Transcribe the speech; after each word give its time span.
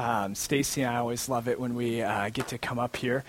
Um, 0.00 0.34
Stacy 0.34 0.80
and 0.80 0.90
I 0.90 0.96
always 0.96 1.28
love 1.28 1.46
it 1.46 1.60
when 1.60 1.74
we 1.74 2.00
uh, 2.00 2.30
get 2.30 2.48
to 2.48 2.58
come 2.58 2.78
up 2.78 2.96
here. 2.96 3.22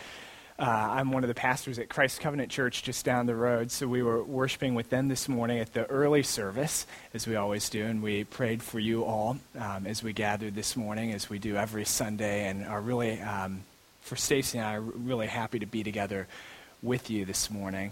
Uh, 0.57 0.63
I'm 0.63 1.11
one 1.11 1.21
of 1.25 1.27
the 1.27 1.33
pastors 1.33 1.77
at 1.79 1.89
Christ 1.89 2.21
Covenant 2.21 2.49
Church 2.49 2.81
just 2.81 3.03
down 3.03 3.25
the 3.25 3.35
road, 3.35 3.71
so 3.71 3.89
we 3.89 4.01
were 4.01 4.23
worshiping 4.23 4.73
with 4.73 4.89
them 4.89 5.09
this 5.09 5.27
morning 5.27 5.59
at 5.59 5.73
the 5.73 5.85
early 5.87 6.23
service, 6.23 6.87
as 7.13 7.27
we 7.27 7.35
always 7.35 7.67
do, 7.67 7.83
and 7.83 8.01
we 8.01 8.23
prayed 8.23 8.63
for 8.63 8.79
you 8.79 9.03
all 9.03 9.37
um, 9.59 9.85
as 9.85 10.01
we 10.01 10.13
gathered 10.13 10.55
this 10.55 10.77
morning, 10.77 11.11
as 11.11 11.29
we 11.29 11.39
do 11.39 11.57
every 11.57 11.83
Sunday, 11.83 12.47
and 12.47 12.65
are 12.65 12.79
really, 12.79 13.19
um, 13.19 13.63
for 13.99 14.15
Stacy 14.15 14.57
and 14.57 14.65
I, 14.65 14.75
really 14.75 15.27
happy 15.27 15.59
to 15.59 15.65
be 15.65 15.83
together 15.83 16.25
with 16.81 17.09
you 17.09 17.25
this 17.25 17.51
morning. 17.51 17.91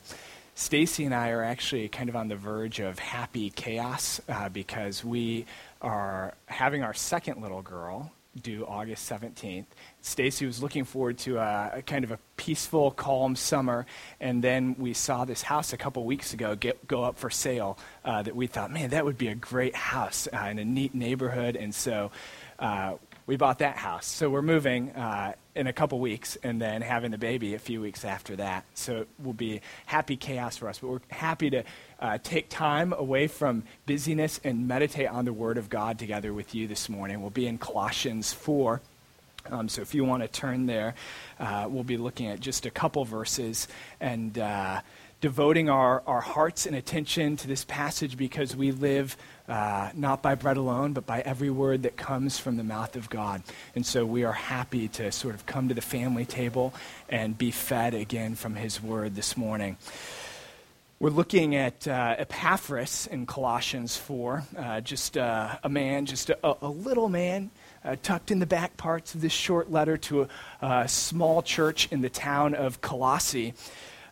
Stacy 0.56 1.04
and 1.04 1.14
I 1.14 1.32
are 1.32 1.44
actually 1.44 1.90
kind 1.90 2.08
of 2.08 2.16
on 2.16 2.30
the 2.30 2.38
verge 2.38 2.80
of 2.80 2.98
happy 2.98 3.50
chaos 3.50 4.22
uh, 4.30 4.48
because 4.48 5.04
we 5.04 5.48
are 5.82 6.34
having 6.46 6.82
our 6.82 6.94
second 6.94 7.42
little 7.42 7.62
girl 7.62 8.14
due 8.42 8.66
August 8.66 9.10
17th. 9.10 9.66
Stacy 10.02 10.46
was 10.46 10.62
looking 10.62 10.84
forward 10.84 11.18
to 11.20 11.38
a, 11.38 11.72
a, 11.76 11.82
kind 11.82 12.04
of 12.04 12.12
a 12.12 12.20
peaceful, 12.38 12.92
calm 12.92 13.36
summer, 13.36 13.86
and 14.20 14.44
then 14.44 14.76
we 14.78 14.94
saw 14.94 15.26
this 15.26 15.42
house 15.42 15.74
a 15.74 15.78
couple 15.78 16.04
weeks 16.06 16.34
ago 16.34 16.56
get, 16.56 16.88
go 16.88 17.04
up 17.04 17.18
for 17.18 17.30
sale 17.30 17.78
uh, 18.06 18.22
that 18.22 18.36
we 18.36 18.48
thought, 18.48 18.72
man, 18.72 18.90
that 18.92 19.06
would 19.06 19.18
be 19.18 19.28
a 19.28 19.36
great 19.36 19.76
house 19.76 20.28
uh, 20.34 20.48
in 20.50 20.60
a 20.60 20.66
neat 20.66 20.96
neighborhood, 20.96 21.56
and 21.56 21.76
so 21.76 22.12
uh, 22.60 22.94
we 23.30 23.38
bought 23.38 23.60
that 23.60 23.78
house. 23.78 24.08
So 24.08 24.28
we're 24.28 24.42
moving 24.42 24.90
uh, 24.90 25.34
in 25.54 25.68
a 25.68 25.74
couple 25.74 26.00
weeks 26.00 26.36
and 26.42 26.60
then 26.60 26.82
having 26.82 27.12
the 27.12 27.18
baby 27.20 27.54
a 27.54 27.60
few 27.60 27.80
weeks 27.80 28.04
after 28.04 28.36
that. 28.38 28.66
So 28.74 29.02
it 29.02 29.08
will 29.24 29.34
be 29.34 29.62
happy 29.86 30.18
chaos 30.18 30.58
for 30.58 30.68
us. 30.68 30.80
But 30.80 30.88
we're 30.88 31.00
happy 31.12 31.52
to 31.52 31.64
uh, 32.00 32.18
take 32.24 32.50
time 32.50 32.92
away 32.92 33.28
from 33.28 33.66
busyness 33.86 34.40
and 34.44 34.68
meditate 34.68 35.10
on 35.10 35.26
the 35.26 35.34
Word 35.34 35.60
of 35.60 35.70
God 35.70 36.00
together 36.00 36.34
with 36.34 36.56
you 36.56 36.68
this 36.68 36.90
morning. 36.90 37.22
We'll 37.22 37.30
be 37.30 37.46
in 37.46 37.60
Colossians 37.60 38.34
4. 38.34 38.82
Um, 39.52 39.70
so 39.70 39.84
if 39.84 39.94
you 39.94 40.04
want 40.06 40.24
to 40.24 40.28
turn 40.28 40.66
there, 40.66 40.96
uh, 41.40 41.68
we'll 41.70 41.84
be 41.84 41.98
looking 41.98 42.30
at 42.30 42.40
just 42.40 42.66
a 42.66 42.72
couple 42.72 43.06
verses 43.06 43.68
and 44.02 44.40
uh, 44.40 44.82
devoting 45.22 45.70
our, 45.70 46.02
our 46.08 46.22
hearts 46.22 46.66
and 46.66 46.76
attention 46.76 47.36
to 47.38 47.48
this 47.48 47.66
passage 47.66 48.18
because 48.18 48.56
we 48.56 48.72
live 48.72 49.18
uh, 49.50 49.90
not 49.96 50.22
by 50.22 50.36
bread 50.36 50.58
alone, 50.58 50.94
but 50.94 51.06
by 51.06 51.22
every 51.22 51.50
word 51.50 51.84
that 51.84 51.98
comes 51.98 52.38
from 52.38 52.56
the 52.58 52.64
mouth 52.64 52.96
of 52.96 53.10
God. 53.10 53.42
And 53.76 53.86
so 53.86 54.06
we 54.06 54.24
are 54.24 54.34
happy 54.34 54.88
to 54.90 55.12
sort 55.12 55.34
of 55.34 55.46
come 55.46 55.68
to 55.70 55.74
the 55.74 55.82
family 55.82 56.26
table 56.26 56.74
and 57.10 57.38
be 57.38 57.50
fed 57.50 57.94
again 57.96 58.36
from 58.36 58.56
his 58.56 58.82
word 58.82 59.16
this 59.16 59.36
morning. 59.36 59.78
We're 61.00 61.10
looking 61.10 61.56
at 61.56 61.88
uh, 61.88 62.16
Epaphras 62.20 63.08
in 63.08 63.26
Colossians 63.26 63.98
4, 63.98 64.44
uh, 64.58 64.82
just 64.82 65.18
uh, 65.18 65.58
a 65.64 65.70
man, 65.70 66.06
just 66.06 66.30
a, 66.30 66.58
a 66.62 66.68
little 66.68 67.10
man. 67.10 67.50
Uh, 67.84 67.96
tucked 68.04 68.30
in 68.30 68.40
the 68.40 68.46
back 68.46 68.76
parts 68.76 69.16
of 69.16 69.22
this 69.22 69.32
short 69.32 69.72
letter 69.72 69.96
to 69.96 70.24
a, 70.24 70.28
a 70.62 70.88
small 70.90 71.42
church 71.42 71.88
in 71.92 72.02
the 72.02 72.10
town 72.10 72.54
of 72.54 72.82
Colossae. 72.82 73.54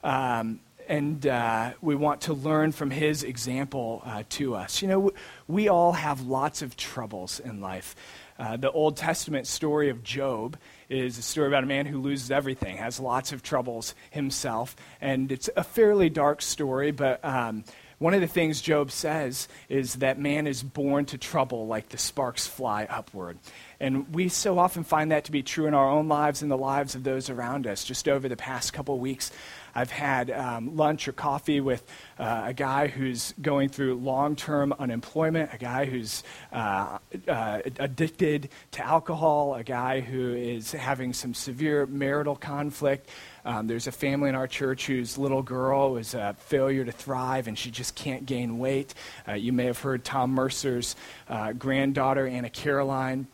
Um, 0.02 0.62
and 0.88 1.26
uh, 1.28 1.74
we 1.82 1.96
want 1.96 2.22
to 2.22 2.34
learn 2.34 2.72
from 2.72 2.90
his 2.90 3.24
example 3.24 4.02
uh, 4.06 4.24
to 4.30 4.56
us. 4.56 4.82
You 4.82 4.88
know, 4.88 5.12
we 5.48 5.68
all 5.68 5.94
have 5.94 6.22
lots 6.22 6.62
of 6.62 6.76
troubles 6.78 7.40
in 7.40 7.62
life. 7.62 7.96
Uh, 8.40 8.56
the 8.56 8.72
Old 8.72 8.98
Testament 8.98 9.48
story 9.48 9.90
of 9.90 10.04
Job 10.04 10.58
is 10.90 11.18
a 11.18 11.22
story 11.22 11.48
about 11.48 11.64
a 11.64 11.68
man 11.68 11.86
who 11.86 12.00
loses 12.00 12.32
everything, 12.32 12.78
has 12.78 13.00
lots 13.00 13.32
of 13.32 13.44
troubles 13.44 13.96
himself, 14.12 14.76
and 15.02 15.32
it's 15.32 15.50
a 15.56 15.64
fairly 15.64 16.10
dark 16.10 16.42
story, 16.42 16.92
but. 16.92 17.24
Um, 17.24 17.64
one 18.00 18.14
of 18.14 18.22
the 18.22 18.28
things 18.28 18.62
Job 18.62 18.92
says 18.92 19.48
is 19.70 19.96
that 19.96 20.20
man 20.20 20.46
is 20.46 20.62
born 20.62 21.06
to 21.06 21.18
trouble 21.18 21.66
like 21.66 21.90
the 21.90 21.98
sparks 21.98 22.46
fly 22.46 22.86
upward. 22.88 23.40
And 23.80 24.14
we 24.14 24.30
so 24.30 24.58
often 24.58 24.84
find 24.84 25.12
that 25.12 25.26
to 25.26 25.32
be 25.32 25.44
true 25.44 25.68
in 25.68 25.74
our 25.74 25.90
own 25.90 26.08
lives 26.08 26.42
and 26.42 26.50
the 26.50 26.58
lives 26.58 26.96
of 26.96 27.04
those 27.04 27.30
around 27.30 27.68
us. 27.68 27.84
Just 27.84 28.08
over 28.08 28.28
the 28.28 28.36
past 28.36 28.74
couple 28.74 28.98
weeks, 28.98 29.32
I've 29.76 29.92
had 29.92 30.32
um, 30.32 30.76
lunch 30.76 31.08
or 31.08 31.12
coffee 31.12 31.62
with 31.62 31.84
uh, 32.18 32.46
a 32.46 32.54
guy 32.54 32.88
who's 32.88 33.36
going 33.40 33.70
through 33.70 33.96
long 33.96 34.36
term 34.36 34.74
unemployment, 34.80 35.54
a 35.54 35.60
guy 35.60 35.86
who's 35.86 36.24
uh, 36.52 36.98
uh, 37.28 37.60
addicted 37.78 38.50
to 38.72 38.84
alcohol, 38.84 39.54
a 39.54 39.64
guy 39.64 40.00
who 40.00 40.34
is 40.34 40.72
having 40.72 41.14
some 41.14 41.36
severe 41.36 41.86
marital 41.86 42.36
conflict. 42.36 43.08
Um, 43.46 43.68
there's 43.68 43.86
a 43.86 43.92
family 43.92 44.30
in 44.30 44.36
our 44.36 44.48
church 44.48 44.88
whose 44.88 45.20
little 45.20 45.44
girl 45.44 45.92
was 45.92 46.16
a 46.16 46.36
failure 46.40 46.84
to 46.84 46.92
thrive 46.92 47.48
and 47.48 47.56
she 47.56 47.70
just 47.70 47.94
can't 47.94 48.26
gain 48.26 48.58
weight. 48.58 48.96
Uh, 49.28 49.34
you 49.34 49.54
may 49.54 49.66
have 49.66 49.80
heard 49.80 50.04
Tom 50.04 50.32
Mercer's 50.32 50.96
uh, 51.30 51.54
granddaughter, 51.54 52.26
Anna 52.26 52.50
Caroline 52.50 53.28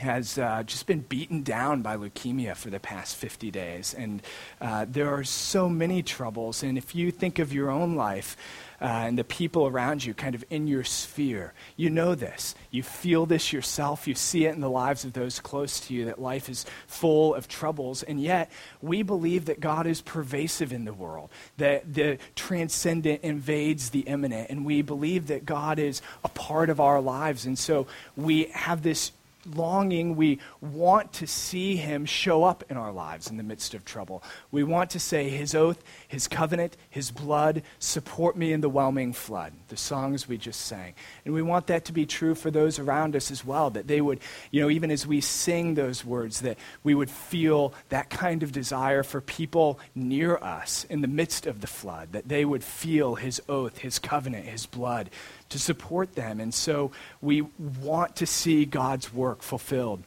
has 0.00 0.38
uh, 0.38 0.62
just 0.64 0.86
been 0.86 1.00
beaten 1.00 1.42
down 1.42 1.82
by 1.82 1.96
leukemia 1.96 2.56
for 2.56 2.70
the 2.70 2.80
past 2.80 3.16
50 3.16 3.50
days. 3.50 3.94
And 3.94 4.22
uh, 4.60 4.86
there 4.88 5.12
are 5.14 5.24
so 5.24 5.68
many 5.68 6.02
troubles. 6.02 6.62
And 6.62 6.78
if 6.78 6.94
you 6.94 7.10
think 7.10 7.38
of 7.38 7.52
your 7.52 7.70
own 7.70 7.96
life 7.96 8.36
uh, 8.80 8.84
and 8.84 9.18
the 9.18 9.24
people 9.24 9.66
around 9.66 10.04
you 10.04 10.14
kind 10.14 10.34
of 10.34 10.44
in 10.48 10.66
your 10.66 10.84
sphere, 10.84 11.52
you 11.76 11.90
know 11.90 12.14
this. 12.14 12.54
You 12.70 12.82
feel 12.82 13.26
this 13.26 13.52
yourself. 13.52 14.08
You 14.08 14.14
see 14.14 14.46
it 14.46 14.54
in 14.54 14.60
the 14.60 14.70
lives 14.70 15.04
of 15.04 15.12
those 15.12 15.38
close 15.38 15.80
to 15.80 15.94
you 15.94 16.06
that 16.06 16.20
life 16.20 16.48
is 16.48 16.64
full 16.86 17.34
of 17.34 17.46
troubles. 17.46 18.02
And 18.02 18.20
yet, 18.20 18.50
we 18.80 19.02
believe 19.02 19.46
that 19.46 19.60
God 19.60 19.86
is 19.86 20.00
pervasive 20.00 20.72
in 20.72 20.84
the 20.84 20.94
world, 20.94 21.30
that 21.58 21.92
the 21.92 22.18
transcendent 22.34 23.22
invades 23.22 23.90
the 23.90 24.00
immanent. 24.00 24.50
And 24.50 24.64
we 24.64 24.82
believe 24.82 25.26
that 25.26 25.44
God 25.44 25.78
is 25.78 26.00
a 26.24 26.28
part 26.28 26.70
of 26.70 26.80
our 26.80 27.00
lives. 27.00 27.44
And 27.44 27.58
so 27.58 27.86
we 28.16 28.44
have 28.54 28.82
this 28.82 29.12
longing, 29.46 30.16
we 30.16 30.38
want 30.60 31.12
to 31.14 31.26
see 31.26 31.76
him 31.76 32.04
show 32.04 32.44
up 32.44 32.64
in 32.68 32.76
our 32.76 32.92
lives 32.92 33.30
in 33.30 33.36
the 33.36 33.42
midst 33.42 33.74
of 33.74 33.84
trouble. 33.84 34.22
We 34.50 34.64
want 34.64 34.90
to 34.90 35.00
say, 35.00 35.28
His 35.28 35.54
oath, 35.54 35.82
His 36.08 36.28
covenant, 36.28 36.76
His 36.88 37.10
blood, 37.10 37.62
support 37.78 38.36
me 38.36 38.52
in 38.52 38.60
the 38.60 38.68
whelming 38.68 39.12
flood, 39.12 39.52
the 39.68 39.76
songs 39.76 40.28
we 40.28 40.38
just 40.38 40.60
sang. 40.60 40.94
And 41.24 41.34
we 41.34 41.42
want 41.42 41.66
that 41.68 41.84
to 41.86 41.92
be 41.92 42.06
true 42.06 42.34
for 42.34 42.50
those 42.50 42.78
around 42.78 43.16
us 43.16 43.30
as 43.30 43.44
well, 43.44 43.70
that 43.70 43.86
they 43.86 44.00
would, 44.00 44.20
you 44.50 44.60
know, 44.60 44.70
even 44.70 44.90
as 44.90 45.06
we 45.06 45.20
sing 45.20 45.74
those 45.74 46.04
words, 46.04 46.40
that 46.40 46.58
we 46.82 46.94
would 46.94 47.10
feel 47.10 47.72
that 47.88 48.10
kind 48.10 48.42
of 48.42 48.52
desire 48.52 49.02
for 49.02 49.20
people 49.20 49.78
near 49.94 50.36
us 50.36 50.84
in 50.90 51.00
the 51.00 51.08
midst 51.08 51.46
of 51.46 51.60
the 51.60 51.66
flood, 51.66 52.12
that 52.12 52.28
they 52.28 52.44
would 52.44 52.64
feel 52.64 53.14
His 53.14 53.40
oath, 53.48 53.78
His 53.78 53.98
covenant, 53.98 54.46
His 54.46 54.66
blood 54.66 55.10
to 55.50 55.58
support 55.58 56.14
them. 56.14 56.40
And 56.40 56.54
so 56.54 56.90
we 57.20 57.42
want 57.82 58.16
to 58.16 58.26
see 58.26 58.64
God's 58.64 59.12
work 59.12 59.42
fulfilled. 59.42 60.02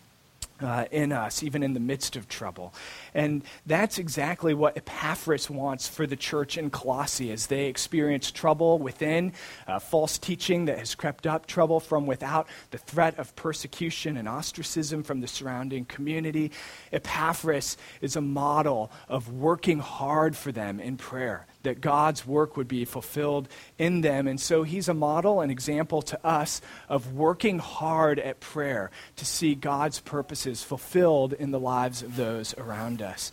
Uh, 0.61 0.85
in 0.91 1.11
us, 1.11 1.43
even 1.43 1.61
in 1.61 1.73
the 1.73 1.79
midst 1.79 2.15
of 2.15 2.29
trouble. 2.29 2.73
And 3.13 3.43
that's 3.65 3.97
exactly 3.97 4.53
what 4.53 4.77
Epaphras 4.77 5.49
wants 5.49 5.89
for 5.89 6.07
the 6.07 6.15
church 6.15 6.57
in 6.57 6.69
Colossae 6.69 7.33
as 7.33 7.47
they 7.47 7.65
experience 7.65 8.31
trouble 8.31 8.77
within, 8.77 9.33
uh, 9.67 9.79
false 9.79 10.17
teaching 10.17 10.65
that 10.65 10.77
has 10.77 10.95
crept 10.95 11.27
up, 11.27 11.47
trouble 11.47 11.81
from 11.81 12.05
without, 12.05 12.47
the 12.71 12.77
threat 12.77 13.19
of 13.19 13.35
persecution 13.35 14.15
and 14.15 14.29
ostracism 14.29 15.03
from 15.03 15.19
the 15.19 15.27
surrounding 15.27 15.83
community. 15.83 16.51
Epaphras 16.93 17.75
is 17.99 18.15
a 18.15 18.21
model 18.21 18.89
of 19.09 19.33
working 19.33 19.79
hard 19.79 20.37
for 20.37 20.53
them 20.53 20.79
in 20.79 20.95
prayer 20.95 21.45
that 21.63 21.81
God's 21.81 22.25
work 22.25 22.56
would 22.56 22.68
be 22.68 22.85
fulfilled 22.85 23.47
in 23.78 24.01
them. 24.01 24.28
And 24.28 24.40
so 24.40 24.63
he's 24.63 24.88
a 24.88 24.94
model, 24.94 25.41
an 25.41 25.50
example 25.50 26.01
to 26.03 26.25
us 26.25 26.62
of 26.88 27.13
working 27.13 27.59
hard 27.59 28.19
at 28.19 28.40
prayer 28.40 28.91
to 29.16 29.25
see 29.25 29.56
God's 29.56 30.00
purposes 30.00 30.63
fulfilled 30.63 31.34
in 31.34 31.51
the 31.51 31.59
lives 31.59 32.03
of 32.03 32.16
those 32.16 32.56
around 32.57 33.01
us. 33.01 33.31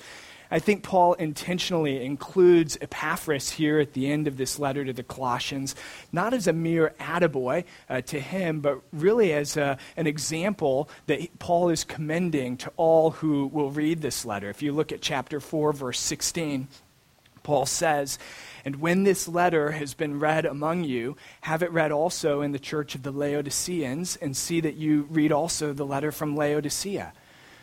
I 0.50 0.58
think 0.58 0.82
Paul 0.82 1.14
intentionally 1.14 2.04
includes 2.04 2.76
Epaphras 2.80 3.50
here 3.50 3.78
at 3.78 3.92
the 3.92 4.10
end 4.10 4.26
of 4.26 4.36
this 4.36 4.58
letter 4.58 4.84
to 4.84 4.92
the 4.92 5.04
Colossians, 5.04 5.76
not 6.10 6.34
as 6.34 6.48
a 6.48 6.52
mere 6.52 6.92
attaboy 6.98 7.64
uh, 7.88 8.00
to 8.02 8.18
him, 8.18 8.60
but 8.60 8.80
really 8.92 9.32
as 9.32 9.56
a, 9.56 9.78
an 9.96 10.08
example 10.08 10.90
that 11.06 11.38
Paul 11.38 11.68
is 11.68 11.84
commending 11.84 12.56
to 12.58 12.72
all 12.76 13.12
who 13.12 13.46
will 13.46 13.70
read 13.70 14.02
this 14.02 14.24
letter. 14.24 14.50
If 14.50 14.60
you 14.60 14.72
look 14.72 14.90
at 14.90 15.00
chapter 15.00 15.38
4, 15.38 15.72
verse 15.72 16.00
16, 16.00 16.66
Paul 17.42 17.66
says, 17.66 18.18
And 18.64 18.76
when 18.76 19.04
this 19.04 19.28
letter 19.28 19.72
has 19.72 19.94
been 19.94 20.20
read 20.20 20.44
among 20.44 20.84
you, 20.84 21.16
have 21.42 21.62
it 21.62 21.72
read 21.72 21.92
also 21.92 22.40
in 22.40 22.52
the 22.52 22.58
church 22.58 22.94
of 22.94 23.02
the 23.02 23.12
Laodiceans, 23.12 24.16
and 24.16 24.36
see 24.36 24.60
that 24.60 24.76
you 24.76 25.06
read 25.10 25.32
also 25.32 25.72
the 25.72 25.86
letter 25.86 26.12
from 26.12 26.36
Laodicea. 26.36 27.12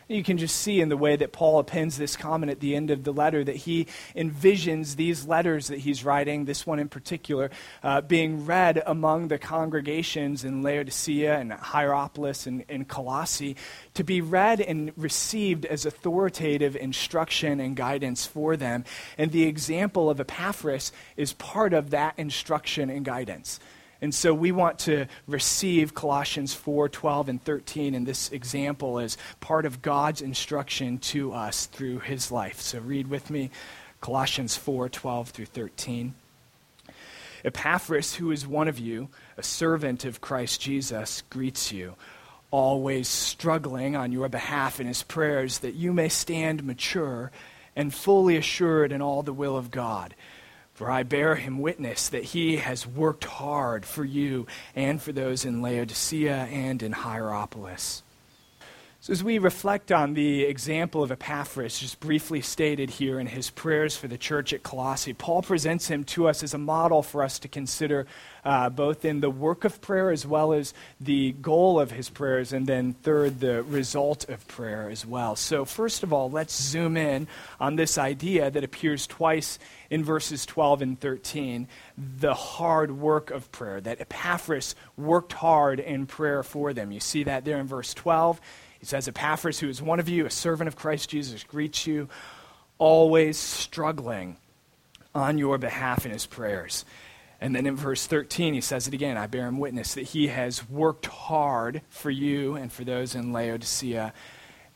You 0.08 0.22
can 0.22 0.38
just 0.38 0.56
see 0.56 0.80
in 0.80 0.88
the 0.88 0.96
way 0.96 1.16
that 1.16 1.32
Paul 1.32 1.58
appends 1.58 1.98
this 1.98 2.16
comment 2.16 2.50
at 2.50 2.60
the 2.60 2.74
end 2.74 2.90
of 2.90 3.04
the 3.04 3.12
letter 3.12 3.44
that 3.44 3.56
he 3.56 3.86
envisions 4.16 4.96
these 4.96 5.26
letters 5.26 5.68
that 5.68 5.80
he's 5.80 6.02
writing, 6.02 6.46
this 6.46 6.66
one 6.66 6.78
in 6.78 6.88
particular, 6.88 7.50
uh, 7.82 8.00
being 8.00 8.46
read 8.46 8.82
among 8.86 9.28
the 9.28 9.36
congregations 9.36 10.44
in 10.44 10.62
Laodicea 10.62 11.38
and 11.38 11.52
Hierapolis 11.52 12.46
and, 12.46 12.64
and 12.70 12.88
Colossae, 12.88 13.54
to 13.92 14.02
be 14.02 14.22
read 14.22 14.62
and 14.62 14.92
received 14.96 15.66
as 15.66 15.84
authoritative 15.84 16.74
instruction 16.74 17.60
and 17.60 17.76
guidance 17.76 18.24
for 18.24 18.56
them. 18.56 18.86
And 19.18 19.30
the 19.30 19.44
example 19.44 20.08
of 20.08 20.20
Epaphras 20.20 20.90
is 21.18 21.34
part 21.34 21.74
of 21.74 21.90
that 21.90 22.14
instruction 22.16 22.88
and 22.88 23.04
guidance. 23.04 23.60
And 24.00 24.14
so 24.14 24.32
we 24.32 24.52
want 24.52 24.78
to 24.80 25.06
receive 25.26 25.94
Colossians 25.94 26.54
4 26.54 26.88
12 26.88 27.28
and 27.28 27.42
13 27.42 27.94
and 27.94 28.06
this 28.06 28.30
example 28.30 28.98
as 28.98 29.16
part 29.40 29.66
of 29.66 29.82
God's 29.82 30.22
instruction 30.22 30.98
to 30.98 31.32
us 31.32 31.66
through 31.66 32.00
his 32.00 32.30
life. 32.30 32.60
So 32.60 32.78
read 32.78 33.08
with 33.08 33.28
me 33.28 33.50
Colossians 34.00 34.56
4 34.56 34.88
12 34.88 35.30
through 35.30 35.46
13. 35.46 36.14
Epaphras, 37.44 38.16
who 38.16 38.30
is 38.30 38.46
one 38.46 38.68
of 38.68 38.78
you, 38.78 39.08
a 39.36 39.42
servant 39.42 40.04
of 40.04 40.20
Christ 40.20 40.60
Jesus, 40.60 41.22
greets 41.30 41.72
you, 41.72 41.94
always 42.50 43.08
struggling 43.08 43.94
on 43.96 44.12
your 44.12 44.28
behalf 44.28 44.80
in 44.80 44.86
his 44.86 45.02
prayers 45.02 45.58
that 45.58 45.74
you 45.74 45.92
may 45.92 46.08
stand 46.08 46.64
mature 46.64 47.30
and 47.76 47.94
fully 47.94 48.36
assured 48.36 48.90
in 48.90 49.00
all 49.00 49.22
the 49.22 49.32
will 49.32 49.56
of 49.56 49.70
God. 49.70 50.14
For 50.78 50.92
I 50.92 51.02
bear 51.02 51.34
him 51.34 51.58
witness 51.58 52.08
that 52.10 52.22
he 52.22 52.58
has 52.58 52.86
worked 52.86 53.24
hard 53.24 53.84
for 53.84 54.04
you 54.04 54.46
and 54.76 55.02
for 55.02 55.10
those 55.10 55.44
in 55.44 55.60
Laodicea 55.60 56.44
and 56.52 56.80
in 56.84 56.92
Hierapolis. 56.92 58.04
So, 59.00 59.12
as 59.12 59.22
we 59.22 59.38
reflect 59.38 59.92
on 59.92 60.14
the 60.14 60.42
example 60.42 61.04
of 61.04 61.12
Epaphras, 61.12 61.78
just 61.78 62.00
briefly 62.00 62.40
stated 62.40 62.90
here 62.90 63.20
in 63.20 63.28
his 63.28 63.48
prayers 63.48 63.96
for 63.96 64.08
the 64.08 64.18
church 64.18 64.52
at 64.52 64.64
Colossae, 64.64 65.12
Paul 65.12 65.40
presents 65.42 65.86
him 65.86 66.02
to 66.02 66.26
us 66.26 66.42
as 66.42 66.52
a 66.52 66.58
model 66.58 67.04
for 67.04 67.22
us 67.22 67.38
to 67.38 67.48
consider 67.48 68.08
uh, 68.44 68.70
both 68.70 69.04
in 69.04 69.20
the 69.20 69.30
work 69.30 69.62
of 69.62 69.80
prayer 69.80 70.10
as 70.10 70.26
well 70.26 70.52
as 70.52 70.74
the 71.00 71.30
goal 71.30 71.78
of 71.78 71.92
his 71.92 72.10
prayers, 72.10 72.52
and 72.52 72.66
then, 72.66 72.92
third, 72.92 73.38
the 73.38 73.62
result 73.62 74.28
of 74.28 74.44
prayer 74.48 74.90
as 74.90 75.06
well. 75.06 75.36
So, 75.36 75.64
first 75.64 76.02
of 76.02 76.12
all, 76.12 76.28
let's 76.28 76.60
zoom 76.60 76.96
in 76.96 77.28
on 77.60 77.76
this 77.76 77.98
idea 77.98 78.50
that 78.50 78.64
appears 78.64 79.06
twice 79.06 79.60
in 79.90 80.02
verses 80.02 80.44
12 80.44 80.82
and 80.82 81.00
13 81.00 81.68
the 81.96 82.34
hard 82.34 82.90
work 82.90 83.30
of 83.30 83.52
prayer, 83.52 83.80
that 83.80 84.00
Epaphras 84.00 84.74
worked 84.96 85.34
hard 85.34 85.78
in 85.78 86.06
prayer 86.06 86.42
for 86.42 86.72
them. 86.72 86.90
You 86.90 86.98
see 86.98 87.22
that 87.22 87.44
there 87.44 87.60
in 87.60 87.68
verse 87.68 87.94
12. 87.94 88.40
He 88.78 88.86
says, 88.86 89.08
Epaphras, 89.08 89.58
who 89.58 89.68
is 89.68 89.82
one 89.82 90.00
of 90.00 90.08
you, 90.08 90.26
a 90.26 90.30
servant 90.30 90.68
of 90.68 90.76
Christ 90.76 91.10
Jesus, 91.10 91.42
greets 91.44 91.86
you, 91.86 92.08
always 92.78 93.36
struggling 93.36 94.36
on 95.14 95.38
your 95.38 95.58
behalf 95.58 96.06
in 96.06 96.12
his 96.12 96.26
prayers. 96.26 96.84
And 97.40 97.54
then 97.54 97.66
in 97.66 97.76
verse 97.76 98.06
13, 98.06 98.54
he 98.54 98.60
says 98.60 98.88
it 98.88 98.94
again 98.94 99.16
I 99.16 99.26
bear 99.26 99.46
him 99.46 99.58
witness 99.58 99.94
that 99.94 100.02
he 100.02 100.28
has 100.28 100.68
worked 100.68 101.06
hard 101.06 101.82
for 101.88 102.10
you 102.10 102.54
and 102.56 102.72
for 102.72 102.84
those 102.84 103.14
in 103.14 103.32
Laodicea 103.32 104.12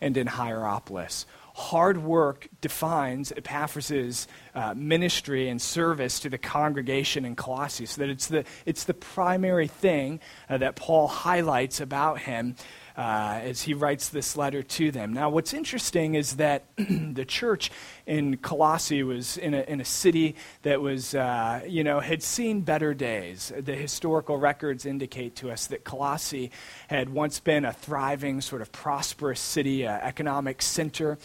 and 0.01 0.17
in 0.17 0.27
Hierapolis. 0.27 1.27
Hard 1.55 2.03
work 2.03 2.49
defines 2.61 3.33
Epaphras' 3.33 4.27
uh, 4.55 4.75
ministry 4.75 5.49
and 5.49 5.61
service 5.61 6.21
to 6.21 6.29
the 6.29 6.39
congregation 6.39 7.25
in 7.25 7.37
Colossae, 7.37 7.87
so 7.87 8.01
that 8.03 8.11
it's 8.11 8.27
the, 8.27 8.45
it's 8.67 8.85
the 8.85 8.95
primary 8.95 9.69
thing 9.69 10.21
uh, 10.49 10.59
that 10.59 10.77
Paul 10.77 11.09
highlights 11.09 11.81
about 11.81 12.21
him 12.21 12.57
uh, 12.97 13.41
as 13.43 13.63
he 13.63 13.75
writes 13.75 14.09
this 14.11 14.37
letter 14.37 14.63
to 14.63 14.91
them. 14.91 15.13
Now, 15.13 15.31
what's 15.31 15.55
interesting 15.55 16.15
is 16.15 16.37
that 16.37 16.65
the 16.77 17.25
church 17.25 17.71
in 18.07 18.37
Colossae 18.37 19.03
was 19.03 19.37
in 19.37 19.55
a, 19.55 19.63
in 19.63 19.81
a 19.81 19.85
city 19.85 20.37
that 20.63 20.81
was, 20.81 21.15
uh, 21.15 21.63
you 21.67 21.85
know, 21.85 22.01
had 22.01 22.23
seen 22.23 22.61
better 22.61 22.93
days. 22.95 23.53
The 23.59 23.75
historical 23.75 24.37
records 24.37 24.85
indicate 24.85 25.37
to 25.37 25.51
us 25.51 25.67
that 25.69 25.85
Colossae 25.85 26.51
had 26.89 27.09
once 27.09 27.41
been 27.41 27.65
a 27.65 27.73
thriving, 27.73 28.41
sort 28.41 28.63
of 28.63 28.71
prosperous 28.73 29.41
city, 29.41 29.87
uh, 29.87 29.93
economic 29.93 30.61
center. 30.61 31.19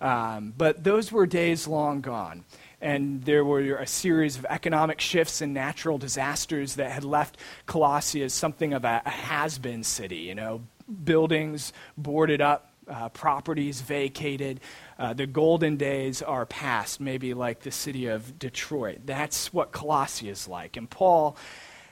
Um, 0.00 0.52
but 0.56 0.84
those 0.84 1.10
were 1.10 1.24
days 1.24 1.66
long 1.66 2.00
gone 2.02 2.44
and 2.84 3.24
there 3.24 3.44
were 3.44 3.76
a 3.76 3.86
series 3.86 4.36
of 4.36 4.44
economic 4.50 5.00
shifts 5.00 5.40
and 5.40 5.54
natural 5.54 5.96
disasters 5.96 6.74
that 6.74 6.92
had 6.92 7.02
left 7.02 7.38
Colossae 7.64 8.22
as 8.22 8.34
something 8.34 8.74
of 8.74 8.84
a, 8.84 9.00
a 9.06 9.10
has 9.10 9.58
been 9.58 9.82
city, 9.82 10.18
you 10.18 10.34
know, 10.34 10.60
buildings 11.02 11.72
boarded 11.96 12.42
up, 12.42 12.72
uh, 12.86 13.08
properties 13.08 13.80
vacated. 13.80 14.60
Uh, 14.98 15.14
the 15.14 15.26
golden 15.26 15.78
days 15.78 16.20
are 16.20 16.44
past, 16.44 17.00
maybe 17.00 17.32
like 17.32 17.60
the 17.60 17.70
city 17.70 18.06
of 18.06 18.38
Detroit. 18.38 18.98
That's 19.06 19.50
what 19.50 19.72
Colossae 19.72 20.28
is 20.28 20.46
like. 20.46 20.76
And 20.76 20.88
Paul 20.88 21.38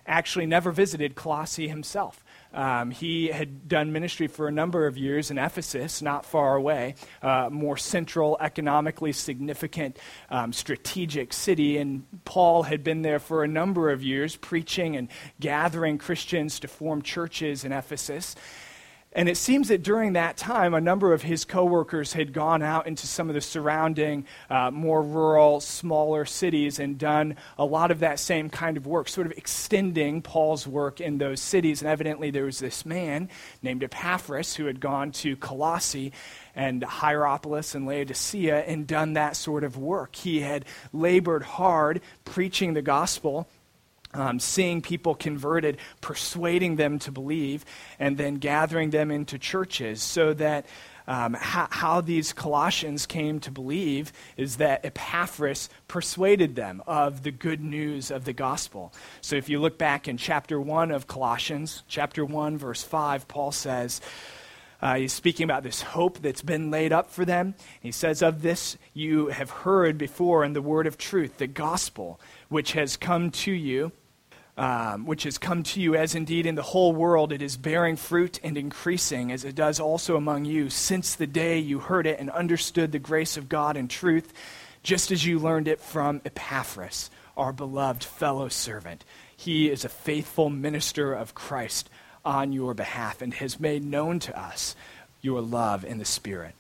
actually 0.07 0.47
never 0.47 0.73
visited 0.73 1.15
Colossae 1.15 1.69
himself. 1.69 2.22
Um, 2.55 2.91
he 2.91 3.29
had 3.29 3.69
done 3.69 3.93
ministry 3.93 4.27
for 4.27 4.49
a 4.49 4.53
number 4.53 4.87
of 4.87 4.97
years 4.97 5.31
in 5.31 5.39
Ephesus, 5.39 6.03
not 6.03 6.25
far 6.25 6.57
away, 6.57 6.95
uh, 7.23 7.49
more 7.51 7.77
central, 7.77 8.37
economically 8.41 9.13
significant, 9.13 9.99
um, 10.31 10.53
strategic 10.53 11.33
city. 11.33 11.79
And 11.79 12.05
Paul 12.25 12.65
had 12.65 12.85
been 12.85 13.03
there 13.03 13.19
for 13.19 13.45
a 13.45 13.49
number 13.49 13.91
of 13.91 14.03
years, 14.03 14.37
preaching 14.37 14.97
and 14.97 15.09
gathering 15.41 15.99
Christians 15.99 16.61
to 16.61 16.69
form 16.69 17.03
churches 17.03 17.65
in 17.65 17.73
Ephesus. 17.73 18.37
And 19.15 19.29
it 19.29 19.37
seems 19.37 19.69
that 19.69 19.83
during 19.83 20.15
that 20.15 20.39
time, 20.39 20.73
a 20.73 20.81
number 20.81 21.13
of 21.13 21.21
his 21.21 21.45
coworkers 21.45 22.15
had 22.15 22.33
gone 22.33 22.63
out 22.63 22.87
into 22.87 23.07
some 23.07 23.29
of 23.29 23.35
the 23.35 23.43
surrounding, 23.43 24.27
uh, 24.49 24.71
more 24.71 25.03
rural, 25.03 25.61
smaller 25.61 26.25
cities 26.25 26.79
and 26.79 26.97
done 26.97 27.37
a 27.59 27.65
lot 27.65 27.91
of 27.91 28.01
that 28.01 28.19
same 28.19 28.49
kind 28.49 28.79
of 28.79 28.87
work, 28.87 29.09
sort 29.09 29.27
of 29.27 29.33
extending 29.33 30.23
Paul's 30.23 30.67
work 30.67 31.01
in 31.01 31.19
those 31.19 31.41
cities. 31.41 31.83
And 31.83 31.91
evidently, 31.91 32.31
there 32.31 32.45
was 32.45 32.59
this 32.59 32.87
man 32.87 33.29
named 33.63 33.85
Epaphras 33.85 34.55
who 34.55 34.65
had 34.65 34.81
gone 34.81 35.13
to 35.13 35.37
Colossae 35.37 36.13
and 36.55 36.83
Hierapolis 36.83 37.75
and 37.75 37.87
Laodicea 37.87 38.61
and 38.65 38.87
done 38.87 39.13
that 39.13 39.37
sort 39.37 39.63
of 39.63 39.77
work. 39.77 40.17
He 40.17 40.41
had 40.41 40.65
labored 40.93 41.43
hard 41.43 42.01
preaching 42.25 42.73
the 42.73 42.83
gospel 42.83 43.47
um, 44.15 44.39
seeing 44.39 44.83
people 44.83 45.15
converted, 45.15 45.79
persuading 46.01 46.77
them 46.77 46.99
to 47.01 47.13
believe, 47.13 47.65
and 47.99 48.19
then 48.19 48.35
gathering 48.37 48.91
them 48.91 49.11
into 49.11 49.39
churches 49.39 50.03
so 50.03 50.35
that 50.35 50.67
um, 51.07 51.35
how, 51.35 51.67
how, 51.71 52.01
these 52.01 52.33
Colossians 52.33 53.07
came 53.07 53.41
to 53.41 53.51
believe 53.51 54.13
is 54.37 54.59
that 54.59 54.85
Epaphras 54.85 55.69
persuaded 55.89 56.55
them 56.55 56.83
of 56.87 57.25
the 57.25 57.33
good 57.33 57.61
news 57.61 58.11
of 58.11 58.25
the 58.25 58.33
gospel. 58.33 58.93
So 59.21 59.35
if 59.35 59.49
you 59.49 59.61
look 59.61 59.79
back 59.79 60.07
in 60.07 60.17
chapter 60.17 60.61
1 60.61 60.93
of 60.93 61.09
Colossians, 61.09 61.83
chapter 61.89 62.25
1, 62.25 62.57
verse 62.57 62.85
5, 62.85 63.27
Paul 63.27 63.51
says, 63.51 64.01
uh, 64.81 64.97
he's 64.97 65.13
speaking 65.13 65.45
about 65.45 65.63
this 65.63 65.81
hope 65.81 66.19
that's 66.19 66.43
been 66.43 66.71
laid 66.71 66.93
up 66.93 67.11
for 67.11 67.25
them. 67.25 67.55
He 67.81 67.93
says, 67.93 68.21
Of 68.21 68.43
this 68.43 68.77
you 68.93 69.29
have 69.29 69.51
heard 69.51 69.97
before 69.97 70.45
in 70.45 70.55
the 70.55 70.63
word 70.63 70.89
of 70.89 70.99
truth, 70.99 71.39
the 71.39 71.47
gospel, 71.47 72.21
which 72.49 72.73
has 72.73 72.97
come 72.97 73.31
to 73.31 73.53
you 73.53 73.93
um, 74.57 75.07
which 75.07 75.23
has 75.23 75.39
come 75.39 75.63
to 75.63 75.81
you, 75.81 75.95
as 75.95 76.15
indeed 76.15 76.45
in 76.45 76.55
the 76.55 76.63
whole 76.63 76.93
world 76.93 77.33
it 77.33 77.41
is 77.41 77.57
bearing 77.57 77.97
fruit 77.97 78.39
and 78.43 78.59
increasing, 78.59 79.33
as 79.33 79.45
it 79.45 79.55
does 79.55 79.81
also 79.81 80.17
among 80.17 80.45
you, 80.45 80.69
since 80.69 81.15
the 81.15 81.27
day 81.27 81.59
you 81.59 81.79
heard 81.79 82.07
it 82.07 82.21
and 82.21 82.31
understood 82.31 82.93
the 82.93 82.99
grace 82.99 83.37
of 83.37 83.49
God 83.49 83.77
in 83.77 83.89
truth, 83.89 84.33
just 84.83 85.11
as 85.11 85.25
you 85.25 85.39
learned 85.39 85.69
it 85.69 85.81
from 85.81 86.21
Epaphras, 86.25 87.11
our 87.37 87.53
beloved 87.53 88.05
fellow 88.05 88.49
servant. 88.49 89.05
He 89.35 89.71
is 89.71 89.85
a 89.85 89.89
faithful 89.89 90.51
minister 90.51 91.15
of 91.15 91.35
Christ 91.35 91.89
on 92.25 92.53
your 92.53 92.75
behalf 92.75 93.23
and 93.23 93.33
has 93.35 93.59
made 93.59 93.85
known 93.85 94.19
to 94.21 94.39
us 94.39 94.77
your 95.23 95.41
love 95.41 95.85
in 95.85 95.99
the 95.99 96.05
Spirit. 96.05 96.55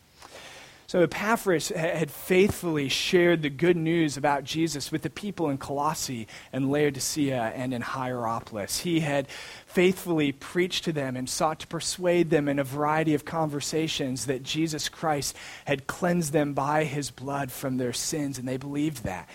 So 0.92 1.00
Epaphras 1.00 1.70
had 1.70 2.10
faithfully 2.10 2.90
shared 2.90 3.40
the 3.40 3.48
good 3.48 3.78
news 3.78 4.18
about 4.18 4.44
Jesus 4.44 4.92
with 4.92 5.00
the 5.00 5.08
people 5.08 5.48
in 5.48 5.56
Colossae 5.56 6.28
and 6.52 6.70
Laodicea 6.70 7.54
and 7.56 7.72
in 7.72 7.80
Hierapolis. 7.80 8.80
He 8.80 9.00
had 9.00 9.26
faithfully 9.64 10.32
preached 10.32 10.84
to 10.84 10.92
them 10.92 11.16
and 11.16 11.30
sought 11.30 11.60
to 11.60 11.66
persuade 11.66 12.28
them 12.28 12.46
in 12.46 12.58
a 12.58 12.62
variety 12.62 13.14
of 13.14 13.24
conversations 13.24 14.26
that 14.26 14.42
Jesus 14.42 14.90
Christ 14.90 15.34
had 15.64 15.86
cleansed 15.86 16.34
them 16.34 16.52
by 16.52 16.84
his 16.84 17.10
blood 17.10 17.50
from 17.50 17.78
their 17.78 17.94
sins, 17.94 18.36
and 18.38 18.46
they 18.46 18.58
believed 18.58 19.02
that. 19.04 19.30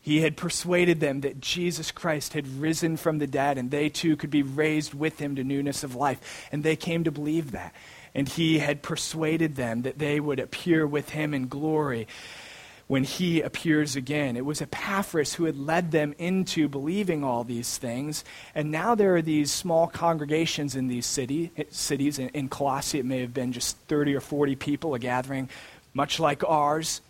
He 0.00 0.22
had 0.22 0.34
persuaded 0.36 0.98
them 0.98 1.20
that 1.20 1.40
Jesus 1.40 1.90
Christ 1.90 2.32
had 2.32 2.58
risen 2.58 2.96
from 2.96 3.18
the 3.18 3.26
dead 3.26 3.56
and 3.58 3.70
they 3.70 3.88
too 3.88 4.16
could 4.16 4.30
be 4.30 4.42
raised 4.42 4.94
with 4.94 5.20
him 5.20 5.36
to 5.36 5.44
newness 5.44 5.84
of 5.84 5.94
life. 5.94 6.48
And 6.50 6.64
they 6.64 6.74
came 6.74 7.04
to 7.04 7.12
believe 7.12 7.52
that 7.52 7.72
and 8.14 8.28
he 8.28 8.58
had 8.58 8.82
persuaded 8.82 9.56
them 9.56 9.82
that 9.82 9.98
they 9.98 10.20
would 10.20 10.40
appear 10.40 10.86
with 10.86 11.10
him 11.10 11.32
in 11.32 11.48
glory 11.48 12.06
when 12.86 13.04
he 13.04 13.40
appears 13.40 13.96
again. 13.96 14.36
It 14.36 14.44
was 14.44 14.60
Epaphras 14.60 15.34
who 15.34 15.44
had 15.44 15.56
led 15.56 15.92
them 15.92 16.14
into 16.18 16.68
believing 16.68 17.24
all 17.24 17.42
these 17.42 17.78
things. 17.78 18.22
And 18.54 18.70
now 18.70 18.94
there 18.94 19.16
are 19.16 19.22
these 19.22 19.50
small 19.50 19.86
congregations 19.86 20.76
in 20.76 20.88
these 20.88 21.06
city, 21.06 21.50
cities. 21.70 22.18
In, 22.18 22.28
in 22.30 22.48
Colossae, 22.50 22.98
it 22.98 23.06
may 23.06 23.20
have 23.20 23.32
been 23.32 23.52
just 23.52 23.78
30 23.88 24.14
or 24.14 24.20
40 24.20 24.56
people, 24.56 24.94
a 24.94 24.98
gathering 24.98 25.48
much 25.94 26.20
like 26.20 26.44
ours, 26.44 27.00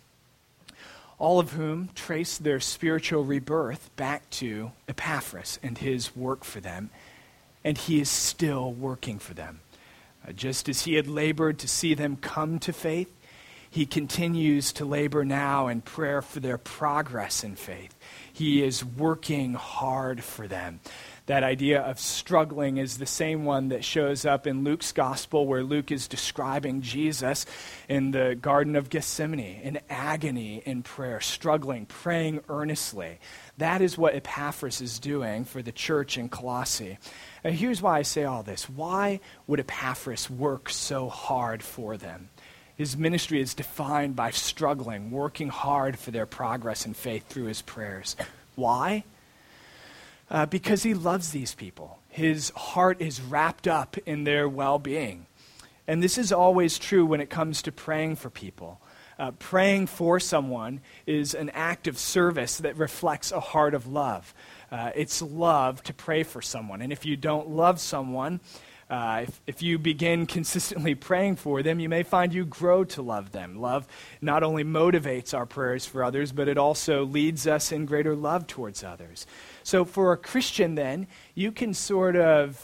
all 1.17 1.39
of 1.39 1.51
whom 1.51 1.89
trace 1.95 2.37
their 2.37 2.59
spiritual 2.59 3.23
rebirth 3.23 3.93
back 3.97 4.29
to 4.29 4.71
Epaphras 4.87 5.59
and 5.61 5.77
his 5.77 6.15
work 6.15 6.43
for 6.45 6.61
them. 6.61 6.91
And 7.63 7.77
he 7.77 7.99
is 7.99 8.09
still 8.09 8.71
working 8.71 9.19
for 9.19 9.33
them. 9.33 9.59
Uh, 10.27 10.31
just 10.31 10.69
as 10.69 10.83
he 10.83 10.95
had 10.95 11.07
labored 11.07 11.59
to 11.59 11.67
see 11.67 11.93
them 11.93 12.15
come 12.15 12.59
to 12.59 12.73
faith, 12.73 13.13
he 13.69 13.87
continues 13.87 14.71
to 14.73 14.85
labor 14.85 15.25
now 15.25 15.67
in 15.67 15.81
prayer 15.81 16.21
for 16.21 16.39
their 16.39 16.59
progress 16.59 17.43
in 17.43 17.55
faith. 17.55 17.95
He 18.31 18.63
is 18.63 18.85
working 18.85 19.55
hard 19.55 20.23
for 20.23 20.47
them. 20.47 20.79
That 21.25 21.43
idea 21.43 21.81
of 21.81 21.99
struggling 21.99 22.77
is 22.77 22.97
the 22.97 23.07
same 23.07 23.45
one 23.45 23.69
that 23.69 23.83
shows 23.83 24.25
up 24.25 24.45
in 24.45 24.63
Luke's 24.63 24.91
gospel, 24.91 25.47
where 25.47 25.63
Luke 25.63 25.91
is 25.91 26.07
describing 26.07 26.81
Jesus 26.81 27.47
in 27.89 28.11
the 28.11 28.37
Garden 28.39 28.75
of 28.75 28.91
Gethsemane, 28.91 29.61
in 29.63 29.79
agony 29.89 30.61
in 30.65 30.83
prayer, 30.83 31.19
struggling, 31.19 31.87
praying 31.87 32.41
earnestly. 32.49 33.19
That 33.57 33.81
is 33.81 33.97
what 33.97 34.13
Epaphras 34.13 34.81
is 34.81 34.99
doing 34.99 35.45
for 35.45 35.63
the 35.63 35.71
church 35.71 36.17
in 36.17 36.29
Colossae. 36.29 36.99
And 37.43 37.55
here's 37.55 37.81
why 37.81 37.99
I 37.99 38.01
say 38.03 38.23
all 38.23 38.43
this. 38.43 38.69
Why 38.69 39.19
would 39.47 39.59
Epaphras 39.59 40.29
work 40.29 40.69
so 40.69 41.09
hard 41.09 41.61
for 41.61 41.97
them? 41.97 42.29
His 42.75 42.97
ministry 42.97 43.39
is 43.41 43.53
defined 43.53 44.15
by 44.15 44.31
struggling, 44.31 45.11
working 45.11 45.49
hard 45.49 45.99
for 45.99 46.11
their 46.11 46.25
progress 46.25 46.85
in 46.85 46.93
faith 46.93 47.27
through 47.27 47.45
his 47.45 47.61
prayers. 47.61 48.15
Why? 48.55 49.03
Uh, 50.29 50.45
because 50.45 50.83
he 50.83 50.93
loves 50.93 51.31
these 51.31 51.53
people. 51.53 51.99
His 52.09 52.49
heart 52.51 53.01
is 53.01 53.21
wrapped 53.21 53.67
up 53.67 53.97
in 54.05 54.23
their 54.23 54.47
well 54.47 54.79
being. 54.79 55.25
And 55.87 56.01
this 56.01 56.17
is 56.17 56.31
always 56.31 56.79
true 56.79 57.05
when 57.05 57.21
it 57.21 57.29
comes 57.29 57.61
to 57.63 57.71
praying 57.71 58.15
for 58.15 58.29
people. 58.29 58.79
Uh, 59.19 59.31
praying 59.31 59.85
for 59.87 60.19
someone 60.19 60.81
is 61.05 61.35
an 61.35 61.49
act 61.51 61.87
of 61.87 61.99
service 61.99 62.57
that 62.57 62.75
reflects 62.77 63.31
a 63.31 63.39
heart 63.39 63.73
of 63.73 63.85
love. 63.85 64.33
Uh, 64.73 64.89
it's 64.95 65.21
love 65.21 65.83
to 65.83 65.93
pray 65.93 66.23
for 66.23 66.41
someone. 66.41 66.81
And 66.81 66.91
if 66.91 67.05
you 67.05 67.15
don't 67.15 67.47
love 67.47 67.79
someone, 67.79 68.39
uh, 68.89 69.25
if, 69.27 69.41
if 69.45 69.61
you 69.61 69.77
begin 69.77 70.25
consistently 70.37 70.95
praying 70.95 71.35
for 71.35 71.61
them, 71.61 71.79
you 71.79 71.87
may 71.87 72.01
find 72.01 72.33
you 72.33 72.43
grow 72.43 72.83
to 72.85 73.03
love 73.03 73.31
them. 73.33 73.61
Love 73.61 73.87
not 74.19 74.41
only 74.41 74.63
motivates 74.63 75.31
our 75.31 75.45
prayers 75.45 75.85
for 75.85 76.03
others, 76.03 76.31
but 76.31 76.47
it 76.47 76.57
also 76.57 77.05
leads 77.05 77.45
us 77.45 77.71
in 77.71 77.85
greater 77.85 78.15
love 78.15 78.47
towards 78.47 78.83
others. 78.83 79.27
So, 79.61 79.85
for 79.85 80.11
a 80.11 80.17
Christian, 80.17 80.73
then, 80.73 81.05
you 81.35 81.51
can 81.51 81.75
sort 81.75 82.15
of 82.15 82.59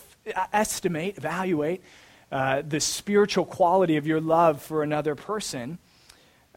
estimate, 0.51 1.20
evaluate 1.20 1.84
uh, 2.32 2.63
the 2.68 2.80
spiritual 2.80 3.46
quality 3.46 3.98
of 3.98 4.08
your 4.08 4.20
love 4.20 4.63
for 4.63 4.82
another 4.82 5.13
person 5.13 5.78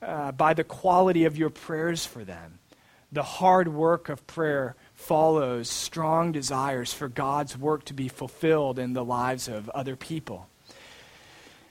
uh, 0.00 0.32
by 0.32 0.54
the 0.54 0.64
quality 0.64 1.26
of 1.26 1.36
your 1.36 1.50
prayers 1.50 2.06
for 2.06 2.24
them. 2.24 2.58
The 3.12 3.22
hard 3.22 3.68
work 3.68 4.08
of 4.08 4.26
prayer 4.26 4.76
follows 5.02 5.68
strong 5.68 6.32
desires 6.32 6.92
for 6.92 7.08
God's 7.08 7.58
work 7.58 7.84
to 7.86 7.94
be 7.94 8.08
fulfilled 8.08 8.78
in 8.78 8.92
the 8.92 9.04
lives 9.04 9.48
of 9.48 9.68
other 9.70 9.96
people. 9.96 10.48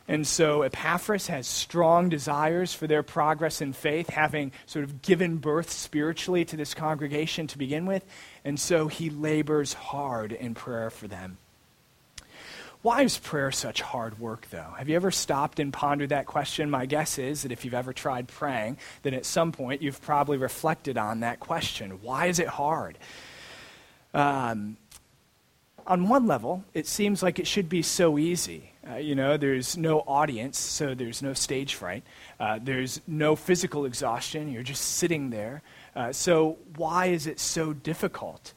And 0.07 0.27
so 0.27 0.63
Epaphras 0.63 1.27
has 1.27 1.47
strong 1.47 2.09
desires 2.09 2.73
for 2.73 2.85
their 2.85 3.03
progress 3.03 3.61
in 3.61 3.71
faith, 3.71 4.09
having 4.09 4.51
sort 4.65 4.83
of 4.83 5.01
given 5.01 5.37
birth 5.37 5.71
spiritually 5.71 6.43
to 6.45 6.57
this 6.57 6.73
congregation 6.73 7.47
to 7.47 7.57
begin 7.57 7.85
with. 7.85 8.03
And 8.43 8.59
so 8.59 8.87
he 8.87 9.09
labors 9.09 9.73
hard 9.73 10.33
in 10.33 10.53
prayer 10.53 10.89
for 10.89 11.07
them. 11.07 11.37
Why 12.81 13.03
is 13.03 13.19
prayer 13.19 13.51
such 13.51 13.81
hard 13.81 14.19
work, 14.19 14.47
though? 14.49 14.73
Have 14.77 14.89
you 14.89 14.95
ever 14.95 15.11
stopped 15.11 15.59
and 15.59 15.71
pondered 15.71 16.09
that 16.09 16.25
question? 16.25 16.71
My 16.71 16.87
guess 16.87 17.19
is 17.19 17.43
that 17.43 17.51
if 17.51 17.63
you've 17.63 17.75
ever 17.75 17.93
tried 17.93 18.27
praying, 18.27 18.77
then 19.03 19.13
at 19.13 19.25
some 19.25 19.51
point 19.51 19.83
you've 19.83 20.01
probably 20.01 20.37
reflected 20.37 20.97
on 20.97 21.19
that 21.19 21.39
question. 21.39 21.99
Why 22.01 22.25
is 22.25 22.39
it 22.39 22.47
hard? 22.47 22.97
Um, 24.15 24.77
on 25.85 26.07
one 26.07 26.25
level, 26.25 26.63
it 26.73 26.87
seems 26.87 27.21
like 27.21 27.37
it 27.37 27.45
should 27.45 27.69
be 27.69 27.83
so 27.83 28.17
easy. 28.17 28.71
Uh, 28.89 28.95
you 28.95 29.13
know, 29.13 29.37
there's 29.37 29.77
no 29.77 29.99
audience, 29.99 30.57
so 30.57 30.95
there's 30.95 31.21
no 31.21 31.33
stage 31.33 31.75
fright. 31.75 32.03
Uh, 32.39 32.59
there's 32.61 32.99
no 33.05 33.35
physical 33.35 33.85
exhaustion. 33.85 34.51
You're 34.51 34.63
just 34.63 34.83
sitting 34.83 35.29
there. 35.29 35.61
Uh, 35.95 36.11
so, 36.11 36.57
why 36.77 37.07
is 37.07 37.27
it 37.27 37.39
so 37.39 37.73
difficult? 37.73 38.53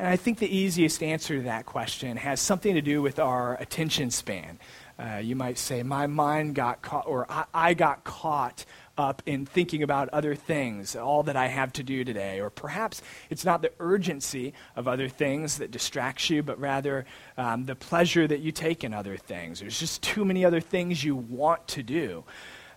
And 0.00 0.08
I 0.08 0.16
think 0.16 0.38
the 0.38 0.48
easiest 0.48 1.02
answer 1.02 1.36
to 1.36 1.42
that 1.42 1.66
question 1.66 2.16
has 2.16 2.40
something 2.40 2.72
to 2.72 2.80
do 2.80 3.02
with 3.02 3.18
our 3.18 3.56
attention 3.60 4.10
span. 4.10 4.58
Uh, 4.98 5.18
you 5.18 5.36
might 5.36 5.58
say, 5.58 5.82
My 5.82 6.06
mind 6.06 6.54
got 6.54 6.80
caught, 6.80 7.06
or 7.06 7.30
I, 7.30 7.44
I 7.52 7.74
got 7.74 8.02
caught 8.02 8.64
up 8.96 9.22
in 9.26 9.44
thinking 9.44 9.82
about 9.82 10.08
other 10.08 10.34
things, 10.34 10.96
all 10.96 11.22
that 11.24 11.36
I 11.36 11.48
have 11.48 11.74
to 11.74 11.82
do 11.82 12.02
today. 12.02 12.40
Or 12.40 12.48
perhaps 12.48 13.02
it's 13.28 13.44
not 13.44 13.60
the 13.60 13.72
urgency 13.78 14.54
of 14.74 14.88
other 14.88 15.10
things 15.10 15.58
that 15.58 15.70
distracts 15.70 16.30
you, 16.30 16.42
but 16.42 16.58
rather 16.58 17.04
um, 17.36 17.66
the 17.66 17.76
pleasure 17.76 18.26
that 18.26 18.40
you 18.40 18.52
take 18.52 18.82
in 18.82 18.94
other 18.94 19.18
things. 19.18 19.60
There's 19.60 19.78
just 19.78 20.00
too 20.00 20.24
many 20.24 20.46
other 20.46 20.62
things 20.62 21.04
you 21.04 21.14
want 21.14 21.68
to 21.68 21.82
do. 21.82 22.24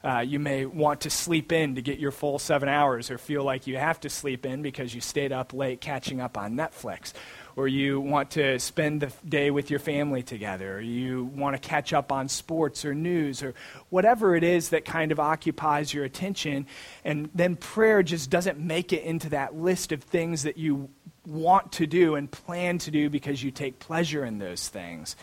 Uh, 0.04 0.20
you 0.20 0.38
may 0.38 0.66
want 0.66 1.02
to 1.02 1.10
sleep 1.10 1.54
in 1.54 1.76
to 1.76 1.82
get 1.82 1.98
your 1.98 2.12
full 2.12 2.38
seven 2.38 2.68
hours, 2.68 3.10
or 3.10 3.18
feel 3.18 3.44
like 3.44 3.68
you 3.68 3.78
have 3.78 4.00
to 4.02 4.10
sleep 4.10 4.46
in 4.46 4.62
because 4.62 4.94
you 4.94 5.00
stayed 5.00 5.32
up 5.32 5.54
late 5.54 5.80
catching 5.80 6.20
up 6.20 6.38
on 6.38 6.56
Netflix. 6.56 7.14
Or 7.56 7.68
you 7.68 8.02
want 8.02 8.32
to 8.32 8.60
spend 8.60 9.02
the 9.02 9.12
day 9.28 9.52
with 9.52 9.70
your 9.70 9.80
family 9.80 10.24
together, 10.24 10.78
or 10.78 10.82
you 10.82 11.26
want 11.26 11.56
to 11.56 11.70
catch 11.70 11.94
up 11.94 12.12
on 12.12 12.28
sports 12.28 12.84
or 12.84 12.94
news, 12.94 13.44
or 13.44 13.54
whatever 13.90 14.36
it 14.36 14.44
is 14.44 14.70
that 14.70 14.86
kind 14.86 15.12
of 15.12 15.20
occupies 15.20 15.94
your 15.94 16.04
attention. 16.04 16.66
And 17.06 17.30
then 17.34 17.56
prayer 17.56 18.04
just 18.04 18.30
doesn't 18.30 18.60
make 18.60 18.92
it 18.92 19.04
into 19.04 19.30
that 19.30 19.56
list 19.56 19.92
of 19.92 20.04
things 20.04 20.44
that 20.44 20.58
you 20.58 20.90
want 21.26 21.72
to 21.74 21.88
do 21.88 22.16
and 22.16 22.30
plan 22.30 22.78
to 22.80 22.92
do 22.92 23.10
because 23.10 23.42
you 23.42 23.52
take 23.52 23.80
pleasure 23.80 24.26
in 24.26 24.40
those 24.40 24.68
things. 24.68 25.16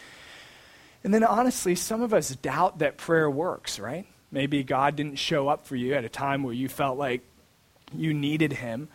And 1.05 1.13
then 1.13 1.25
honestly, 1.25 1.75
some 1.75 2.01
of 2.01 2.15
us 2.15 2.35
doubt 2.37 2.79
that 2.79 2.97
prayer 2.97 3.31
works, 3.31 3.79
right? 3.79 4.07
Maybe 4.33 4.63
God 4.63 4.97
didn't 4.97 5.17
show 5.17 5.49
up 5.49 5.67
for 5.67 5.77
you 5.77 5.95
at 5.95 6.05
a 6.05 6.09
time 6.09 6.43
where 6.43 6.55
you 6.55 6.69
felt 6.69 6.99
like 6.99 7.23
you 7.95 8.15
needed 8.15 8.53
Him, 8.53 8.89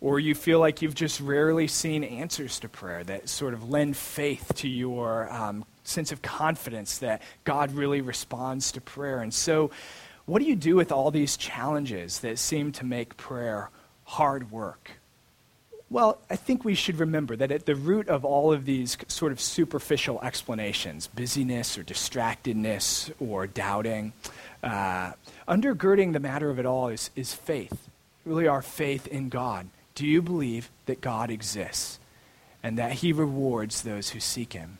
or 0.00 0.18
you 0.18 0.34
feel 0.34 0.58
like 0.58 0.82
you've 0.82 0.94
just 0.94 1.20
rarely 1.20 1.66
seen 1.66 2.04
answers 2.04 2.58
to 2.60 2.68
prayer 2.68 3.04
that 3.04 3.28
sort 3.28 3.54
of 3.54 3.70
lend 3.70 3.96
faith 3.96 4.52
to 4.56 4.68
your 4.68 5.32
um, 5.32 5.64
sense 5.84 6.12
of 6.12 6.22
confidence 6.22 6.98
that 6.98 7.22
God 7.44 7.72
really 7.72 8.00
responds 8.00 8.72
to 8.72 8.80
prayer. 8.80 9.20
And 9.20 9.32
so, 9.32 9.70
what 10.26 10.40
do 10.40 10.44
you 10.44 10.56
do 10.56 10.76
with 10.76 10.92
all 10.92 11.10
these 11.10 11.36
challenges 11.36 12.20
that 12.20 12.38
seem 12.38 12.72
to 12.72 12.84
make 12.84 13.16
prayer 13.16 13.70
hard 14.04 14.50
work? 14.50 14.92
Well, 15.92 16.18
I 16.30 16.36
think 16.36 16.64
we 16.64 16.74
should 16.74 16.98
remember 16.98 17.36
that 17.36 17.50
at 17.50 17.66
the 17.66 17.74
root 17.74 18.08
of 18.08 18.24
all 18.24 18.50
of 18.50 18.64
these 18.64 18.96
sort 19.08 19.30
of 19.30 19.40
superficial 19.40 20.22
explanations, 20.22 21.06
busyness 21.06 21.76
or 21.76 21.82
distractedness 21.82 23.12
or 23.20 23.46
doubting, 23.46 24.14
uh, 24.62 25.12
undergirding 25.48 26.12
the 26.12 26.20
matter 26.20 26.50
of 26.50 26.58
it 26.58 26.66
all 26.66 26.88
is, 26.88 27.10
is 27.16 27.34
faith, 27.34 27.88
really 28.24 28.46
our 28.46 28.62
faith 28.62 29.06
in 29.06 29.28
God. 29.28 29.68
Do 29.94 30.06
you 30.06 30.22
believe 30.22 30.70
that 30.86 31.00
God 31.00 31.30
exists 31.30 31.98
and 32.62 32.78
that 32.78 32.92
he 32.92 33.12
rewards 33.12 33.82
those 33.82 34.10
who 34.10 34.20
seek 34.20 34.52
him? 34.52 34.78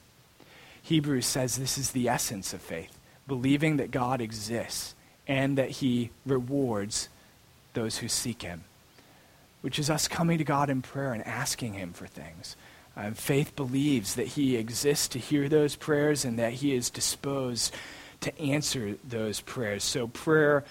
Hebrews 0.83 1.27
says 1.27 1.57
this 1.57 1.79
is 1.79 1.91
the 1.91 2.09
essence 2.09 2.53
of 2.53 2.61
faith, 2.61 2.99
believing 3.27 3.77
that 3.77 3.91
God 3.91 4.21
exists 4.21 4.95
and 5.27 5.57
that 5.59 5.71
he 5.71 6.11
rewards 6.27 7.09
those 7.75 7.99
who 7.99 8.09
seek 8.09 8.43
him, 8.43 8.65
which 9.61 9.79
is 9.79 9.91
us 9.91 10.09
coming 10.09 10.39
to 10.39 10.45
God 10.45 10.71
in 10.71 10.83
prayer 10.83 11.13
and 11.13 11.27
asking 11.27 11.75
him 11.75 11.93
for 11.93 12.07
things. 12.07 12.57
Uh, 12.97 13.11
faith 13.13 13.57
believes 13.57 14.17
that 14.17 14.27
he 14.29 14.57
exists 14.57 15.09
to 15.09 15.19
hear 15.19 15.49
those 15.49 15.77
prayers 15.77 16.25
and 16.25 16.39
that 16.39 16.55
he 16.55 16.75
is 16.75 16.91
disposed 16.91 17.75
to 18.23 18.41
answer 18.41 18.97
those 19.09 19.41
prayers. 19.41 19.85
So 19.85 20.09
prayer 20.09 20.65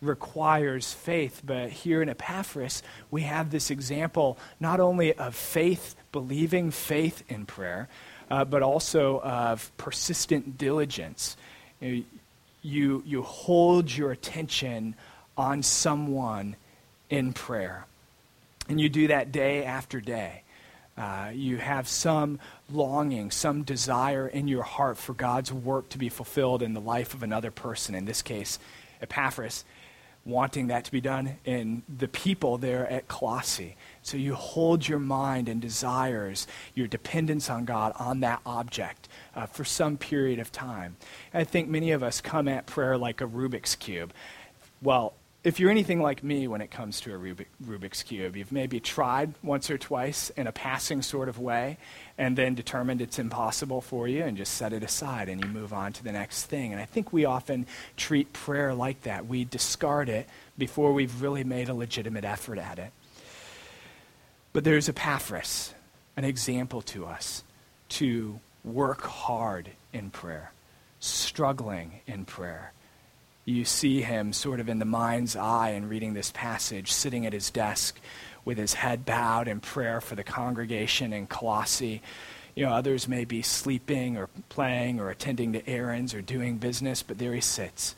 requires 0.00 0.92
faith, 0.92 1.42
but 1.44 1.70
here 1.70 2.02
in 2.02 2.08
Epaphras, 2.08 2.82
we 3.10 3.22
have 3.22 3.50
this 3.50 3.70
example 3.70 4.36
not 4.58 4.80
only 4.80 5.14
of 5.14 5.34
faith, 5.34 5.94
believing 6.10 6.70
faith 6.70 7.22
in 7.28 7.46
prayer, 7.46 7.88
uh, 8.30 8.44
but 8.44 8.62
also 8.62 9.20
of 9.20 9.70
persistent 9.76 10.58
diligence. 10.58 11.36
You, 11.80 12.04
you, 12.62 13.02
you 13.06 13.22
hold 13.22 13.94
your 13.94 14.10
attention 14.10 14.96
on 15.36 15.62
someone 15.62 16.56
in 17.08 17.32
prayer. 17.32 17.86
And 18.68 18.80
you 18.80 18.88
do 18.88 19.08
that 19.08 19.32
day 19.32 19.64
after 19.64 20.00
day. 20.00 20.42
Uh, 20.96 21.30
you 21.32 21.56
have 21.56 21.88
some 21.88 22.38
longing, 22.70 23.30
some 23.30 23.62
desire 23.62 24.28
in 24.28 24.46
your 24.46 24.62
heart 24.62 24.98
for 24.98 25.14
God's 25.14 25.52
work 25.52 25.88
to 25.90 25.98
be 25.98 26.08
fulfilled 26.08 26.62
in 26.62 26.74
the 26.74 26.80
life 26.80 27.14
of 27.14 27.22
another 27.22 27.50
person, 27.50 27.94
in 27.94 28.04
this 28.04 28.20
case, 28.20 28.58
Epaphras, 29.00 29.64
wanting 30.24 30.68
that 30.68 30.84
to 30.84 30.92
be 30.92 31.00
done 31.00 31.36
in 31.44 31.82
the 31.88 32.06
people 32.06 32.58
there 32.58 32.86
at 32.88 33.08
Colossae. 33.08 33.76
So 34.02 34.16
you 34.16 34.34
hold 34.34 34.86
your 34.86 35.00
mind 35.00 35.48
and 35.48 35.60
desires, 35.60 36.46
your 36.74 36.86
dependence 36.86 37.50
on 37.50 37.64
God, 37.64 37.92
on 37.98 38.20
that 38.20 38.40
object 38.44 39.08
uh, 39.34 39.46
for 39.46 39.64
some 39.64 39.96
period 39.96 40.38
of 40.38 40.52
time. 40.52 40.96
I 41.34 41.44
think 41.44 41.68
many 41.68 41.90
of 41.90 42.02
us 42.02 42.20
come 42.20 42.48
at 42.48 42.66
prayer 42.66 42.96
like 42.96 43.20
a 43.20 43.26
Rubik's 43.26 43.74
Cube. 43.74 44.12
Well, 44.80 45.14
if 45.44 45.58
you're 45.58 45.70
anything 45.70 46.00
like 46.00 46.22
me 46.22 46.46
when 46.46 46.60
it 46.60 46.70
comes 46.70 47.00
to 47.00 47.12
a 47.12 47.18
Rubik, 47.18 47.46
Rubik's 47.64 48.04
Cube, 48.04 48.36
you've 48.36 48.52
maybe 48.52 48.78
tried 48.78 49.34
once 49.42 49.70
or 49.70 49.78
twice 49.78 50.30
in 50.30 50.46
a 50.46 50.52
passing 50.52 51.02
sort 51.02 51.28
of 51.28 51.38
way 51.38 51.78
and 52.16 52.36
then 52.36 52.54
determined 52.54 53.00
it's 53.00 53.18
impossible 53.18 53.80
for 53.80 54.06
you 54.06 54.22
and 54.22 54.36
just 54.36 54.54
set 54.54 54.72
it 54.72 54.84
aside 54.84 55.28
and 55.28 55.42
you 55.42 55.50
move 55.50 55.72
on 55.72 55.92
to 55.94 56.04
the 56.04 56.12
next 56.12 56.44
thing. 56.44 56.72
And 56.72 56.80
I 56.80 56.84
think 56.84 57.12
we 57.12 57.24
often 57.24 57.66
treat 57.96 58.32
prayer 58.32 58.72
like 58.72 59.02
that. 59.02 59.26
We 59.26 59.44
discard 59.44 60.08
it 60.08 60.28
before 60.56 60.92
we've 60.92 61.20
really 61.20 61.42
made 61.42 61.68
a 61.68 61.74
legitimate 61.74 62.24
effort 62.24 62.58
at 62.58 62.78
it. 62.78 62.92
But 64.52 64.62
there's 64.62 64.88
Epaphras, 64.88 65.74
an 66.16 66.24
example 66.24 66.82
to 66.82 67.06
us 67.06 67.42
to 67.88 68.38
work 68.62 69.02
hard 69.02 69.70
in 69.92 70.10
prayer, 70.10 70.52
struggling 71.00 72.00
in 72.06 72.26
prayer. 72.26 72.72
You 73.44 73.64
see 73.64 74.02
him 74.02 74.32
sort 74.32 74.60
of 74.60 74.68
in 74.68 74.78
the 74.78 74.84
mind's 74.84 75.34
eye 75.34 75.70
in 75.70 75.88
reading 75.88 76.14
this 76.14 76.30
passage, 76.30 76.92
sitting 76.92 77.26
at 77.26 77.32
his 77.32 77.50
desk 77.50 77.98
with 78.44 78.56
his 78.56 78.74
head 78.74 79.04
bowed 79.04 79.48
in 79.48 79.58
prayer 79.58 80.00
for 80.00 80.14
the 80.14 80.22
congregation 80.22 81.12
in 81.12 81.26
Colossae. 81.26 82.02
You 82.54 82.66
know, 82.66 82.72
others 82.72 83.08
may 83.08 83.24
be 83.24 83.42
sleeping 83.42 84.16
or 84.16 84.28
playing 84.48 85.00
or 85.00 85.10
attending 85.10 85.54
to 85.54 85.68
errands 85.68 86.14
or 86.14 86.22
doing 86.22 86.58
business, 86.58 87.02
but 87.02 87.18
there 87.18 87.34
he 87.34 87.40
sits, 87.40 87.96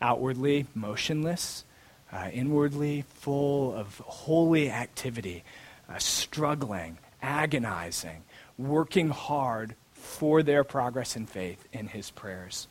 outwardly 0.00 0.66
motionless, 0.74 1.64
uh, 2.12 2.28
inwardly 2.32 3.02
full 3.02 3.74
of 3.74 3.98
holy 3.98 4.70
activity, 4.70 5.42
uh, 5.88 5.98
struggling, 5.98 6.98
agonizing, 7.20 8.22
working 8.56 9.08
hard 9.08 9.74
for 9.92 10.42
their 10.44 10.62
progress 10.62 11.16
in 11.16 11.26
faith 11.26 11.66
in 11.72 11.88
his 11.88 12.10
prayers. 12.10 12.68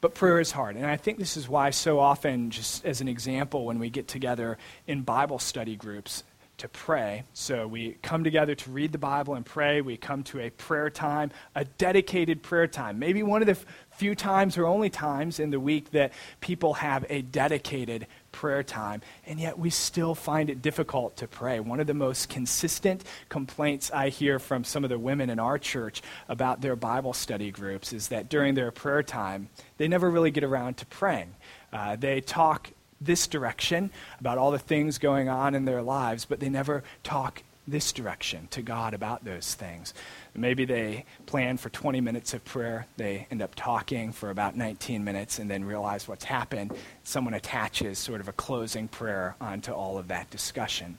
But 0.00 0.14
prayer 0.14 0.38
is 0.38 0.52
hard. 0.52 0.76
And 0.76 0.86
I 0.86 0.96
think 0.96 1.18
this 1.18 1.36
is 1.36 1.48
why, 1.48 1.70
so 1.70 1.98
often, 1.98 2.50
just 2.50 2.84
as 2.84 3.00
an 3.00 3.08
example, 3.08 3.64
when 3.64 3.78
we 3.78 3.90
get 3.90 4.06
together 4.06 4.56
in 4.86 5.02
Bible 5.02 5.38
study 5.38 5.74
groups 5.74 6.22
to 6.58 6.68
pray, 6.68 7.24
so 7.34 7.66
we 7.66 7.96
come 8.02 8.24
together 8.24 8.54
to 8.54 8.70
read 8.70 8.92
the 8.92 8.98
Bible 8.98 9.34
and 9.34 9.44
pray, 9.44 9.80
we 9.80 9.96
come 9.96 10.22
to 10.24 10.40
a 10.40 10.50
prayer 10.50 10.90
time, 10.90 11.30
a 11.54 11.64
dedicated 11.64 12.42
prayer 12.42 12.66
time. 12.66 12.98
Maybe 12.98 13.22
one 13.22 13.42
of 13.42 13.46
the 13.46 13.56
few 13.90 14.14
times 14.14 14.56
or 14.56 14.66
only 14.66 14.90
times 14.90 15.40
in 15.40 15.50
the 15.50 15.60
week 15.60 15.90
that 15.90 16.12
people 16.40 16.74
have 16.74 17.04
a 17.08 17.22
dedicated 17.22 18.06
prayer 18.38 18.62
time, 18.62 19.02
and 19.26 19.40
yet 19.40 19.58
we 19.58 19.68
still 19.68 20.14
find 20.14 20.48
it 20.48 20.62
difficult 20.62 21.16
to 21.16 21.26
pray. 21.26 21.58
One 21.58 21.80
of 21.80 21.88
the 21.88 21.92
most 21.92 22.28
consistent 22.28 23.02
complaints 23.28 23.90
I 23.90 24.10
hear 24.10 24.38
from 24.38 24.62
some 24.62 24.84
of 24.84 24.90
the 24.90 24.98
women 24.98 25.28
in 25.28 25.40
our 25.40 25.58
church 25.58 26.02
about 26.28 26.60
their 26.60 26.76
Bible 26.76 27.12
study 27.12 27.50
groups 27.50 27.92
is 27.92 28.08
that 28.08 28.28
during 28.28 28.54
their 28.54 28.70
prayer 28.70 29.02
time, 29.02 29.48
they 29.76 29.88
never 29.88 30.08
really 30.08 30.30
get 30.30 30.44
around 30.44 30.76
to 30.76 30.86
praying. 30.86 31.34
Uh, 31.72 31.96
they 31.96 32.20
talk 32.20 32.70
this 33.00 33.26
direction 33.26 33.90
about 34.20 34.38
all 34.38 34.52
the 34.52 34.58
things 34.60 34.98
going 34.98 35.28
on 35.28 35.56
in 35.56 35.64
their 35.64 35.82
lives, 35.82 36.24
but 36.24 36.38
they 36.38 36.48
never 36.48 36.84
talk 37.02 37.42
this 37.70 37.92
direction 37.92 38.48
to 38.50 38.62
God 38.62 38.94
about 38.94 39.24
those 39.24 39.54
things. 39.54 39.94
Maybe 40.34 40.64
they 40.64 41.04
plan 41.26 41.56
for 41.56 41.68
20 41.68 42.00
minutes 42.00 42.34
of 42.34 42.44
prayer, 42.44 42.86
they 42.96 43.26
end 43.30 43.42
up 43.42 43.54
talking 43.54 44.12
for 44.12 44.30
about 44.30 44.56
19 44.56 45.04
minutes 45.04 45.38
and 45.38 45.50
then 45.50 45.64
realize 45.64 46.06
what's 46.06 46.24
happened. 46.24 46.72
Someone 47.04 47.34
attaches 47.34 47.98
sort 47.98 48.20
of 48.20 48.28
a 48.28 48.32
closing 48.32 48.88
prayer 48.88 49.36
onto 49.40 49.72
all 49.72 49.98
of 49.98 50.08
that 50.08 50.30
discussion. 50.30 50.98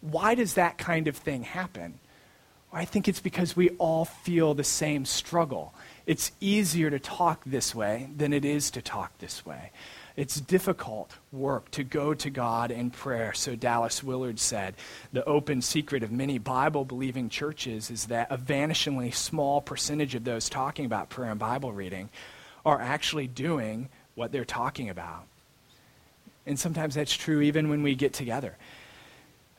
Why 0.00 0.34
does 0.34 0.54
that 0.54 0.78
kind 0.78 1.06
of 1.08 1.16
thing 1.16 1.44
happen? 1.44 2.00
I 2.72 2.84
think 2.86 3.06
it's 3.06 3.20
because 3.20 3.54
we 3.54 3.70
all 3.70 4.04
feel 4.04 4.54
the 4.54 4.64
same 4.64 5.04
struggle. 5.04 5.74
It's 6.06 6.32
easier 6.40 6.90
to 6.90 6.98
talk 6.98 7.42
this 7.44 7.74
way 7.74 8.08
than 8.16 8.32
it 8.32 8.44
is 8.44 8.70
to 8.72 8.82
talk 8.82 9.16
this 9.18 9.44
way. 9.44 9.70
It's 10.16 10.40
difficult 10.40 11.16
work 11.30 11.70
to 11.72 11.84
go 11.84 12.12
to 12.14 12.30
God 12.30 12.70
in 12.70 12.90
prayer. 12.90 13.32
So 13.32 13.56
Dallas 13.56 14.02
Willard 14.02 14.38
said 14.38 14.74
the 15.12 15.24
open 15.24 15.62
secret 15.62 16.02
of 16.02 16.12
many 16.12 16.38
Bible 16.38 16.84
believing 16.84 17.28
churches 17.28 17.90
is 17.90 18.06
that 18.06 18.30
a 18.30 18.36
vanishingly 18.36 19.14
small 19.14 19.60
percentage 19.60 20.14
of 20.14 20.24
those 20.24 20.48
talking 20.48 20.84
about 20.84 21.08
prayer 21.08 21.30
and 21.30 21.40
Bible 21.40 21.72
reading 21.72 22.10
are 22.66 22.80
actually 22.80 23.26
doing 23.26 23.88
what 24.14 24.32
they're 24.32 24.44
talking 24.44 24.90
about. 24.90 25.24
And 26.46 26.58
sometimes 26.58 26.94
that's 26.94 27.14
true 27.14 27.40
even 27.40 27.70
when 27.70 27.82
we 27.82 27.94
get 27.94 28.12
together. 28.12 28.56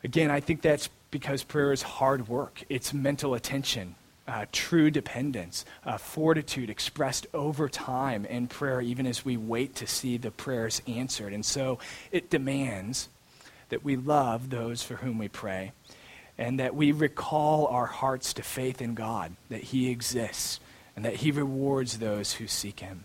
Again, 0.04 0.30
I 0.30 0.40
think 0.40 0.62
that's 0.62 0.88
because 1.10 1.42
prayer 1.42 1.72
is 1.72 1.82
hard 1.82 2.28
work, 2.28 2.62
it's 2.68 2.92
mental 2.92 3.34
attention 3.34 3.96
uh, 4.26 4.46
true 4.52 4.90
dependence, 4.90 5.64
uh, 5.84 5.98
fortitude 5.98 6.70
expressed 6.70 7.26
over 7.34 7.68
time 7.68 8.24
in 8.24 8.46
prayer, 8.46 8.80
even 8.80 9.06
as 9.06 9.24
we 9.24 9.36
wait 9.36 9.74
to 9.76 9.86
see 9.86 10.16
the 10.16 10.30
prayers 10.30 10.80
answered. 10.86 11.32
And 11.32 11.44
so 11.44 11.78
it 12.10 12.30
demands 12.30 13.08
that 13.68 13.84
we 13.84 13.96
love 13.96 14.50
those 14.50 14.82
for 14.82 14.96
whom 14.96 15.18
we 15.18 15.28
pray 15.28 15.72
and 16.36 16.58
that 16.58 16.74
we 16.74 16.92
recall 16.92 17.66
our 17.66 17.86
hearts 17.86 18.32
to 18.34 18.42
faith 18.42 18.82
in 18.82 18.94
God, 18.94 19.34
that 19.50 19.62
He 19.62 19.90
exists, 19.90 20.58
and 20.96 21.04
that 21.04 21.16
He 21.16 21.30
rewards 21.30 21.98
those 21.98 22.34
who 22.34 22.48
seek 22.48 22.80
Him. 22.80 23.04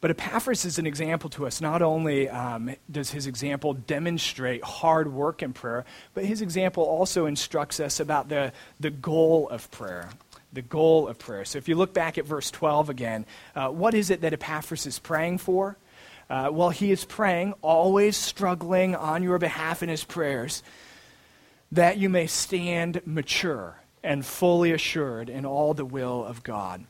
But 0.00 0.10
Epaphras 0.10 0.64
is 0.64 0.78
an 0.78 0.86
example 0.86 1.30
to 1.30 1.46
us. 1.46 1.60
Not 1.60 1.82
only 1.82 2.28
um, 2.28 2.74
does 2.90 3.10
his 3.10 3.26
example 3.26 3.74
demonstrate 3.74 4.62
hard 4.62 5.12
work 5.12 5.42
in 5.42 5.52
prayer, 5.52 5.84
but 6.14 6.24
his 6.24 6.42
example 6.42 6.84
also 6.84 7.26
instructs 7.26 7.80
us 7.80 7.98
about 7.98 8.28
the, 8.28 8.52
the 8.78 8.90
goal 8.90 9.48
of 9.48 9.70
prayer. 9.70 10.10
The 10.52 10.62
goal 10.62 11.08
of 11.08 11.18
prayer. 11.18 11.44
So 11.44 11.58
if 11.58 11.68
you 11.68 11.74
look 11.76 11.92
back 11.92 12.18
at 12.18 12.26
verse 12.26 12.50
12 12.50 12.90
again, 12.90 13.26
uh, 13.54 13.68
what 13.68 13.94
is 13.94 14.10
it 14.10 14.20
that 14.20 14.32
Epaphras 14.32 14.86
is 14.86 14.98
praying 14.98 15.38
for? 15.38 15.76
Uh, 16.28 16.50
well, 16.52 16.70
he 16.70 16.90
is 16.90 17.04
praying, 17.04 17.54
always 17.62 18.16
struggling 18.16 18.94
on 18.94 19.22
your 19.22 19.38
behalf 19.38 19.82
in 19.82 19.88
his 19.88 20.04
prayers, 20.04 20.62
that 21.72 21.98
you 21.98 22.08
may 22.08 22.26
stand 22.26 23.00
mature 23.04 23.80
and 24.02 24.24
fully 24.24 24.72
assured 24.72 25.28
in 25.28 25.44
all 25.44 25.74
the 25.74 25.84
will 25.84 26.24
of 26.24 26.42
God. 26.42 26.84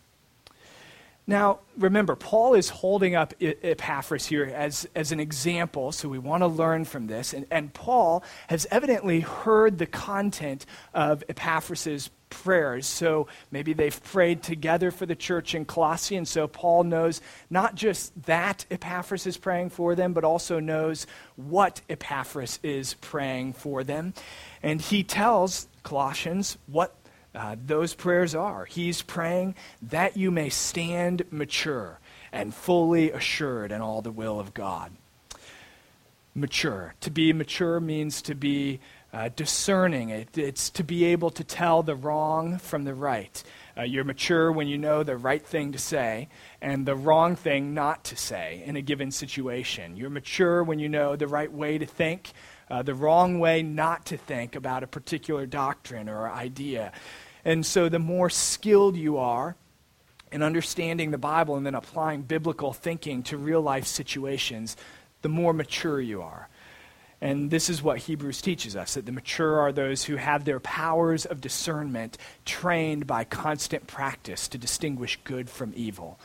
Now, 1.28 1.58
remember, 1.76 2.14
Paul 2.14 2.54
is 2.54 2.68
holding 2.68 3.16
up 3.16 3.34
Epaphras 3.40 4.26
here 4.26 4.44
as, 4.44 4.88
as 4.94 5.10
an 5.10 5.18
example, 5.18 5.90
so 5.90 6.08
we 6.08 6.20
want 6.20 6.42
to 6.42 6.46
learn 6.46 6.84
from 6.84 7.08
this. 7.08 7.32
And, 7.34 7.46
and 7.50 7.74
Paul 7.74 8.22
has 8.48 8.64
evidently 8.70 9.20
heard 9.20 9.78
the 9.78 9.86
content 9.86 10.66
of 10.94 11.24
Epaphras' 11.28 12.10
prayers. 12.30 12.86
So 12.86 13.26
maybe 13.50 13.72
they've 13.72 14.02
prayed 14.04 14.44
together 14.44 14.92
for 14.92 15.04
the 15.04 15.16
church 15.16 15.54
in 15.54 15.64
Colossae, 15.64 16.16
and 16.16 16.28
so 16.28 16.46
Paul 16.46 16.84
knows 16.84 17.20
not 17.50 17.74
just 17.74 18.22
that 18.26 18.64
Epaphras 18.70 19.26
is 19.26 19.36
praying 19.36 19.70
for 19.70 19.96
them, 19.96 20.12
but 20.12 20.22
also 20.22 20.60
knows 20.60 21.08
what 21.34 21.80
Epaphras 21.88 22.60
is 22.62 22.94
praying 22.94 23.54
for 23.54 23.82
them. 23.82 24.14
And 24.62 24.80
he 24.80 25.02
tells 25.02 25.66
Colossians 25.82 26.56
what 26.66 26.94
uh, 27.36 27.54
those 27.64 27.94
prayers 27.94 28.34
are. 28.34 28.64
He's 28.64 29.02
praying 29.02 29.54
that 29.82 30.16
you 30.16 30.30
may 30.30 30.48
stand 30.48 31.22
mature 31.30 32.00
and 32.32 32.54
fully 32.54 33.10
assured 33.10 33.72
in 33.72 33.82
all 33.82 34.00
the 34.00 34.10
will 34.10 34.40
of 34.40 34.54
God. 34.54 34.92
Mature. 36.34 36.94
To 37.00 37.10
be 37.10 37.32
mature 37.32 37.78
means 37.78 38.22
to 38.22 38.34
be 38.34 38.80
uh, 39.12 39.30
discerning, 39.34 40.10
it, 40.10 40.36
it's 40.36 40.68
to 40.70 40.84
be 40.84 41.04
able 41.04 41.30
to 41.30 41.44
tell 41.44 41.82
the 41.82 41.94
wrong 41.94 42.58
from 42.58 42.84
the 42.84 42.94
right. 42.94 43.42
Uh, 43.76 43.82
you're 43.82 44.04
mature 44.04 44.50
when 44.50 44.66
you 44.68 44.76
know 44.76 45.02
the 45.02 45.16
right 45.16 45.46
thing 45.46 45.72
to 45.72 45.78
say 45.78 46.28
and 46.60 46.84
the 46.84 46.94
wrong 46.94 47.36
thing 47.36 47.72
not 47.72 48.04
to 48.04 48.16
say 48.16 48.62
in 48.66 48.76
a 48.76 48.82
given 48.82 49.10
situation. 49.10 49.96
You're 49.96 50.10
mature 50.10 50.62
when 50.62 50.78
you 50.78 50.88
know 50.88 51.16
the 51.16 51.28
right 51.28 51.50
way 51.50 51.78
to 51.78 51.86
think, 51.86 52.32
uh, 52.70 52.82
the 52.82 52.94
wrong 52.94 53.38
way 53.38 53.62
not 53.62 54.06
to 54.06 54.16
think 54.16 54.56
about 54.56 54.82
a 54.82 54.86
particular 54.86 55.46
doctrine 55.46 56.08
or 56.08 56.28
idea. 56.28 56.92
And 57.46 57.64
so 57.64 57.88
the 57.88 58.00
more 58.00 58.28
skilled 58.28 58.96
you 58.96 59.18
are 59.18 59.54
in 60.32 60.42
understanding 60.42 61.12
the 61.12 61.16
Bible 61.16 61.54
and 61.54 61.64
then 61.64 61.76
applying 61.76 62.22
biblical 62.22 62.72
thinking 62.72 63.22
to 63.22 63.36
real 63.36 63.62
life 63.62 63.86
situations, 63.86 64.76
the 65.22 65.28
more 65.28 65.52
mature 65.52 66.00
you 66.00 66.22
are. 66.22 66.48
And 67.20 67.48
this 67.48 67.70
is 67.70 67.84
what 67.84 67.98
Hebrews 67.98 68.42
teaches 68.42 68.74
us 68.74 68.94
that 68.94 69.06
the 69.06 69.12
mature 69.12 69.60
are 69.60 69.70
those 69.70 70.02
who 70.02 70.16
have 70.16 70.44
their 70.44 70.58
powers 70.58 71.24
of 71.24 71.40
discernment 71.40 72.18
trained 72.44 73.06
by 73.06 73.22
constant 73.22 73.86
practice 73.86 74.48
to 74.48 74.58
distinguish 74.58 75.16
good 75.22 75.48
from 75.48 75.72
evil. 75.76 76.18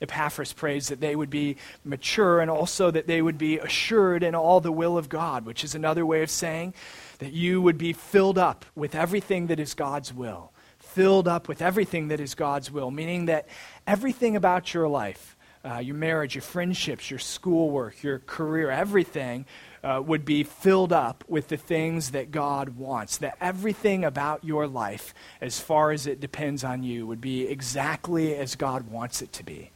Epaphras 0.00 0.52
prays 0.52 0.90
that 0.90 1.00
they 1.00 1.16
would 1.16 1.28
be 1.28 1.56
mature 1.84 2.38
and 2.38 2.52
also 2.52 2.88
that 2.92 3.08
they 3.08 3.20
would 3.20 3.36
be 3.36 3.58
assured 3.58 4.22
in 4.22 4.36
all 4.36 4.60
the 4.60 4.70
will 4.70 4.96
of 4.96 5.08
God, 5.08 5.44
which 5.44 5.64
is 5.64 5.74
another 5.74 6.06
way 6.06 6.22
of 6.22 6.30
saying 6.30 6.72
that 7.18 7.32
you 7.32 7.60
would 7.60 7.78
be 7.78 7.92
filled 7.92 8.38
up 8.38 8.64
with 8.76 8.94
everything 8.94 9.48
that 9.48 9.58
is 9.58 9.74
God's 9.74 10.14
will 10.14 10.52
filled 10.88 11.28
up 11.28 11.48
with 11.48 11.62
everything 11.62 12.08
that 12.08 12.20
is 12.20 12.34
God's 12.34 12.70
will, 12.70 12.90
meaning 12.90 13.26
that 13.26 13.48
everything 13.86 14.36
about 14.36 14.74
your 14.74 14.88
life, 14.88 15.36
uh, 15.64 15.78
your 15.78 15.96
marriage, 15.96 16.34
your 16.34 16.42
friendships, 16.42 17.10
your 17.10 17.18
schoolwork, 17.18 18.02
your 18.02 18.20
career, 18.20 18.70
everything 18.70 19.44
uh, 19.82 20.02
would 20.04 20.24
be 20.24 20.42
filled 20.42 20.92
up 20.92 21.24
with 21.28 21.48
the 21.48 21.56
things 21.56 22.12
that 22.12 22.30
God 22.30 22.70
wants. 22.70 23.18
That 23.18 23.36
everything 23.40 24.04
about 24.04 24.44
your 24.44 24.66
life, 24.66 25.14
as 25.40 25.60
far 25.60 25.90
as 25.90 26.06
it 26.06 26.20
depends 26.20 26.64
on 26.64 26.82
you, 26.82 27.06
would 27.06 27.20
be 27.20 27.46
exactly 27.46 28.34
as 28.34 28.56
God 28.56 28.90
wants 28.90 29.22
it 29.22 29.32
to 29.34 29.44
be. 29.44 29.70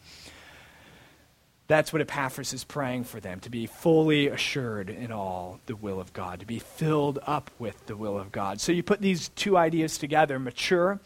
That's 1.73 1.91
what 1.91 2.03
Epaphras 2.03 2.53
is 2.53 2.65
praying 2.65 3.05
for 3.05 3.19
them 3.19 3.41
to 3.41 3.49
be 3.49 3.65
fully 3.65 4.27
assured 4.27 4.91
in 4.91 5.11
all 5.11 5.59
the 5.65 5.75
will 5.75 6.01
of 6.01 6.13
God, 6.13 6.41
to 6.41 6.47
be 6.47 6.59
filled 6.59 7.19
up 7.27 7.51
with 7.59 7.87
the 7.87 7.97
will 7.97 8.19
of 8.19 8.31
God. 8.31 8.61
So 8.61 8.73
you 8.73 8.83
put 8.83 9.01
these 9.01 9.31
two 9.31 9.57
ideas 9.57 9.97
together 9.97 10.39
mature, 10.39 11.01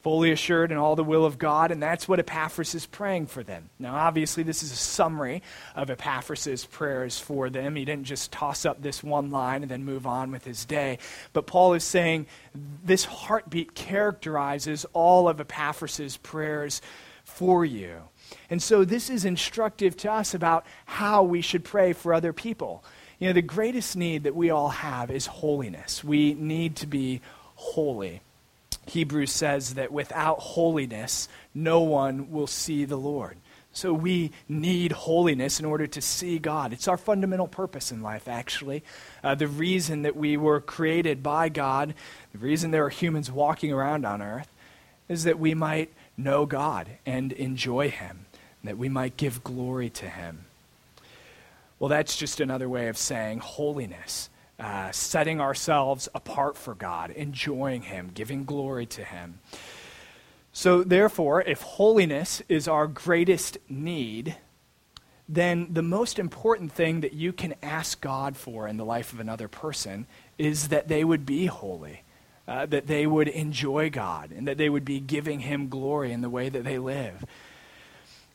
fully 0.00 0.30
assured 0.30 0.70
in 0.70 0.78
all 0.78 0.94
the 0.94 1.02
will 1.02 1.24
of 1.24 1.38
God, 1.38 1.72
and 1.72 1.82
that's 1.82 2.06
what 2.06 2.20
Epaphras 2.20 2.72
is 2.72 2.86
praying 2.86 3.26
for 3.26 3.42
them. 3.42 3.68
Now, 3.80 3.96
obviously, 3.96 4.44
this 4.44 4.62
is 4.62 4.70
a 4.70 4.76
summary 4.76 5.42
of 5.74 5.90
Epaphras' 5.90 6.66
prayers 6.66 7.18
for 7.18 7.50
them. 7.50 7.74
He 7.74 7.84
didn't 7.84 8.04
just 8.04 8.30
toss 8.30 8.64
up 8.64 8.80
this 8.80 9.02
one 9.02 9.32
line 9.32 9.62
and 9.62 9.70
then 9.72 9.84
move 9.84 10.06
on 10.06 10.30
with 10.30 10.44
his 10.44 10.64
day. 10.64 10.98
But 11.32 11.48
Paul 11.48 11.74
is 11.74 11.82
saying 11.82 12.26
this 12.84 13.04
heartbeat 13.04 13.74
characterizes 13.74 14.86
all 14.92 15.28
of 15.28 15.40
Epaphras' 15.40 16.16
prayers 16.16 16.80
for 17.24 17.64
you. 17.64 18.02
And 18.50 18.62
so, 18.62 18.84
this 18.84 19.10
is 19.10 19.24
instructive 19.24 19.96
to 19.98 20.12
us 20.12 20.34
about 20.34 20.66
how 20.86 21.22
we 21.22 21.40
should 21.40 21.64
pray 21.64 21.92
for 21.92 22.14
other 22.14 22.32
people. 22.32 22.84
You 23.18 23.28
know, 23.28 23.34
the 23.34 23.42
greatest 23.42 23.96
need 23.96 24.24
that 24.24 24.34
we 24.34 24.50
all 24.50 24.70
have 24.70 25.10
is 25.10 25.26
holiness. 25.26 26.02
We 26.02 26.34
need 26.34 26.76
to 26.76 26.86
be 26.86 27.20
holy. 27.54 28.20
Hebrews 28.86 29.30
says 29.30 29.74
that 29.74 29.92
without 29.92 30.40
holiness, 30.40 31.28
no 31.54 31.80
one 31.80 32.32
will 32.32 32.48
see 32.48 32.84
the 32.84 32.96
Lord. 32.96 33.36
So 33.72 33.94
we 33.94 34.32
need 34.48 34.92
holiness 34.92 35.58
in 35.58 35.64
order 35.64 35.86
to 35.86 36.00
see 36.02 36.38
God. 36.38 36.72
It's 36.72 36.88
our 36.88 36.98
fundamental 36.98 37.48
purpose 37.48 37.90
in 37.90 38.02
life, 38.02 38.28
actually. 38.28 38.82
Uh, 39.24 39.34
the 39.34 39.48
reason 39.48 40.02
that 40.02 40.14
we 40.14 40.36
were 40.36 40.60
created 40.60 41.22
by 41.22 41.48
God, 41.48 41.94
the 42.32 42.38
reason 42.38 42.70
there 42.70 42.84
are 42.84 42.90
humans 42.90 43.30
walking 43.30 43.72
around 43.72 44.04
on 44.04 44.20
earth, 44.20 44.48
is 45.08 45.24
that 45.24 45.38
we 45.38 45.54
might 45.54 45.90
know 46.16 46.46
God 46.46 46.88
and 47.06 47.32
enjoy 47.32 47.90
Him, 47.90 48.26
that 48.64 48.78
we 48.78 48.88
might 48.88 49.16
give 49.16 49.44
glory 49.44 49.90
to 49.90 50.08
Him. 50.08 50.44
Well, 51.78 51.88
that's 51.88 52.16
just 52.16 52.40
another 52.40 52.68
way 52.68 52.88
of 52.88 52.96
saying 52.96 53.40
holiness 53.40 54.28
uh, 54.62 54.92
setting 54.92 55.40
ourselves 55.40 56.08
apart 56.14 56.56
for 56.56 56.74
God, 56.74 57.10
enjoying 57.10 57.82
Him, 57.82 58.10
giving 58.14 58.44
glory 58.44 58.86
to 58.86 59.02
Him. 59.02 59.40
So, 60.52 60.84
therefore, 60.84 61.42
if 61.42 61.62
holiness 61.62 62.42
is 62.48 62.68
our 62.68 62.86
greatest 62.86 63.58
need, 63.68 64.36
then 65.28 65.68
the 65.72 65.82
most 65.82 66.18
important 66.18 66.72
thing 66.72 67.00
that 67.00 67.14
you 67.14 67.32
can 67.32 67.54
ask 67.62 68.00
God 68.00 68.36
for 68.36 68.68
in 68.68 68.76
the 68.76 68.84
life 68.84 69.12
of 69.12 69.18
another 69.18 69.48
person 69.48 70.06
is 70.38 70.68
that 70.68 70.88
they 70.88 71.02
would 71.02 71.26
be 71.26 71.46
holy, 71.46 72.01
uh, 72.46 72.66
that 72.66 72.86
they 72.86 73.06
would 73.06 73.28
enjoy 73.28 73.90
God, 73.90 74.32
and 74.32 74.48
that 74.48 74.58
they 74.58 74.68
would 74.68 74.84
be 74.84 75.00
giving 75.00 75.40
Him 75.40 75.68
glory 75.68 76.12
in 76.12 76.20
the 76.20 76.30
way 76.30 76.48
that 76.48 76.64
they 76.64 76.78
live. 76.78 77.24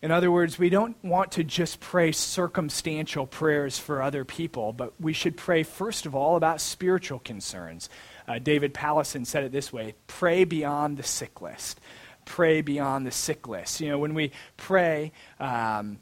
In 0.02 0.12
other 0.12 0.32
words, 0.32 0.60
we 0.60 0.70
don't 0.70 0.96
want 1.04 1.32
to 1.34 1.44
just 1.44 1.80
pray 1.80 2.12
circumstantial 2.12 3.26
prayers 3.26 3.80
for 3.80 4.02
other 4.02 4.24
people, 4.24 4.72
but 4.72 4.94
we 5.02 5.12
should 5.12 5.36
pray, 5.36 5.64
first 5.64 6.06
of 6.06 6.14
all, 6.14 6.36
about 6.36 6.62
spiritual 6.62 7.20
concerns. 7.20 7.90
Uh, 8.28 8.38
David 8.38 8.74
Powlison 8.76 9.26
said 9.26 9.44
it 9.44 9.52
this 9.52 9.74
way 9.74 9.96
pray 10.06 10.44
beyond 10.44 10.98
the 10.98 11.04
sick 11.04 11.42
list. 11.42 11.80
Pray 12.26 12.62
beyond 12.62 13.08
the 13.08 13.12
sick 13.12 13.48
list. 13.48 13.82
You 13.82 13.90
know, 13.90 14.00
when 14.00 14.14
we 14.14 14.32
pray, 14.58 15.14
um, 15.40 15.98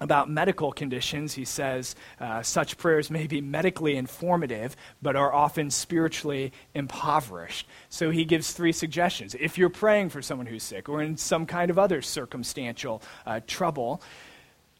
about 0.00 0.30
medical 0.30 0.72
conditions, 0.72 1.34
he 1.34 1.44
says 1.44 1.94
uh, 2.18 2.42
such 2.42 2.78
prayers 2.78 3.10
may 3.10 3.26
be 3.26 3.40
medically 3.40 3.96
informative, 3.96 4.74
but 5.02 5.14
are 5.14 5.32
often 5.32 5.70
spiritually 5.70 6.52
impoverished. 6.74 7.66
So 7.90 8.10
he 8.10 8.24
gives 8.24 8.52
three 8.52 8.72
suggestions. 8.72 9.34
If 9.38 9.58
you're 9.58 9.68
praying 9.68 10.10
for 10.10 10.22
someone 10.22 10.46
who's 10.46 10.62
sick 10.62 10.88
or 10.88 11.02
in 11.02 11.16
some 11.16 11.46
kind 11.46 11.70
of 11.70 11.78
other 11.78 12.00
circumstantial 12.02 13.02
uh, 13.26 13.40
trouble, 13.46 14.02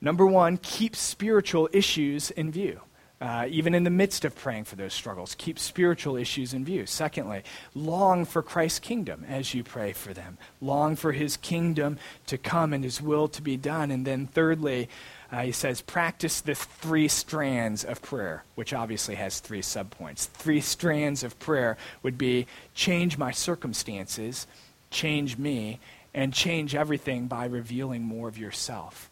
number 0.00 0.26
one, 0.26 0.56
keep 0.56 0.96
spiritual 0.96 1.68
issues 1.72 2.30
in 2.30 2.50
view. 2.50 2.80
Uh, 3.20 3.46
even 3.50 3.74
in 3.74 3.84
the 3.84 3.90
midst 3.90 4.24
of 4.24 4.34
praying 4.34 4.64
for 4.64 4.76
those 4.76 4.94
struggles, 4.94 5.34
keep 5.34 5.58
spiritual 5.58 6.16
issues 6.16 6.54
in 6.54 6.64
view. 6.64 6.86
Secondly, 6.86 7.42
long 7.74 8.24
for 8.24 8.42
Christ's 8.42 8.78
kingdom 8.78 9.26
as 9.28 9.52
you 9.52 9.62
pray 9.62 9.92
for 9.92 10.14
them. 10.14 10.38
Long 10.62 10.96
for 10.96 11.12
his 11.12 11.36
kingdom 11.36 11.98
to 12.28 12.38
come 12.38 12.72
and 12.72 12.82
his 12.82 13.02
will 13.02 13.28
to 13.28 13.42
be 13.42 13.58
done. 13.58 13.90
And 13.90 14.06
then 14.06 14.26
thirdly, 14.26 14.88
uh, 15.30 15.42
he 15.42 15.52
says, 15.52 15.82
practice 15.82 16.40
the 16.40 16.54
three 16.54 17.08
strands 17.08 17.84
of 17.84 18.00
prayer, 18.00 18.42
which 18.54 18.72
obviously 18.72 19.16
has 19.16 19.38
three 19.38 19.60
subpoints. 19.60 20.26
Three 20.28 20.62
strands 20.62 21.22
of 21.22 21.38
prayer 21.38 21.76
would 22.02 22.16
be 22.16 22.46
change 22.74 23.18
my 23.18 23.32
circumstances, 23.32 24.46
change 24.90 25.36
me, 25.36 25.78
and 26.14 26.32
change 26.32 26.74
everything 26.74 27.26
by 27.26 27.44
revealing 27.44 28.02
more 28.02 28.28
of 28.28 28.38
yourself 28.38 29.09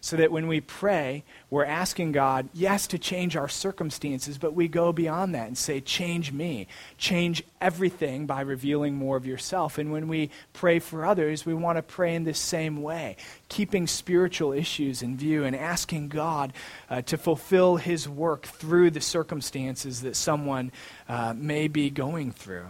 so 0.00 0.16
that 0.16 0.32
when 0.32 0.46
we 0.46 0.60
pray, 0.60 1.24
we're 1.50 1.64
asking 1.64 2.12
God, 2.12 2.48
yes, 2.54 2.86
to 2.88 2.98
change 2.98 3.36
our 3.36 3.48
circumstances, 3.48 4.38
but 4.38 4.54
we 4.54 4.66
go 4.66 4.92
beyond 4.92 5.34
that 5.34 5.46
and 5.46 5.58
say, 5.58 5.80
change 5.80 6.32
me. 6.32 6.66
Change 6.96 7.42
everything 7.60 8.26
by 8.26 8.40
revealing 8.40 8.94
more 8.94 9.16
of 9.16 9.26
yourself. 9.26 9.76
And 9.76 9.92
when 9.92 10.08
we 10.08 10.30
pray 10.54 10.78
for 10.78 11.04
others, 11.04 11.44
we 11.44 11.52
want 11.52 11.76
to 11.76 11.82
pray 11.82 12.14
in 12.14 12.24
the 12.24 12.32
same 12.32 12.82
way, 12.82 13.16
keeping 13.48 13.86
spiritual 13.86 14.52
issues 14.52 15.02
in 15.02 15.16
view 15.18 15.44
and 15.44 15.54
asking 15.54 16.08
God 16.08 16.54
uh, 16.88 17.02
to 17.02 17.18
fulfill 17.18 17.76
his 17.76 18.08
work 18.08 18.46
through 18.46 18.92
the 18.92 19.00
circumstances 19.00 20.00
that 20.00 20.16
someone 20.16 20.72
uh, 21.08 21.34
may 21.36 21.68
be 21.68 21.90
going 21.90 22.32
through. 22.32 22.66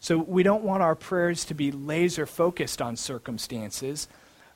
So 0.00 0.16
we 0.16 0.42
don't 0.42 0.64
want 0.64 0.82
our 0.82 0.94
prayers 0.94 1.44
to 1.46 1.54
be 1.54 1.72
laser 1.72 2.24
focused 2.24 2.80
on 2.80 2.96
circumstances 2.96 4.08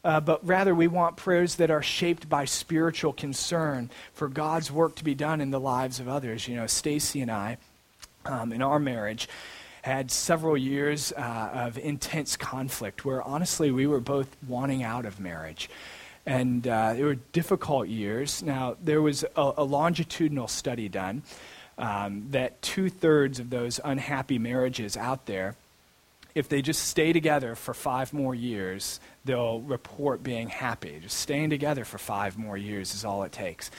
uh, 0.05 0.21
but 0.21 0.47
rather 0.47 0.75
we 0.75 0.87
want 0.87 1.17
prayers 1.17 1.57
that 1.57 1.71
are 1.71 1.83
shaped 1.83 2.29
by 2.29 2.45
spiritual 2.45 3.13
concern 3.13 3.91
for 4.13 4.29
God's 4.29 4.71
work 4.71 4.95
to 4.97 5.05
be 5.05 5.15
done 5.15 5.41
in 5.41 5.51
the 5.51 5.61
lives 5.61 5.99
of 5.99 6.09
others. 6.09 6.47
You 6.47 6.57
know, 6.57 6.67
Stacy 6.67 7.23
and 7.23 7.31
I, 7.31 7.57
um, 8.27 8.53
in 8.53 8.61
our 8.61 8.79
marriage, 8.79 9.29
had 9.83 10.11
several 10.11 10.57
years 10.57 11.13
uh, 11.13 11.51
of 11.55 11.79
intense 11.79 12.37
conflict 12.37 13.05
where 13.05 13.23
honestly 13.23 13.71
we 13.71 13.87
were 13.87 14.01
both 14.01 14.37
wanting 14.47 14.83
out 14.83 15.07
of 15.07 15.19
marriage. 15.19 15.71
And 16.27 16.67
uh, 16.67 16.95
they 16.95 17.03
were 17.03 17.17
difficult 17.17 17.89
years. 17.89 18.43
Now, 18.43 18.77
there 18.83 19.03
was 19.03 19.25
a, 19.37 19.53
a 19.59 19.65
longitudinal 19.65 20.49
study 20.49 20.89
done 20.89 21.23
um, 21.77 22.29
that 22.31 22.61
two 22.63 22.89
thirds 22.89 23.41
of 23.41 23.51
those 23.51 23.81
unhappy 23.85 24.39
marriages 24.39 24.97
out 24.97 25.27
there 25.27 25.55
if 26.35 26.49
they 26.49 26.63
just 26.63 26.89
stay 26.89 27.13
together 27.13 27.55
for 27.55 27.73
five 27.73 28.13
more 28.13 28.35
years, 28.35 29.01
they'll 29.25 29.61
report 29.61 30.23
being 30.23 30.49
happy. 30.49 30.99
Just 31.01 31.19
staying 31.19 31.51
together 31.51 31.85
for 31.85 31.99
five 31.99 32.37
more 32.37 32.57
years 32.57 32.95
is 32.95 33.05
all 33.05 33.23
it 33.23 33.33
takes. 33.33 33.71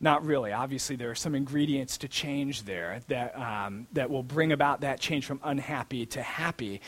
Not 0.00 0.24
really. 0.24 0.52
Obviously, 0.52 0.96
there 0.96 1.10
are 1.10 1.14
some 1.14 1.34
ingredients 1.34 1.98
to 1.98 2.08
change 2.08 2.62
there 2.62 3.00
that, 3.08 3.38
um, 3.38 3.86
that 3.92 4.08
will 4.08 4.22
bring 4.22 4.52
about 4.52 4.80
that 4.80 4.98
change 4.98 5.26
from 5.26 5.40
unhappy 5.44 6.06
to 6.06 6.22
happy. 6.22 6.80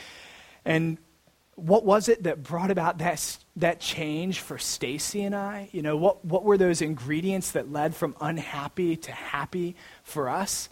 And 0.65 0.97
what 1.55 1.85
was 1.85 2.09
it 2.09 2.23
that 2.23 2.43
brought 2.43 2.71
about 2.71 2.99
that, 2.99 3.39
that 3.57 3.81
change 3.81 4.41
for 4.41 4.57
Stacy 4.57 5.23
and 5.23 5.35
I? 5.35 5.69
You 5.73 5.83
know, 5.83 5.99
what, 5.99 6.25
what 6.25 6.45
were 6.45 6.57
those 6.57 6.81
ingredients 6.81 7.53
that 7.53 7.71
led 7.71 7.95
from 7.95 8.17
unhappy 8.21 8.97
to 8.97 9.13
happy 9.13 9.77
for 10.03 10.31
us? 10.31 10.71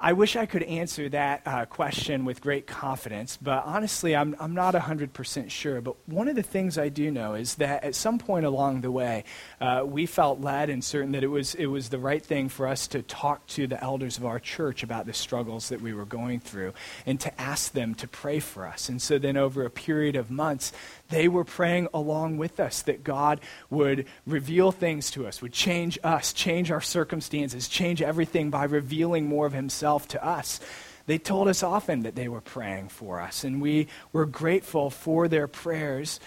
I 0.00 0.12
wish 0.12 0.36
I 0.36 0.46
could 0.46 0.62
answer 0.62 1.08
that 1.08 1.42
uh, 1.44 1.64
question 1.64 2.24
with 2.24 2.40
great 2.40 2.68
confidence, 2.68 3.36
but 3.36 3.64
honestly, 3.66 4.14
I'm, 4.14 4.36
I'm 4.38 4.54
not 4.54 4.74
100% 4.74 5.50
sure. 5.50 5.80
But 5.80 5.96
one 6.08 6.28
of 6.28 6.36
the 6.36 6.42
things 6.44 6.78
I 6.78 6.88
do 6.88 7.10
know 7.10 7.34
is 7.34 7.56
that 7.56 7.82
at 7.82 7.96
some 7.96 8.20
point 8.20 8.46
along 8.46 8.82
the 8.82 8.92
way, 8.92 9.24
uh, 9.60 9.82
we 9.84 10.06
felt 10.06 10.40
led 10.40 10.70
and 10.70 10.84
certain 10.84 11.10
that 11.12 11.24
it 11.24 11.28
was, 11.28 11.56
it 11.56 11.66
was 11.66 11.88
the 11.88 11.98
right 11.98 12.24
thing 12.24 12.48
for 12.48 12.68
us 12.68 12.86
to 12.88 13.02
talk 13.02 13.44
to 13.48 13.66
the 13.66 13.82
elders 13.82 14.18
of 14.18 14.24
our 14.24 14.38
church 14.38 14.84
about 14.84 15.06
the 15.06 15.12
struggles 15.12 15.68
that 15.70 15.80
we 15.80 15.92
were 15.92 16.04
going 16.04 16.38
through 16.38 16.74
and 17.04 17.18
to 17.18 17.40
ask 17.40 17.72
them 17.72 17.96
to 17.96 18.06
pray 18.06 18.38
for 18.38 18.68
us. 18.68 18.88
And 18.88 19.02
so 19.02 19.18
then, 19.18 19.36
over 19.36 19.64
a 19.64 19.70
period 19.70 20.14
of 20.14 20.30
months, 20.30 20.70
they 21.10 21.28
were 21.28 21.44
praying 21.44 21.88
along 21.94 22.36
with 22.36 22.60
us 22.60 22.82
that 22.82 23.04
God 23.04 23.40
would 23.70 24.06
reveal 24.26 24.72
things 24.72 25.10
to 25.12 25.26
us, 25.26 25.40
would 25.40 25.52
change 25.52 25.98
us, 26.04 26.32
change 26.32 26.70
our 26.70 26.80
circumstances, 26.80 27.68
change 27.68 28.02
everything 28.02 28.50
by 28.50 28.64
revealing 28.64 29.26
more 29.26 29.46
of 29.46 29.52
Himself 29.52 30.06
to 30.08 30.24
us. 30.24 30.60
They 31.06 31.16
told 31.16 31.48
us 31.48 31.62
often 31.62 32.02
that 32.02 32.14
they 32.14 32.28
were 32.28 32.42
praying 32.42 32.90
for 32.90 33.20
us, 33.20 33.42
and 33.42 33.62
we 33.62 33.88
were 34.12 34.26
grateful 34.26 34.90
for 34.90 35.26
their 35.26 35.48
prayers. 35.48 36.20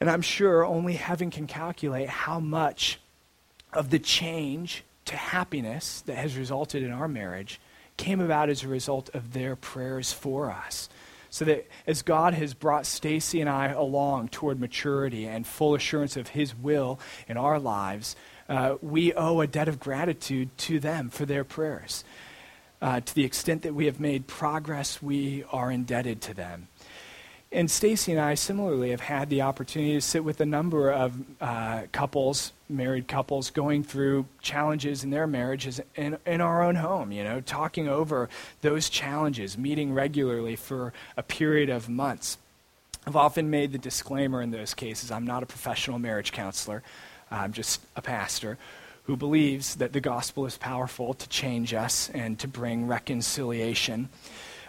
And 0.00 0.10
I'm 0.10 0.22
sure 0.22 0.64
only 0.64 0.94
heaven 0.94 1.30
can 1.30 1.46
calculate 1.46 2.08
how 2.08 2.40
much 2.40 2.98
of 3.74 3.90
the 3.90 3.98
change 3.98 4.84
to 5.04 5.16
happiness 5.16 6.02
that 6.06 6.16
has 6.16 6.38
resulted 6.38 6.82
in 6.82 6.92
our 6.92 7.08
marriage 7.08 7.60
came 7.98 8.20
about 8.20 8.48
as 8.48 8.62
a 8.62 8.68
result 8.68 9.10
of 9.12 9.34
their 9.34 9.56
prayers 9.56 10.12
for 10.12 10.50
us. 10.50 10.88
So 11.30 11.44
that 11.44 11.66
as 11.86 12.02
God 12.02 12.34
has 12.34 12.54
brought 12.54 12.86
Stacy 12.86 13.40
and 13.40 13.50
I 13.50 13.68
along 13.68 14.28
toward 14.28 14.58
maturity 14.58 15.26
and 15.26 15.46
full 15.46 15.74
assurance 15.74 16.16
of 16.16 16.28
His 16.28 16.54
will 16.56 16.98
in 17.28 17.36
our 17.36 17.58
lives, 17.58 18.16
uh, 18.48 18.76
we 18.80 19.12
owe 19.12 19.40
a 19.40 19.46
debt 19.46 19.68
of 19.68 19.78
gratitude 19.78 20.56
to 20.58 20.80
them 20.80 21.10
for 21.10 21.26
their 21.26 21.44
prayers. 21.44 22.04
Uh, 22.80 23.00
to 23.00 23.14
the 23.14 23.24
extent 23.24 23.62
that 23.62 23.74
we 23.74 23.86
have 23.86 23.98
made 23.98 24.26
progress, 24.26 25.02
we 25.02 25.44
are 25.50 25.70
indebted 25.70 26.20
to 26.22 26.34
them. 26.34 26.68
And 27.50 27.70
Stacy 27.70 28.12
and 28.12 28.20
I 28.20 28.34
similarly 28.34 28.90
have 28.90 29.00
had 29.00 29.30
the 29.30 29.40
opportunity 29.40 29.94
to 29.94 30.02
sit 30.02 30.22
with 30.22 30.40
a 30.40 30.46
number 30.46 30.92
of 30.92 31.14
uh, 31.40 31.82
couples, 31.92 32.52
married 32.68 33.08
couples, 33.08 33.48
going 33.48 33.82
through 33.82 34.26
challenges 34.42 35.02
in 35.02 35.08
their 35.08 35.26
marriages 35.26 35.80
in, 35.96 36.18
in 36.26 36.42
our 36.42 36.62
own 36.62 36.74
home, 36.74 37.10
you 37.10 37.24
know, 37.24 37.40
talking 37.40 37.88
over 37.88 38.28
those 38.60 38.90
challenges, 38.90 39.56
meeting 39.56 39.94
regularly 39.94 40.56
for 40.56 40.92
a 41.16 41.22
period 41.22 41.70
of 41.70 41.88
months. 41.88 42.36
I've 43.06 43.16
often 43.16 43.48
made 43.48 43.72
the 43.72 43.78
disclaimer 43.78 44.42
in 44.42 44.50
those 44.50 44.74
cases 44.74 45.10
I'm 45.10 45.26
not 45.26 45.42
a 45.42 45.46
professional 45.46 45.98
marriage 45.98 46.32
counselor, 46.32 46.82
I'm 47.30 47.54
just 47.54 47.80
a 47.96 48.02
pastor 48.02 48.58
who 49.04 49.16
believes 49.16 49.76
that 49.76 49.94
the 49.94 50.00
gospel 50.00 50.44
is 50.44 50.58
powerful 50.58 51.14
to 51.14 51.26
change 51.30 51.72
us 51.72 52.10
and 52.10 52.38
to 52.38 52.46
bring 52.46 52.86
reconciliation 52.86 54.10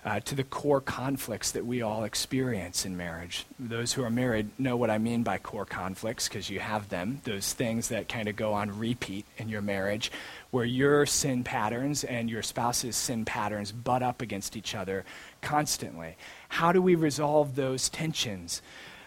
uh, 0.05 0.19
to 0.21 0.35
the 0.35 0.43
core 0.43 0.81
conflicts 0.81 1.51
that 1.51 1.65
we 1.65 1.81
all 1.81 2.03
experience 2.03 2.85
in 2.85 2.95
marriage. 2.95 3.45
Those 3.59 3.93
who 3.93 4.03
are 4.03 4.09
married 4.09 4.49
know 4.57 4.77
what 4.77 4.89
I 4.89 4.97
mean 4.97 5.23
by 5.23 5.37
core 5.37 5.65
conflicts 5.65 6.27
because 6.27 6.49
you 6.49 6.59
have 6.59 6.89
them, 6.89 7.21
those 7.25 7.53
things 7.53 7.89
that 7.89 8.07
kind 8.07 8.27
of 8.27 8.35
go 8.35 8.53
on 8.53 8.77
repeat 8.77 9.25
in 9.37 9.49
your 9.49 9.61
marriage, 9.61 10.11
where 10.51 10.65
your 10.65 11.05
sin 11.05 11.43
patterns 11.43 12.03
and 12.03 12.29
your 12.29 12.41
spouse's 12.41 12.95
sin 12.95 13.25
patterns 13.25 13.71
butt 13.71 14.03
up 14.03 14.21
against 14.21 14.55
each 14.55 14.73
other 14.73 15.03
constantly. 15.41 16.15
How 16.47 16.71
do 16.71 16.81
we 16.81 16.95
resolve 16.95 17.55
those 17.55 17.89
tensions? 17.89 18.61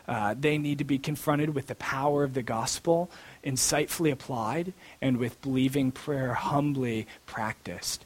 Uh, 0.07 0.35
they 0.39 0.59
need 0.59 0.79
to 0.79 0.85
be 0.85 0.99
confronted 0.99 1.55
with 1.55 1.69
the 1.69 1.75
power 1.77 2.25
of 2.25 2.35
the 2.35 2.43
gospel, 2.43 3.11
insightfully 3.45 4.11
applied, 4.13 4.73
and 5.01 5.17
with 5.17 5.41
believing 5.41 5.93
prayer 5.93 6.35
humbly 6.35 7.07
practiced. 7.25 8.05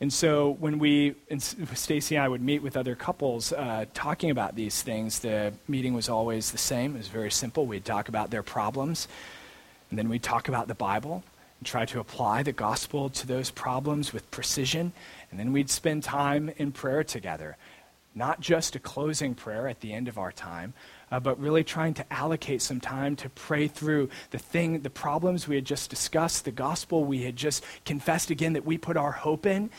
And 0.00 0.10
so 0.10 0.52
when 0.60 0.78
we, 0.78 1.14
Stacy 1.38 2.16
and 2.16 2.24
I 2.24 2.28
would 2.28 2.40
meet 2.40 2.62
with 2.62 2.74
other 2.74 2.94
couples 2.94 3.52
uh, 3.52 3.84
talking 3.92 4.30
about 4.30 4.56
these 4.56 4.80
things, 4.80 5.18
the 5.18 5.52
meeting 5.68 5.92
was 5.92 6.08
always 6.08 6.52
the 6.52 6.58
same. 6.58 6.94
It 6.94 6.98
was 6.98 7.08
very 7.08 7.30
simple. 7.30 7.66
We'd 7.66 7.84
talk 7.84 8.08
about 8.08 8.30
their 8.30 8.42
problems, 8.42 9.08
and 9.90 9.98
then 9.98 10.08
we'd 10.08 10.22
talk 10.22 10.48
about 10.48 10.68
the 10.68 10.74
Bible 10.74 11.22
and 11.58 11.66
try 11.66 11.84
to 11.84 12.00
apply 12.00 12.42
the 12.42 12.52
gospel 12.52 13.10
to 13.10 13.26
those 13.26 13.50
problems 13.50 14.14
with 14.14 14.30
precision. 14.30 14.92
And 15.30 15.38
then 15.38 15.52
we'd 15.52 15.68
spend 15.68 16.02
time 16.02 16.50
in 16.56 16.72
prayer 16.72 17.04
together. 17.04 17.58
Not 18.14 18.40
just 18.40 18.74
a 18.74 18.80
closing 18.80 19.34
prayer 19.34 19.68
at 19.68 19.80
the 19.80 19.92
end 19.92 20.08
of 20.08 20.16
our 20.16 20.32
time, 20.32 20.72
uh, 21.10 21.20
but 21.20 21.38
really 21.40 21.64
trying 21.64 21.94
to 21.94 22.12
allocate 22.12 22.62
some 22.62 22.80
time 22.80 23.16
to 23.16 23.28
pray 23.30 23.68
through 23.68 24.08
the 24.30 24.38
thing, 24.38 24.80
the 24.80 24.90
problems 24.90 25.48
we 25.48 25.56
had 25.56 25.64
just 25.64 25.90
discussed, 25.90 26.44
the 26.44 26.50
gospel 26.50 27.04
we 27.04 27.22
had 27.22 27.36
just 27.36 27.64
confessed 27.84 28.30
again 28.30 28.52
that 28.52 28.64
we 28.64 28.78
put 28.78 28.96
our 28.96 29.12
hope 29.12 29.46
in. 29.46 29.70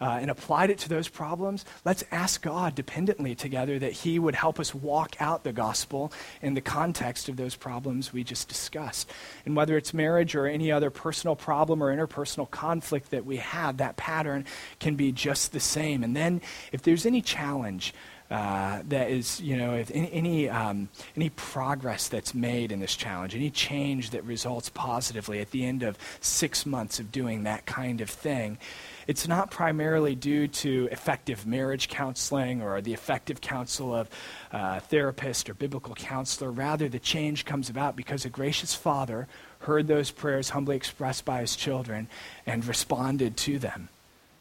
Uh, 0.00 0.16
and 0.20 0.30
applied 0.30 0.70
it 0.70 0.78
to 0.78 0.88
those 0.88 1.08
problems, 1.08 1.64
let's 1.84 2.04
ask 2.12 2.40
God 2.40 2.76
dependently 2.76 3.34
together 3.34 3.80
that 3.80 3.90
He 3.90 4.20
would 4.20 4.36
help 4.36 4.60
us 4.60 4.72
walk 4.72 5.16
out 5.18 5.42
the 5.42 5.52
gospel 5.52 6.12
in 6.40 6.54
the 6.54 6.60
context 6.60 7.28
of 7.28 7.36
those 7.36 7.56
problems 7.56 8.12
we 8.12 8.22
just 8.22 8.48
discussed. 8.48 9.10
And 9.44 9.56
whether 9.56 9.76
it's 9.76 9.92
marriage 9.92 10.36
or 10.36 10.46
any 10.46 10.70
other 10.70 10.90
personal 10.90 11.34
problem 11.34 11.82
or 11.82 11.92
interpersonal 11.92 12.48
conflict 12.48 13.10
that 13.10 13.26
we 13.26 13.38
have, 13.38 13.78
that 13.78 13.96
pattern 13.96 14.44
can 14.78 14.94
be 14.94 15.10
just 15.10 15.50
the 15.50 15.58
same. 15.58 16.04
And 16.04 16.14
then 16.14 16.42
if 16.70 16.82
there's 16.82 17.04
any 17.04 17.20
challenge, 17.20 17.92
uh, 18.30 18.82
that 18.88 19.10
is, 19.10 19.40
you 19.40 19.56
know, 19.56 19.74
if 19.74 19.90
any 19.90 20.12
any, 20.12 20.48
um, 20.50 20.88
any 21.16 21.30
progress 21.30 22.08
that's 22.08 22.34
made 22.34 22.70
in 22.70 22.78
this 22.78 22.94
challenge, 22.94 23.34
any 23.34 23.50
change 23.50 24.10
that 24.10 24.22
results 24.24 24.68
positively 24.68 25.40
at 25.40 25.50
the 25.50 25.64
end 25.64 25.82
of 25.82 25.96
six 26.20 26.66
months 26.66 27.00
of 27.00 27.10
doing 27.10 27.44
that 27.44 27.64
kind 27.64 28.02
of 28.02 28.10
thing, 28.10 28.58
it's 29.06 29.26
not 29.26 29.50
primarily 29.50 30.14
due 30.14 30.46
to 30.46 30.88
effective 30.92 31.46
marriage 31.46 31.88
counseling 31.88 32.60
or 32.60 32.82
the 32.82 32.92
effective 32.92 33.40
counsel 33.40 33.94
of 33.94 34.10
a 34.52 34.56
uh, 34.56 34.80
therapist 34.80 35.48
or 35.48 35.54
biblical 35.54 35.94
counselor. 35.94 36.50
Rather, 36.50 36.86
the 36.86 36.98
change 36.98 37.46
comes 37.46 37.70
about 37.70 37.96
because 37.96 38.26
a 38.26 38.30
gracious 38.30 38.74
father 38.74 39.26
heard 39.60 39.86
those 39.86 40.10
prayers 40.10 40.50
humbly 40.50 40.76
expressed 40.76 41.24
by 41.24 41.40
his 41.40 41.56
children 41.56 42.08
and 42.46 42.66
responded 42.66 43.38
to 43.38 43.58
them. 43.58 43.88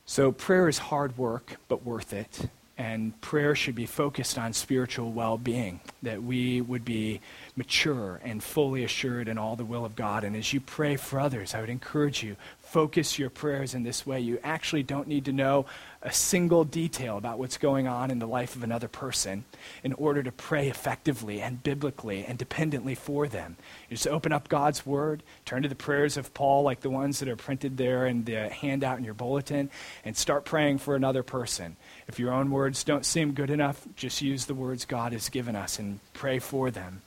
So, 0.05 0.33
prayer 0.33 0.67
is 0.67 0.77
hard 0.77 1.17
work, 1.17 1.55
but 1.69 1.85
worth 1.85 2.11
it 2.11 2.49
and 2.77 3.19
prayer 3.21 3.55
should 3.55 3.75
be 3.75 3.85
focused 3.85 4.37
on 4.37 4.53
spiritual 4.53 5.11
well 5.11 5.37
being, 5.37 5.79
that 6.03 6.21
we 6.21 6.61
would 6.61 6.85
be 6.85 7.21
mature 7.55 8.21
and 8.23 8.43
fully 8.43 8.83
assured 8.83 9.27
in 9.27 9.37
all 9.37 9.55
the 9.55 9.65
will 9.65 9.83
of 9.83 9.95
God. 9.95 10.23
And 10.23 10.35
as 10.35 10.53
you 10.53 10.61
pray 10.61 10.95
for 10.95 11.19
others, 11.19 11.55
I 11.55 11.61
would 11.61 11.69
encourage 11.69 12.21
you, 12.21 12.35
focus 12.59 13.17
your 13.17 13.31
prayers 13.31 13.73
in 13.73 13.83
this 13.83 14.05
way. 14.05 14.19
You 14.19 14.39
actually 14.43 14.83
don't 14.83 15.07
need 15.07 15.25
to 15.25 15.31
know 15.31 15.65
a 16.03 16.11
single 16.13 16.63
detail 16.63 17.17
about 17.17 17.39
what's 17.39 17.57
going 17.57 17.87
on 17.87 18.11
in 18.11 18.19
the 18.19 18.27
life 18.27 18.55
of 18.55 18.63
another 18.63 18.87
person 18.87 19.43
in 19.83 19.93
order 19.93 20.21
to 20.21 20.31
pray 20.31 20.69
effectively 20.69 21.41
and 21.41 21.63
biblically 21.63 22.23
and 22.25 22.37
dependently 22.37 22.93
for 22.93 23.27
them. 23.27 23.57
You 23.89 23.97
just 23.97 24.07
open 24.07 24.31
up 24.31 24.49
God's 24.49 24.85
Word, 24.85 25.23
turn 25.45 25.63
to 25.63 25.69
the 25.69 25.75
prayers 25.75 26.15
of 26.15 26.33
Paul, 26.35 26.63
like 26.63 26.81
the 26.81 26.89
ones 26.89 27.19
that 27.19 27.27
are 27.27 27.35
printed 27.35 27.77
there 27.77 28.05
in 28.05 28.25
the 28.25 28.49
handout 28.49 28.99
in 28.99 29.03
your 29.03 29.15
bulletin, 29.15 29.71
and 30.05 30.15
start 30.15 30.45
praying 30.45 30.77
for 30.77 30.95
another 30.95 31.23
person. 31.23 31.75
If 32.07 32.19
your 32.19 32.31
own 32.31 32.51
words 32.51 32.83
don't 32.83 33.05
seem 33.05 33.33
good 33.33 33.49
enough, 33.49 33.85
just 33.95 34.21
use 34.21 34.45
the 34.45 34.53
words 34.53 34.85
God 34.85 35.11
has 35.11 35.29
given 35.29 35.55
us 35.55 35.77
and 35.77 35.99
pray 36.13 36.39
for 36.39 36.71
them. 36.71 37.01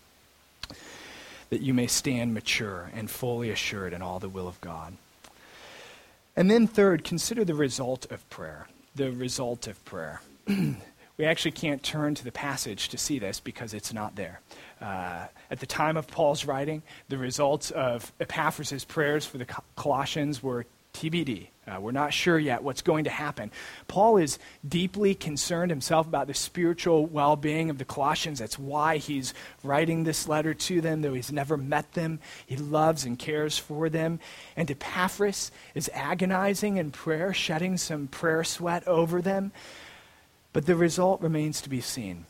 That 1.49 1.63
you 1.63 1.75
may 1.75 1.87
stand 1.87 2.35
mature 2.35 2.91
and 2.95 3.11
fully 3.11 3.51
assured 3.51 3.93
in 3.93 4.03
all 4.03 4.19
the 4.19 4.29
will 4.29 4.47
of 4.47 4.61
God. 4.61 4.95
And 6.37 6.51
then, 6.51 6.67
third, 6.67 7.03
consider 7.03 7.45
the 7.45 7.55
result 7.55 8.11
of 8.11 8.29
prayer. 8.31 8.67
The 8.95 9.11
result 9.11 9.67
of 9.67 9.83
prayer. 9.85 10.21
we 10.47 11.25
actually 11.25 11.51
can't 11.51 11.83
turn 11.83 12.15
to 12.15 12.25
the 12.25 12.33
passage 12.33 12.89
to 12.91 12.99
see 12.99 13.19
this 13.19 13.41
because 13.41 13.75
it's 13.75 13.93
not 13.93 14.17
there. 14.17 14.41
Uh, 14.81 15.27
at 15.51 15.61
the 15.61 15.67
time 15.67 15.97
of 15.97 16.07
Paul's 16.07 16.45
writing, 16.45 16.83
the 17.09 17.19
results 17.19 17.71
of 17.71 18.13
Epaphras' 18.21 18.85
prayers 18.85 19.27
for 19.27 19.39
the 19.39 19.47
Colossians 19.77 20.43
were 20.43 20.67
TBD. 20.95 21.49
Uh, 21.71 21.81
we're 21.81 21.93
not 21.93 22.13
sure 22.13 22.39
yet 22.39 22.63
what's 22.63 22.83
going 22.83 23.05
to 23.05 23.11
happen. 23.11 23.51
Paul 23.87 24.17
is 24.17 24.39
deeply 24.67 25.15
concerned 25.15 25.71
himself 25.71 26.07
about 26.07 26.27
the 26.27 26.35
spiritual 26.35 27.07
well 27.07 27.37
being 27.37 27.71
of 27.71 27.79
the 27.79 27.85
Colossians. 27.85 28.39
That's 28.39 28.59
why 28.59 28.97
he's 28.97 29.35
writing 29.63 30.05
this 30.05 30.27
letter 30.27 30.55
to 30.55 30.81
them, 30.81 31.03
though 31.03 31.15
he's 31.15 31.31
never 31.31 31.57
met 31.57 31.93
them. 31.93 32.19
He 32.47 32.57
loves 32.57 33.05
and 33.05 33.19
cares 33.19 33.59
for 33.59 33.89
them. 33.89 34.19
And 34.57 34.71
Epaphras 34.71 35.53
is 35.75 35.91
agonizing 35.95 36.77
in 36.77 36.91
prayer, 36.91 37.33
shedding 37.33 37.77
some 37.77 38.09
prayer 38.09 38.43
sweat 38.43 38.87
over 38.89 39.23
them. 39.23 39.53
But 40.53 40.67
the 40.67 40.75
result 40.75 41.21
remains 41.21 41.61
to 41.63 41.69
be 41.69 41.81
seen. 41.81 42.27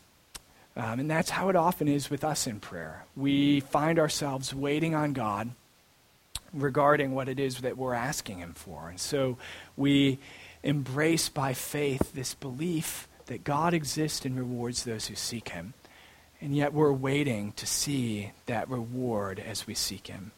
Um, 0.76 1.00
and 1.00 1.10
that's 1.10 1.30
how 1.30 1.48
it 1.48 1.56
often 1.56 1.88
is 1.88 2.10
with 2.10 2.24
us 2.24 2.46
in 2.46 2.60
prayer. 2.60 3.04
We 3.16 3.60
find 3.60 3.98
ourselves 3.98 4.54
waiting 4.54 4.94
on 4.94 5.12
God 5.14 5.50
regarding 6.52 7.14
what 7.14 7.28
it 7.28 7.38
is 7.38 7.58
that 7.58 7.76
we're 7.76 7.94
asking 7.94 8.38
Him 8.38 8.52
for. 8.54 8.88
And 8.88 9.00
so 9.00 9.38
we 9.76 10.18
embrace 10.62 11.28
by 11.28 11.54
faith 11.54 12.12
this 12.12 12.34
belief 12.34 13.08
that 13.26 13.44
God 13.44 13.74
exists 13.74 14.24
and 14.24 14.36
rewards 14.36 14.84
those 14.84 15.06
who 15.06 15.14
seek 15.14 15.50
Him. 15.50 15.74
And 16.40 16.56
yet 16.56 16.72
we're 16.72 16.92
waiting 16.92 17.52
to 17.52 17.66
see 17.66 18.32
that 18.46 18.68
reward 18.68 19.38
as 19.38 19.66
we 19.66 19.74
seek 19.74 20.06
Him. 20.06 20.32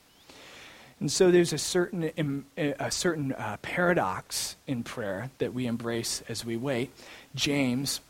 And 1.00 1.10
so 1.10 1.32
there's 1.32 1.52
a 1.52 1.58
certain, 1.58 2.44
a 2.56 2.90
certain 2.90 3.32
uh, 3.32 3.56
paradox 3.60 4.56
in 4.68 4.84
prayer 4.84 5.30
that 5.38 5.52
we 5.52 5.66
embrace 5.66 6.22
as 6.28 6.44
we 6.44 6.56
wait. 6.56 6.92
James 7.34 8.00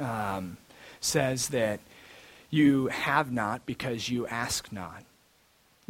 um, 0.00 0.56
says 1.00 1.48
that 1.48 1.80
you 2.48 2.86
have 2.86 3.30
not 3.30 3.66
because 3.66 4.08
you 4.08 4.26
ask 4.26 4.72
not. 4.72 5.04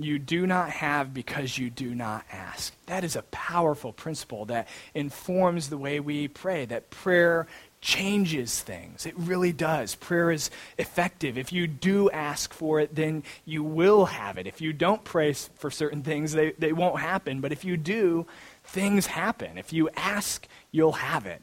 You 0.03 0.19
do 0.19 0.47
not 0.47 0.71
have 0.71 1.15
because 1.15 1.57
you 1.57 1.71
do 1.71 1.95
not 1.95 2.25
ask. 2.31 2.75
That 2.87 3.05
is 3.05 3.17
a 3.17 3.23
powerful 3.23 3.93
principle 3.93 4.47
that 4.47 4.69
informs 4.95 5.69
the 5.69 5.79
way 5.79 6.01
we 6.01 6.29
pray, 6.29 6.65
that 6.67 6.91
prayer 6.91 7.47
changes 7.81 8.61
things. 8.61 9.07
It 9.07 9.15
really 9.19 9.53
does. 9.53 9.97
Prayer 9.97 10.31
is 10.31 10.51
effective. 10.79 11.37
If 11.37 11.53
you 11.53 11.67
do 11.67 12.09
ask 12.11 12.55
for 12.55 12.81
it, 12.81 12.95
then 12.95 13.25
you 13.45 13.65
will 13.65 14.07
have 14.07 14.39
it. 14.39 14.47
If 14.47 14.61
you 14.61 14.73
don't 14.73 15.03
pray 15.03 15.33
for 15.33 15.71
certain 15.71 16.03
things, 16.03 16.33
they, 16.33 16.53
they 16.53 16.73
won't 16.73 17.01
happen. 17.01 17.41
But 17.41 17.53
if 17.53 17.65
you 17.65 17.77
do, 17.77 18.27
things 18.65 19.07
happen. 19.07 19.59
If 19.59 19.73
you 19.73 19.91
ask, 19.97 20.47
you'll 20.71 20.93
have 20.93 21.27
it. 21.27 21.43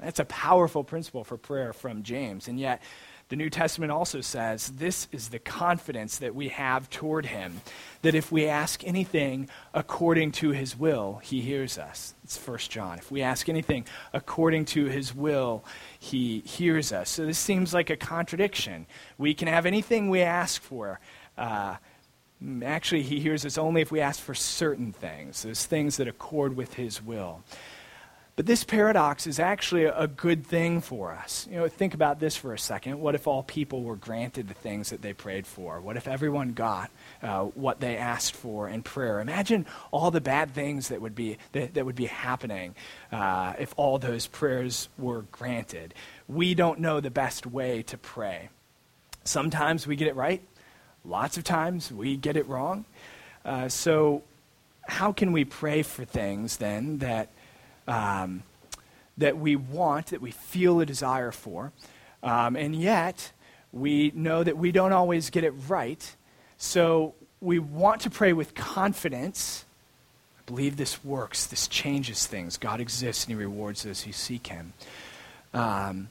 That's 0.00 0.18
a 0.20 0.24
powerful 0.24 0.84
principle 0.84 1.22
for 1.22 1.36
prayer 1.36 1.72
from 1.72 2.02
James. 2.02 2.48
And 2.48 2.58
yet, 2.58 2.82
the 3.28 3.36
New 3.36 3.48
Testament 3.48 3.90
also 3.90 4.20
says 4.20 4.68
this 4.68 5.08
is 5.10 5.30
the 5.30 5.38
confidence 5.38 6.18
that 6.18 6.34
we 6.34 6.48
have 6.48 6.90
toward 6.90 7.26
him 7.26 7.62
that 8.02 8.14
if 8.14 8.30
we 8.30 8.46
ask 8.46 8.84
anything 8.84 9.48
according 9.72 10.32
to 10.32 10.50
his 10.50 10.78
will, 10.78 11.20
he 11.22 11.40
hears 11.40 11.78
us. 11.78 12.14
It's 12.22 12.36
1 12.36 12.58
John. 12.58 12.98
If 12.98 13.10
we 13.10 13.22
ask 13.22 13.48
anything 13.48 13.86
according 14.12 14.66
to 14.66 14.86
his 14.86 15.14
will, 15.14 15.64
he 15.98 16.40
hears 16.40 16.92
us. 16.92 17.08
So 17.08 17.24
this 17.24 17.38
seems 17.38 17.72
like 17.72 17.88
a 17.88 17.96
contradiction. 17.96 18.86
We 19.16 19.32
can 19.32 19.48
have 19.48 19.64
anything 19.64 20.10
we 20.10 20.20
ask 20.20 20.60
for. 20.60 21.00
Uh, 21.38 21.76
actually, 22.62 23.02
he 23.02 23.20
hears 23.20 23.46
us 23.46 23.56
only 23.56 23.80
if 23.80 23.90
we 23.90 24.00
ask 24.00 24.20
for 24.20 24.34
certain 24.34 24.92
things, 24.92 25.42
those 25.42 25.64
things 25.64 25.96
that 25.96 26.08
accord 26.08 26.56
with 26.56 26.74
his 26.74 27.02
will. 27.02 27.42
But 28.36 28.46
this 28.46 28.64
paradox 28.64 29.28
is 29.28 29.38
actually 29.38 29.84
a 29.84 30.08
good 30.08 30.44
thing 30.44 30.80
for 30.80 31.12
us. 31.12 31.46
You 31.48 31.58
know, 31.58 31.68
think 31.68 31.94
about 31.94 32.18
this 32.18 32.34
for 32.34 32.52
a 32.52 32.58
second. 32.58 32.98
What 32.98 33.14
if 33.14 33.28
all 33.28 33.44
people 33.44 33.84
were 33.84 33.94
granted 33.94 34.48
the 34.48 34.54
things 34.54 34.90
that 34.90 35.02
they 35.02 35.12
prayed 35.12 35.46
for? 35.46 35.80
What 35.80 35.96
if 35.96 36.08
everyone 36.08 36.52
got 36.52 36.90
uh, 37.22 37.44
what 37.44 37.78
they 37.78 37.96
asked 37.96 38.34
for 38.34 38.68
in 38.68 38.82
prayer? 38.82 39.20
Imagine 39.20 39.66
all 39.92 40.10
the 40.10 40.20
bad 40.20 40.52
things 40.52 40.88
that 40.88 41.00
would 41.00 41.14
be 41.14 41.38
that, 41.52 41.74
that 41.74 41.86
would 41.86 41.94
be 41.94 42.06
happening 42.06 42.74
uh, 43.12 43.52
if 43.56 43.72
all 43.76 44.00
those 44.00 44.26
prayers 44.26 44.88
were 44.98 45.22
granted. 45.30 45.94
We 46.26 46.54
don't 46.54 46.80
know 46.80 46.98
the 46.98 47.10
best 47.12 47.46
way 47.46 47.84
to 47.84 47.96
pray. 47.96 48.48
Sometimes 49.22 49.86
we 49.86 49.94
get 49.94 50.08
it 50.08 50.16
right. 50.16 50.42
Lots 51.04 51.36
of 51.36 51.44
times 51.44 51.92
we 51.92 52.16
get 52.16 52.36
it 52.36 52.48
wrong. 52.48 52.84
Uh, 53.44 53.68
so, 53.68 54.24
how 54.88 55.12
can 55.12 55.30
we 55.30 55.44
pray 55.44 55.82
for 55.82 56.04
things 56.04 56.56
then 56.56 56.98
that? 56.98 57.28
Um, 57.86 58.42
that 59.18 59.38
we 59.38 59.56
want, 59.56 60.06
that 60.06 60.20
we 60.20 60.30
feel 60.30 60.80
a 60.80 60.86
desire 60.86 61.32
for, 61.32 61.72
um, 62.22 62.56
and 62.56 62.74
yet 62.74 63.32
we 63.72 64.12
know 64.14 64.42
that 64.42 64.56
we 64.56 64.72
don't 64.72 64.92
always 64.92 65.30
get 65.30 65.44
it 65.44 65.52
right. 65.68 66.14
So 66.58 67.14
we 67.40 67.58
want 67.58 68.02
to 68.02 68.10
pray 68.10 68.32
with 68.32 68.54
confidence. 68.54 69.64
I 70.38 70.42
believe 70.46 70.76
this 70.76 71.04
works. 71.04 71.46
This 71.46 71.68
changes 71.68 72.26
things. 72.26 72.56
God 72.56 72.80
exists 72.80 73.24
and 73.24 73.32
He 73.32 73.36
rewards 73.36 73.82
those 73.82 74.02
who 74.02 74.12
seek 74.12 74.46
Him. 74.46 74.72
Um, 75.52 76.08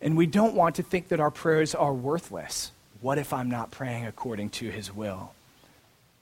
and 0.00 0.16
we 0.16 0.26
don't 0.26 0.54
want 0.54 0.76
to 0.76 0.82
think 0.82 1.08
that 1.08 1.20
our 1.20 1.30
prayers 1.30 1.74
are 1.74 1.92
worthless. 1.92 2.72
What 3.00 3.18
if 3.18 3.32
I'm 3.32 3.50
not 3.50 3.70
praying 3.70 4.06
according 4.06 4.50
to 4.50 4.70
His 4.70 4.94
will? 4.94 5.32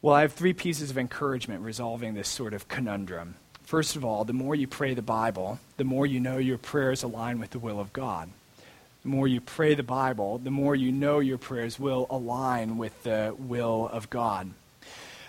Well, 0.00 0.14
I 0.14 0.22
have 0.22 0.32
three 0.32 0.52
pieces 0.52 0.90
of 0.90 0.98
encouragement 0.98 1.62
resolving 1.62 2.14
this 2.14 2.28
sort 2.28 2.54
of 2.54 2.68
conundrum. 2.68 3.34
First 3.68 3.96
of 3.96 4.04
all, 4.06 4.24
the 4.24 4.32
more 4.32 4.54
you 4.54 4.66
pray 4.66 4.94
the 4.94 5.02
Bible, 5.02 5.58
the 5.76 5.84
more 5.84 6.06
you 6.06 6.20
know 6.20 6.38
your 6.38 6.56
prayers 6.56 7.02
align 7.02 7.38
with 7.38 7.50
the 7.50 7.58
will 7.58 7.78
of 7.78 7.92
God. 7.92 8.30
The 9.02 9.10
more 9.10 9.28
you 9.28 9.42
pray 9.42 9.74
the 9.74 9.82
Bible, 9.82 10.38
the 10.38 10.50
more 10.50 10.74
you 10.74 10.90
know 10.90 11.18
your 11.18 11.36
prayers 11.36 11.78
will 11.78 12.06
align 12.08 12.78
with 12.78 13.02
the 13.02 13.36
will 13.38 13.90
of 13.92 14.08
God. 14.08 14.52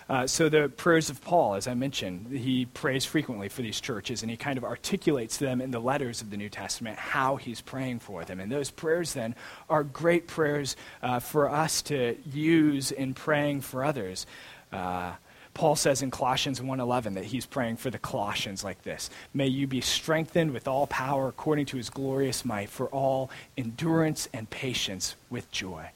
Uh, 0.08 0.26
so, 0.26 0.48
the 0.48 0.70
prayers 0.70 1.10
of 1.10 1.22
Paul, 1.22 1.52
as 1.52 1.68
I 1.68 1.74
mentioned, 1.74 2.28
he 2.32 2.64
prays 2.64 3.04
frequently 3.04 3.50
for 3.50 3.60
these 3.60 3.78
churches, 3.78 4.22
and 4.22 4.30
he 4.30 4.38
kind 4.38 4.56
of 4.56 4.64
articulates 4.64 5.36
them 5.36 5.60
in 5.60 5.70
the 5.70 5.78
letters 5.78 6.22
of 6.22 6.30
the 6.30 6.38
New 6.38 6.48
Testament 6.48 6.98
how 6.98 7.36
he's 7.36 7.60
praying 7.60 7.98
for 7.98 8.24
them. 8.24 8.40
And 8.40 8.50
those 8.50 8.70
prayers, 8.70 9.12
then, 9.12 9.34
are 9.68 9.84
great 9.84 10.26
prayers 10.26 10.76
uh, 11.02 11.18
for 11.20 11.50
us 11.50 11.82
to 11.82 12.16
use 12.32 12.90
in 12.90 13.12
praying 13.12 13.60
for 13.60 13.84
others. 13.84 14.24
Uh, 14.72 15.12
Paul 15.54 15.76
says 15.76 16.00
in 16.02 16.10
Colossians 16.10 16.60
1:11 16.60 17.14
that 17.14 17.26
he's 17.26 17.46
praying 17.46 17.76
for 17.76 17.90
the 17.90 17.98
Colossians 17.98 18.64
like 18.64 18.82
this. 18.82 19.10
May 19.34 19.46
you 19.46 19.66
be 19.66 19.80
strengthened 19.80 20.52
with 20.52 20.68
all 20.68 20.86
power 20.86 21.28
according 21.28 21.66
to 21.66 21.76
his 21.76 21.90
glorious 21.90 22.44
might 22.44 22.70
for 22.70 22.86
all 22.88 23.30
endurance 23.56 24.28
and 24.32 24.48
patience 24.48 25.16
with 25.28 25.50
joy. 25.50 25.90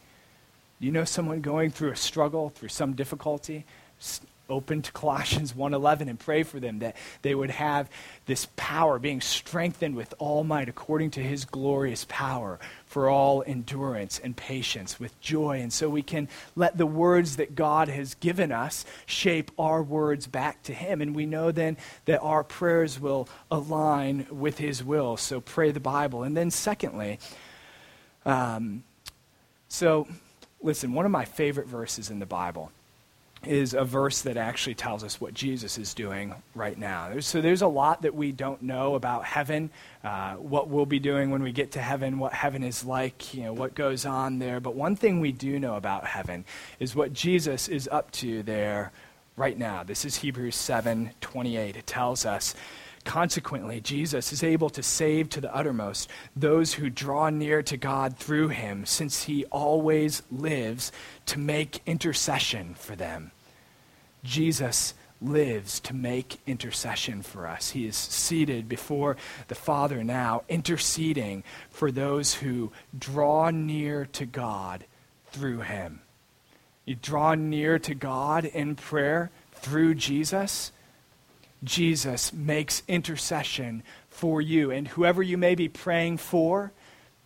You 0.81 0.91
know 0.91 1.05
someone 1.05 1.41
going 1.41 1.71
through 1.71 1.93
a 1.93 1.97
struggle, 1.97 2.51
through 2.51 2.69
some 2.69 2.95
difficulty? 2.95 3.65
Open 4.49 4.83
to 4.83 4.93
Colossians 4.93 5.55
1:11 5.55 6.09
and 6.09 6.19
pray 6.19 6.43
for 6.43 6.61
them 6.61 6.81
that 6.81 6.97
they 7.23 7.35
would 7.35 7.51
have 7.51 7.89
this 8.27 8.49
power 8.57 8.99
being 8.99 9.21
strengthened 9.21 9.95
with 9.95 10.15
all 10.19 10.45
might 10.45 10.69
according 10.69 11.11
to 11.13 11.23
his 11.23 11.45
glorious 11.45 12.07
power 12.09 12.59
for 12.87 13.09
all 13.09 13.43
endurance 13.47 14.19
and 14.23 14.37
patience 14.37 15.01
with 15.01 15.19
joy. 15.21 15.61
And 15.61 15.73
so 15.73 15.89
we 15.89 16.03
can 16.03 16.29
let 16.55 16.79
the 16.79 16.87
words 16.87 17.37
that 17.37 17.55
God 17.55 17.89
has 17.89 18.15
given 18.15 18.53
us 18.53 18.85
shape 19.07 19.51
our 19.59 19.83
words 19.83 20.27
back 20.27 20.63
to 20.65 20.75
him. 20.75 21.01
And 21.01 21.15
we 21.15 21.27
know 21.27 21.51
then 21.51 21.77
that 22.05 22.21
our 22.21 22.45
prayers 22.45 23.01
will 23.01 23.29
align 23.51 24.27
with 24.31 24.59
his 24.59 24.85
will. 24.85 25.17
So 25.17 25.41
pray 25.41 25.71
the 25.71 25.81
Bible. 25.81 26.23
And 26.23 26.37
then 26.37 26.51
secondly 26.51 27.19
um, 28.25 28.85
so 29.69 30.09
listen 30.63 30.93
one 30.93 31.05
of 31.05 31.11
my 31.11 31.25
favorite 31.25 31.67
verses 31.67 32.11
in 32.11 32.19
the 32.19 32.27
Bible 32.27 32.71
is 33.47 33.75
a 33.75 33.85
verse 33.85 34.23
that 34.23 34.37
actually 34.37 34.75
tells 34.75 35.05
us 35.05 35.21
what 35.21 35.35
Jesus 35.35 35.79
is 35.79 35.95
doing 35.95 36.35
right 36.55 36.79
now. 36.79 37.19
So 37.21 37.41
there's 37.41 37.63
a 37.63 37.69
lot 37.69 38.03
that 38.03 38.15
we 38.15 38.33
don't 38.33 38.63
know 38.63 38.95
about 38.95 39.25
heaven, 39.25 39.71
uh, 40.03 40.35
what 40.35 40.69
we'll 40.69 40.87
be 40.87 40.99
doing 40.99 41.31
when 41.31 41.43
we 41.43 41.53
get 41.53 41.73
to 41.73 41.81
heaven, 41.81 42.19
what 42.19 42.33
heaven 42.33 42.63
is 42.63 42.85
like, 42.85 43.35
you 43.35 43.43
know, 43.43 43.53
what 43.53 43.75
goes 43.75 44.07
on 44.07 44.39
there. 44.39 44.61
But 44.61 44.75
one 44.75 44.97
thing 44.97 45.21
we 45.21 45.33
do 45.33 45.59
know 45.59 45.77
about 45.77 46.07
heaven 46.07 46.45
is 46.79 46.95
what 46.95 47.13
Jesus 47.13 47.69
is 47.69 47.89
up 47.91 48.11
to 48.13 48.43
there 48.43 48.93
right 49.37 49.59
now. 49.59 49.83
This 49.83 50.05
is 50.05 50.17
Hebrews 50.17 50.57
7:28. 50.57 51.77
It 51.77 51.87
tells 51.87 52.25
us 52.25 52.55
Consequently, 53.05 53.81
Jesus 53.81 54.33
is 54.33 54.43
able 54.43 54.71
to 54.71 54.83
save 54.83 55.29
to 55.31 55.41
the 55.41 55.55
uttermost 55.55 56.09
those 56.35 56.75
who 56.75 56.89
draw 56.89 57.29
near 57.29 57.63
to 57.63 57.77
God 57.77 58.17
through 58.17 58.49
him, 58.49 58.87
since 58.87 59.25
he 59.25 59.45
always 59.47 60.23
lives 60.31 60.91
to 61.27 61.39
make 61.39 61.83
intercession 61.87 62.75
for 62.75 62.97
them. 62.97 63.31
Jesus 64.23 64.95
lives 65.21 65.81
to 65.81 65.95
make 65.95 66.41
intercession 66.47 67.23
for 67.23 67.47
us. 67.47 67.71
He 67.71 67.87
is 67.87 67.97
seated 67.97 68.69
before 68.69 69.17
the 69.49 69.55
Father 69.55 70.03
now, 70.03 70.43
interceding 70.49 71.45
for 71.71 71.91
those 71.91 72.35
who 72.35 72.73
draw 72.99 73.51
near 73.51 74.07
to 74.13 74.27
God 74.27 74.85
through 75.27 75.61
him. 75.61 76.01
You 76.85 76.95
draw 76.95 77.35
near 77.35 77.79
to 77.81 77.95
God 77.95 78.45
in 78.45 78.77
prayer 78.77 79.31
through 79.53 79.95
Jesus. 79.95 80.73
Jesus 81.65 82.33
makes 82.33 82.83
intercession 82.87 83.83
for 84.09 84.41
you. 84.41 84.71
And 84.71 84.87
whoever 84.87 85.23
you 85.23 85.37
may 85.37 85.55
be 85.55 85.69
praying 85.69 86.19
for, 86.19 86.73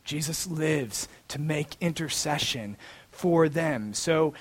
Jesus 0.04 0.46
lives 0.46 1.08
to 1.28 1.40
make 1.40 1.76
intercession 1.80 2.76
for 3.10 3.48
them. 3.48 3.92
So 3.92 4.32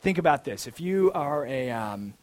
think 0.00 0.16
about 0.18 0.44
this. 0.44 0.66
If 0.66 0.80
you 0.80 1.12
are 1.12 1.44
a, 1.46 1.70
um, 1.70 2.14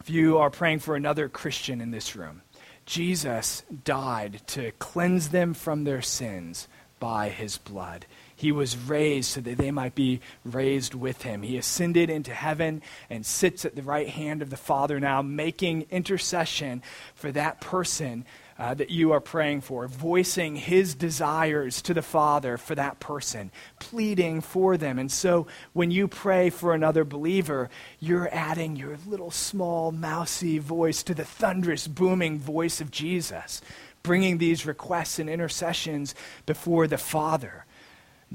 if 0.00 0.10
you 0.10 0.38
are 0.38 0.50
praying 0.50 0.80
for 0.80 0.96
another 0.96 1.28
Christian 1.28 1.80
in 1.80 1.90
this 1.90 2.14
room, 2.14 2.42
Jesus 2.84 3.62
died 3.84 4.42
to 4.48 4.72
cleanse 4.72 5.30
them 5.30 5.54
from 5.54 5.84
their 5.84 6.02
sins 6.02 6.68
by 7.00 7.30
his 7.30 7.56
blood. 7.56 8.04
He 8.44 8.52
was 8.52 8.76
raised 8.76 9.30
so 9.30 9.40
that 9.40 9.56
they 9.56 9.70
might 9.70 9.94
be 9.94 10.20
raised 10.44 10.92
with 10.92 11.22
him. 11.22 11.40
He 11.40 11.56
ascended 11.56 12.10
into 12.10 12.34
heaven 12.34 12.82
and 13.08 13.24
sits 13.24 13.64
at 13.64 13.74
the 13.74 13.80
right 13.80 14.06
hand 14.06 14.42
of 14.42 14.50
the 14.50 14.58
Father 14.58 15.00
now, 15.00 15.22
making 15.22 15.86
intercession 15.90 16.82
for 17.14 17.32
that 17.32 17.62
person 17.62 18.26
uh, 18.58 18.74
that 18.74 18.90
you 18.90 19.12
are 19.12 19.20
praying 19.20 19.62
for, 19.62 19.88
voicing 19.88 20.56
his 20.56 20.94
desires 20.94 21.80
to 21.80 21.94
the 21.94 22.02
Father 22.02 22.58
for 22.58 22.74
that 22.74 23.00
person, 23.00 23.50
pleading 23.80 24.42
for 24.42 24.76
them. 24.76 24.98
And 24.98 25.10
so 25.10 25.46
when 25.72 25.90
you 25.90 26.06
pray 26.06 26.50
for 26.50 26.74
another 26.74 27.02
believer, 27.02 27.70
you're 27.98 28.28
adding 28.30 28.76
your 28.76 28.98
little 29.06 29.30
small, 29.30 29.90
mousy 29.90 30.58
voice 30.58 31.02
to 31.04 31.14
the 31.14 31.24
thunderous, 31.24 31.88
booming 31.88 32.40
voice 32.40 32.82
of 32.82 32.90
Jesus, 32.90 33.62
bringing 34.02 34.36
these 34.36 34.66
requests 34.66 35.18
and 35.18 35.30
intercessions 35.30 36.14
before 36.44 36.86
the 36.86 36.98
Father. 36.98 37.64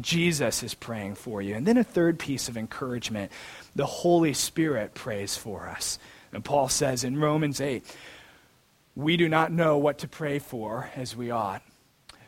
Jesus 0.02 0.64
is 0.64 0.74
praying 0.74 1.16
for 1.16 1.42
you. 1.42 1.56
And 1.56 1.66
then 1.66 1.78
a 1.78 1.84
third 1.84 2.20
piece 2.20 2.48
of 2.50 2.58
encouragement 2.58 3.32
the 3.76 3.86
Holy 3.86 4.34
Spirit 4.34 4.94
prays 4.94 5.36
for 5.36 5.68
us. 5.68 6.00
And 6.34 6.44
Paul 6.44 6.70
says 6.70 7.04
in 7.04 7.20
Romans 7.20 7.62
8, 7.62 7.84
we 8.96 9.18
do 9.18 9.30
not 9.30 9.52
know 9.52 9.78
what 9.78 10.00
to 10.00 10.08
pray 10.08 10.40
for 10.40 10.90
as 10.96 11.16
we 11.16 11.32
ought, 11.32 11.62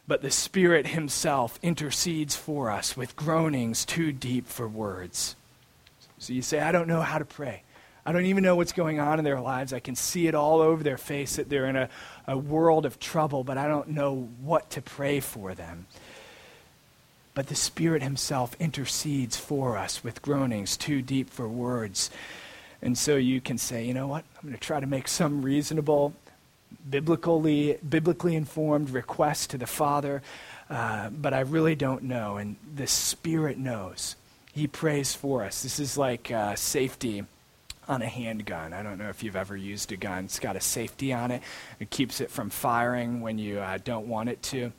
but 0.07 0.21
the 0.21 0.31
Spirit 0.31 0.87
Himself 0.87 1.59
intercedes 1.61 2.35
for 2.35 2.71
us 2.71 2.95
with 2.95 3.15
groanings 3.15 3.85
too 3.85 4.11
deep 4.11 4.47
for 4.47 4.67
words. 4.67 5.35
So 6.17 6.33
you 6.33 6.41
say, 6.41 6.59
I 6.59 6.71
don't 6.71 6.87
know 6.87 7.01
how 7.01 7.17
to 7.17 7.25
pray. 7.25 7.63
I 8.05 8.11
don't 8.11 8.25
even 8.25 8.43
know 8.43 8.55
what's 8.55 8.71
going 8.71 8.99
on 8.99 9.19
in 9.19 9.25
their 9.25 9.41
lives. 9.41 9.73
I 9.73 9.79
can 9.79 9.95
see 9.95 10.27
it 10.27 10.33
all 10.33 10.61
over 10.61 10.83
their 10.83 10.97
face 10.97 11.35
that 11.35 11.49
they're 11.49 11.67
in 11.67 11.75
a, 11.75 11.89
a 12.27 12.37
world 12.37 12.85
of 12.85 12.99
trouble, 12.99 13.43
but 13.43 13.57
I 13.57 13.67
don't 13.67 13.89
know 13.89 14.29
what 14.41 14.71
to 14.71 14.81
pray 14.81 15.19
for 15.19 15.53
them. 15.53 15.85
But 17.33 17.47
the 17.47 17.55
Spirit 17.55 18.03
Himself 18.03 18.55
intercedes 18.59 19.37
for 19.37 19.77
us 19.77 20.03
with 20.03 20.21
groanings 20.21 20.75
too 20.75 21.01
deep 21.01 21.29
for 21.29 21.47
words. 21.47 22.09
And 22.81 22.97
so 22.97 23.15
you 23.15 23.39
can 23.39 23.57
say, 23.57 23.85
you 23.85 23.93
know 23.93 24.07
what? 24.07 24.25
I'm 24.37 24.49
going 24.49 24.53
to 24.53 24.59
try 24.59 24.79
to 24.79 24.87
make 24.87 25.07
some 25.07 25.41
reasonable, 25.41 26.13
biblically, 26.89 27.77
biblically 27.87 28.35
informed 28.35 28.89
request 28.89 29.51
to 29.51 29.57
the 29.57 29.67
Father, 29.67 30.21
uh, 30.69 31.09
but 31.09 31.33
I 31.33 31.41
really 31.41 31.75
don't 31.75 32.03
know. 32.03 32.37
And 32.37 32.55
the 32.75 32.87
Spirit 32.87 33.57
knows. 33.57 34.15
He 34.53 34.67
prays 34.67 35.13
for 35.13 35.43
us. 35.43 35.63
This 35.63 35.79
is 35.79 35.97
like 35.97 36.31
uh, 36.31 36.55
safety 36.55 37.23
on 37.87 38.01
a 38.01 38.07
handgun. 38.07 38.73
I 38.73 38.83
don't 38.83 38.97
know 38.97 39.09
if 39.09 39.23
you've 39.23 39.35
ever 39.35 39.55
used 39.55 39.91
a 39.91 39.97
gun. 39.97 40.25
It's 40.25 40.39
got 40.39 40.55
a 40.55 40.61
safety 40.61 41.13
on 41.13 41.31
it. 41.31 41.41
It 41.79 41.89
keeps 41.89 42.19
it 42.19 42.29
from 42.29 42.49
firing 42.49 43.21
when 43.21 43.37
you 43.37 43.59
uh, 43.59 43.77
don't 43.83 44.07
want 44.07 44.29
it 44.29 44.41
to. 44.43 44.71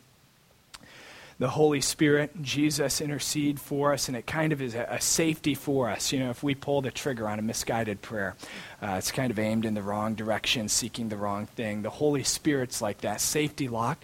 The 1.39 1.51
Holy 1.51 1.81
Spirit, 1.81 2.43
Jesus 2.43 3.01
intercede 3.01 3.59
for 3.61 3.93
us, 3.93 4.09
and 4.09 4.17
it 4.17 4.27
kind 4.27 4.53
of 4.53 4.63
is 4.63 4.75
a, 4.75 4.87
a, 4.91 5.01
safety 5.01 5.55
for 5.55 5.89
us. 5.89 6.13
You 6.13 6.21
know, 6.21 6.31
if 6.31 6.43
we 6.43 6.55
pull 6.55 6.83
the 6.83 6.91
trigger 6.91 7.29
on 7.29 7.39
a 7.39 7.43
misguided 7.43 8.03
prayer, 8.03 8.37
uh, 8.83 8.97
it's 8.99 9.11
kind 9.11 9.31
of 9.31 9.39
aimed 9.39 9.65
in 9.65 9.75
the 9.75 9.83
wrong 9.83 10.15
direction, 10.15 10.69
seeking 10.69 11.09
the 11.09 11.17
wrong 11.17 11.47
thing. 11.47 11.83
The 11.83 11.91
Holy 11.91 12.23
Spirit's 12.23 12.81
like 12.83 13.01
that 13.01 13.21
safety 13.21 13.69
lock 13.69 13.99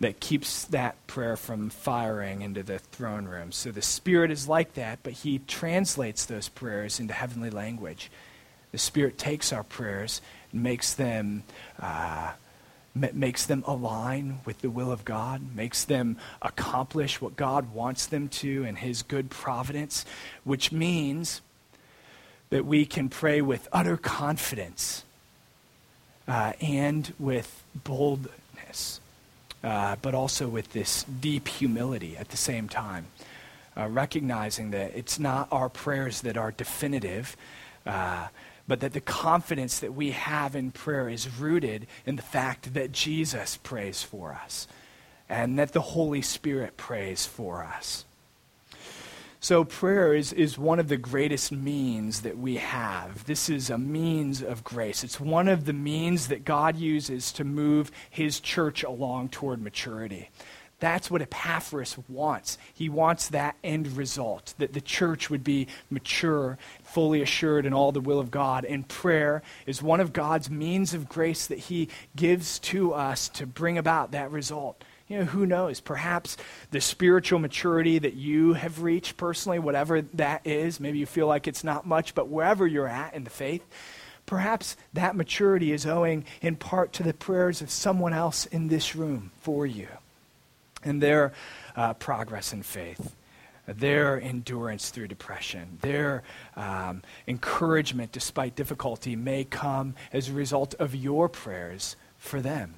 that 0.00 0.18
keeps 0.18 0.64
that 0.66 1.06
prayer 1.06 1.36
from 1.36 1.70
firing 1.70 2.42
into 2.42 2.62
the 2.62 2.78
throne 2.78 3.26
room. 3.26 3.52
So 3.52 3.70
the 3.70 3.82
Spirit 3.82 4.30
is 4.30 4.48
like 4.48 4.74
that, 4.74 5.00
but 5.02 5.12
He 5.12 5.38
translates 5.40 6.24
those 6.24 6.48
prayers 6.48 6.98
into 6.98 7.14
heavenly 7.14 7.50
language. 7.50 8.10
The 8.72 8.78
Spirit 8.78 9.18
takes 9.18 9.52
our 9.52 9.62
prayers 9.62 10.20
and 10.52 10.62
makes 10.62 10.94
them. 10.94 11.44
Uh, 11.78 12.32
makes 12.94 13.46
them 13.46 13.64
align 13.66 14.40
with 14.44 14.60
the 14.60 14.70
will 14.70 14.92
of 14.92 15.04
God, 15.04 15.54
makes 15.54 15.84
them 15.84 16.18
accomplish 16.42 17.20
what 17.20 17.36
God 17.36 17.72
wants 17.72 18.06
them 18.06 18.28
to 18.28 18.64
in 18.64 18.76
His 18.76 19.02
good 19.02 19.30
providence, 19.30 20.04
which 20.44 20.72
means 20.72 21.40
that 22.50 22.66
we 22.66 22.84
can 22.84 23.08
pray 23.08 23.40
with 23.40 23.66
utter 23.72 23.96
confidence 23.96 25.04
uh, 26.28 26.52
and 26.60 27.14
with 27.18 27.64
boldness, 27.74 29.00
uh, 29.64 29.96
but 30.02 30.14
also 30.14 30.48
with 30.48 30.72
this 30.72 31.04
deep 31.04 31.48
humility 31.48 32.16
at 32.16 32.28
the 32.28 32.36
same 32.36 32.68
time. 32.68 33.06
Uh, 33.74 33.88
recognizing 33.88 34.70
that 34.70 34.92
it's 34.94 35.18
not 35.18 35.48
our 35.50 35.70
prayers 35.70 36.20
that 36.20 36.36
are 36.36 36.50
definitive, 36.50 37.38
uh, 37.86 38.28
but 38.66 38.80
that 38.80 38.92
the 38.92 39.00
confidence 39.00 39.78
that 39.80 39.94
we 39.94 40.10
have 40.10 40.54
in 40.54 40.70
prayer 40.70 41.08
is 41.08 41.38
rooted 41.38 41.86
in 42.06 42.16
the 42.16 42.22
fact 42.22 42.74
that 42.74 42.92
Jesus 42.92 43.56
prays 43.56 44.02
for 44.02 44.32
us 44.32 44.68
and 45.28 45.58
that 45.58 45.72
the 45.72 45.80
Holy 45.80 46.22
Spirit 46.22 46.76
prays 46.76 47.26
for 47.26 47.64
us. 47.64 48.04
So, 49.40 49.64
prayer 49.64 50.14
is, 50.14 50.32
is 50.32 50.56
one 50.56 50.78
of 50.78 50.86
the 50.86 50.96
greatest 50.96 51.50
means 51.50 52.22
that 52.22 52.38
we 52.38 52.58
have. 52.58 53.24
This 53.24 53.48
is 53.48 53.70
a 53.70 53.78
means 53.78 54.40
of 54.40 54.62
grace. 54.62 55.02
It's 55.02 55.18
one 55.18 55.48
of 55.48 55.64
the 55.64 55.72
means 55.72 56.28
that 56.28 56.44
God 56.44 56.76
uses 56.76 57.32
to 57.32 57.42
move 57.42 57.90
his 58.08 58.38
church 58.38 58.84
along 58.84 59.30
toward 59.30 59.60
maturity. 59.60 60.30
That's 60.82 61.12
what 61.12 61.22
Epaphras 61.22 61.96
wants. 62.08 62.58
He 62.74 62.88
wants 62.88 63.28
that 63.28 63.54
end 63.62 63.96
result, 63.96 64.52
that 64.58 64.72
the 64.72 64.80
church 64.80 65.30
would 65.30 65.44
be 65.44 65.68
mature, 65.90 66.58
fully 66.82 67.22
assured 67.22 67.66
in 67.66 67.72
all 67.72 67.92
the 67.92 68.00
will 68.00 68.18
of 68.18 68.32
God. 68.32 68.64
And 68.64 68.88
prayer 68.88 69.44
is 69.64 69.80
one 69.80 70.00
of 70.00 70.12
God's 70.12 70.50
means 70.50 70.92
of 70.92 71.08
grace 71.08 71.46
that 71.46 71.60
He 71.60 71.88
gives 72.16 72.58
to 72.58 72.94
us 72.94 73.28
to 73.28 73.46
bring 73.46 73.78
about 73.78 74.10
that 74.10 74.32
result. 74.32 74.82
You 75.06 75.20
know, 75.20 75.24
who 75.26 75.46
knows? 75.46 75.78
Perhaps 75.78 76.36
the 76.72 76.80
spiritual 76.80 77.38
maturity 77.38 78.00
that 78.00 78.14
you 78.14 78.54
have 78.54 78.82
reached 78.82 79.16
personally, 79.16 79.60
whatever 79.60 80.02
that 80.14 80.44
is, 80.44 80.80
maybe 80.80 80.98
you 80.98 81.06
feel 81.06 81.28
like 81.28 81.46
it's 81.46 81.62
not 81.62 81.86
much, 81.86 82.12
but 82.12 82.26
wherever 82.26 82.66
you're 82.66 82.88
at 82.88 83.14
in 83.14 83.22
the 83.22 83.30
faith, 83.30 83.64
perhaps 84.26 84.76
that 84.94 85.14
maturity 85.14 85.70
is 85.70 85.86
owing 85.86 86.24
in 86.40 86.56
part 86.56 86.92
to 86.94 87.04
the 87.04 87.14
prayers 87.14 87.62
of 87.62 87.70
someone 87.70 88.12
else 88.12 88.46
in 88.46 88.66
this 88.66 88.96
room 88.96 89.30
for 89.38 89.64
you 89.64 89.86
and 90.84 91.02
their 91.02 91.32
uh, 91.76 91.94
progress 91.94 92.52
in 92.52 92.62
faith, 92.62 93.14
their 93.66 94.20
endurance 94.20 94.90
through 94.90 95.08
depression, 95.08 95.78
their 95.82 96.22
um, 96.56 97.02
encouragement 97.26 98.12
despite 98.12 98.56
difficulty 98.56 99.16
may 99.16 99.44
come 99.44 99.94
as 100.12 100.28
a 100.28 100.32
result 100.32 100.74
of 100.74 100.94
your 100.94 101.28
prayers 101.28 101.96
for 102.18 102.40
them. 102.40 102.74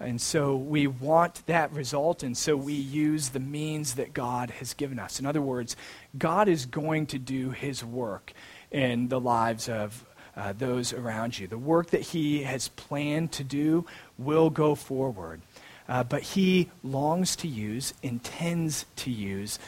And 0.00 0.18
so 0.18 0.56
we 0.56 0.86
want 0.86 1.44
that 1.46 1.70
result, 1.74 2.22
and 2.22 2.36
so 2.36 2.56
we 2.56 2.72
use 2.72 3.28
the 3.28 3.40
means 3.40 3.96
that 3.96 4.14
God 4.14 4.50
has 4.50 4.72
given 4.72 4.98
us. 4.98 5.20
In 5.20 5.26
other 5.26 5.42
words, 5.42 5.76
God 6.16 6.48
is 6.48 6.64
going 6.64 7.06
to 7.08 7.18
do 7.18 7.50
his 7.50 7.84
work 7.84 8.32
in 8.70 9.08
the 9.08 9.20
lives 9.20 9.68
of 9.68 10.06
uh, 10.36 10.54
those 10.56 10.94
around 10.94 11.38
you. 11.38 11.46
The 11.46 11.58
work 11.58 11.90
that 11.90 12.00
he 12.00 12.44
has 12.44 12.68
planned 12.68 13.32
to 13.32 13.44
do 13.44 13.84
will 14.16 14.48
go 14.48 14.74
forward. 14.74 15.42
Uh, 15.90 16.04
but 16.04 16.22
he 16.22 16.70
longs 16.84 17.34
to 17.34 17.48
use, 17.48 17.92
intends 18.00 18.86
to 18.94 19.10
use 19.10 19.58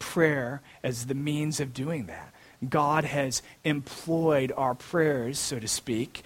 prayer 0.00 0.60
as 0.82 1.06
the 1.06 1.14
means 1.14 1.60
of 1.60 1.72
doing 1.72 2.06
that. 2.06 2.34
God 2.68 3.04
has 3.04 3.40
employed 3.62 4.52
our 4.56 4.74
prayers, 4.74 5.38
so 5.38 5.60
to 5.60 5.68
speak. 5.68 6.24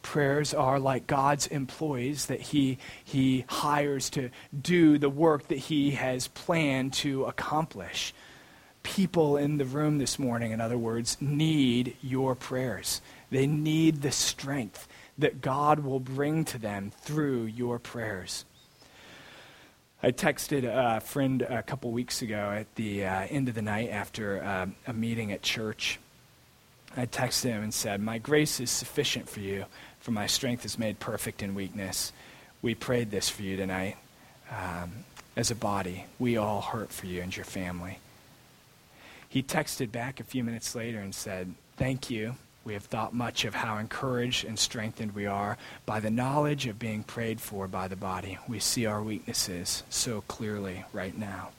Prayers 0.00 0.54
are 0.54 0.80
like 0.80 1.06
God's 1.06 1.46
employees 1.48 2.24
that 2.26 2.40
he, 2.40 2.78
he 3.04 3.44
hires 3.48 4.08
to 4.10 4.30
do 4.58 4.96
the 4.96 5.10
work 5.10 5.48
that 5.48 5.58
He 5.58 5.90
has 5.90 6.28
planned 6.28 6.94
to 6.94 7.24
accomplish. 7.24 8.14
People 8.82 9.36
in 9.36 9.58
the 9.58 9.66
room 9.66 9.98
this 9.98 10.18
morning, 10.18 10.52
in 10.52 10.60
other 10.62 10.78
words, 10.78 11.18
need 11.20 11.96
your 12.00 12.34
prayers. 12.34 13.02
They 13.30 13.46
need 13.46 14.00
the 14.00 14.10
strength 14.10 14.88
that 15.18 15.42
God 15.42 15.80
will 15.80 16.00
bring 16.00 16.46
to 16.46 16.58
them 16.58 16.92
through 17.02 17.44
your 17.44 17.78
prayers. 17.78 18.46
I 20.04 20.12
texted 20.12 20.64
a 20.64 21.00
friend 21.00 21.40
a 21.40 21.62
couple 21.62 21.90
weeks 21.90 22.20
ago 22.20 22.50
at 22.54 22.74
the 22.74 23.06
uh, 23.06 23.26
end 23.30 23.48
of 23.48 23.54
the 23.54 23.62
night 23.62 23.88
after 23.88 24.44
uh, 24.44 24.66
a 24.86 24.92
meeting 24.92 25.32
at 25.32 25.40
church. 25.40 25.98
I 26.94 27.06
texted 27.06 27.44
him 27.44 27.62
and 27.62 27.72
said, 27.72 28.02
My 28.02 28.18
grace 28.18 28.60
is 28.60 28.68
sufficient 28.68 29.30
for 29.30 29.40
you, 29.40 29.64
for 30.00 30.10
my 30.10 30.26
strength 30.26 30.66
is 30.66 30.78
made 30.78 31.00
perfect 31.00 31.42
in 31.42 31.54
weakness. 31.54 32.12
We 32.60 32.74
prayed 32.74 33.10
this 33.10 33.30
for 33.30 33.44
you 33.44 33.56
tonight. 33.56 33.96
Um, 34.50 34.92
as 35.36 35.50
a 35.50 35.54
body, 35.54 36.04
we 36.18 36.36
all 36.36 36.60
hurt 36.60 36.92
for 36.92 37.06
you 37.06 37.22
and 37.22 37.34
your 37.34 37.46
family. 37.46 37.98
He 39.30 39.42
texted 39.42 39.90
back 39.90 40.20
a 40.20 40.24
few 40.24 40.44
minutes 40.44 40.74
later 40.74 40.98
and 40.98 41.14
said, 41.14 41.54
Thank 41.78 42.10
you. 42.10 42.34
We 42.64 42.72
have 42.72 42.84
thought 42.84 43.12
much 43.12 43.44
of 43.44 43.54
how 43.54 43.76
encouraged 43.76 44.44
and 44.44 44.58
strengthened 44.58 45.14
we 45.14 45.26
are 45.26 45.58
by 45.84 46.00
the 46.00 46.10
knowledge 46.10 46.66
of 46.66 46.78
being 46.78 47.02
prayed 47.02 47.40
for 47.40 47.68
by 47.68 47.88
the 47.88 47.96
body. 47.96 48.38
We 48.48 48.58
see 48.58 48.86
our 48.86 49.02
weaknesses 49.02 49.82
so 49.90 50.22
clearly 50.28 50.84
right 50.92 51.16
now. 51.16 51.50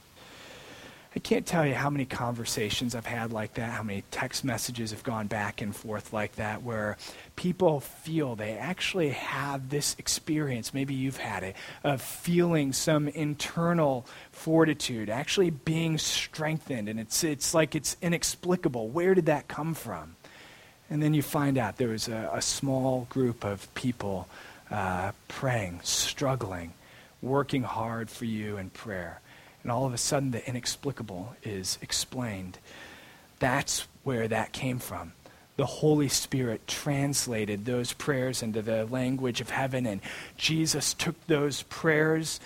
I 1.16 1.20
can't 1.20 1.46
tell 1.46 1.66
you 1.66 1.74
how 1.74 1.90
many 1.90 2.04
conversations 2.04 2.94
I've 2.94 3.06
had 3.06 3.32
like 3.32 3.54
that, 3.54 3.72
how 3.72 3.84
many 3.84 4.04
text 4.12 4.44
messages 4.44 4.92
have 4.92 5.04
gone 5.04 5.28
back 5.28 5.62
and 5.62 5.74
forth 5.74 6.12
like 6.12 6.36
that, 6.36 6.62
where 6.62 6.98
people 7.38 7.80
feel 7.80 8.36
they 8.36 8.58
actually 8.58 9.12
have 9.12 9.70
this 9.70 9.96
experience, 9.98 10.74
maybe 10.74 10.94
you've 10.94 11.16
had 11.16 11.44
it, 11.44 11.56
of 11.86 12.02
feeling 12.02 12.74
some 12.74 13.08
internal 13.08 14.06
fortitude, 14.32 15.10
actually 15.10 15.52
being 15.52 15.98
strengthened. 15.98 16.90
And 16.90 17.00
it's, 17.00 17.24
it's 17.24 17.54
like 17.54 17.76
it's 17.76 17.96
inexplicable. 18.02 18.90
Where 18.90 19.16
did 19.16 19.28
that 19.28 19.48
come 19.48 19.74
from? 19.74 20.18
And 20.90 21.02
then 21.02 21.14
you 21.14 21.22
find 21.22 21.58
out 21.58 21.78
there 21.78 21.90
was 21.90 22.08
a, 22.08 22.30
a 22.34 22.42
small 22.42 23.08
group 23.10 23.44
of 23.44 23.74
people 23.74 24.28
uh, 24.70 25.12
praying, 25.28 25.80
struggling, 25.84 26.74
working 27.22 27.64
hard 27.64 28.10
for 28.10 28.26
you 28.26 28.58
in 28.58 28.70
prayer. 28.70 29.20
And 29.64 29.72
all 29.72 29.86
of 29.86 29.94
a 29.94 29.98
sudden, 29.98 30.32
the 30.32 30.48
inexplicable 30.48 31.36
is 31.44 31.80
explained. 31.82 32.60
That's 33.40 33.88
where 34.04 34.28
that 34.28 34.52
came 34.52 34.80
from. 34.80 35.14
The 35.58 35.66
Holy 35.66 36.10
Spirit 36.10 36.68
translated 36.68 37.66
those 37.66 37.94
prayers 37.94 38.44
into 38.44 38.62
the 38.62 38.86
language 38.86 39.42
of 39.42 39.50
heaven, 39.50 39.86
and 39.86 40.02
Jesus 40.38 40.94
took 40.94 41.16
those 41.28 41.64
prayers 41.64 42.40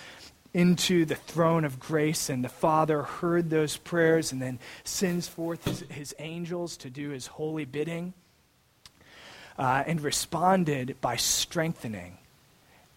into 0.53 1.05
the 1.05 1.15
throne 1.15 1.65
of 1.65 1.79
grace, 1.79 2.29
and 2.29 2.43
the 2.43 2.49
Father 2.49 3.03
heard 3.03 3.49
those 3.49 3.77
prayers 3.77 4.31
and 4.31 4.41
then 4.41 4.59
sends 4.83 5.27
forth 5.27 5.65
his, 5.65 5.79
his 5.89 6.15
angels 6.19 6.77
to 6.77 6.89
do 6.89 7.09
his 7.09 7.27
holy 7.27 7.65
bidding 7.65 8.13
uh, 9.59 9.83
and 9.85 10.01
responded 10.01 10.95
by 11.01 11.17
strengthening 11.17 12.17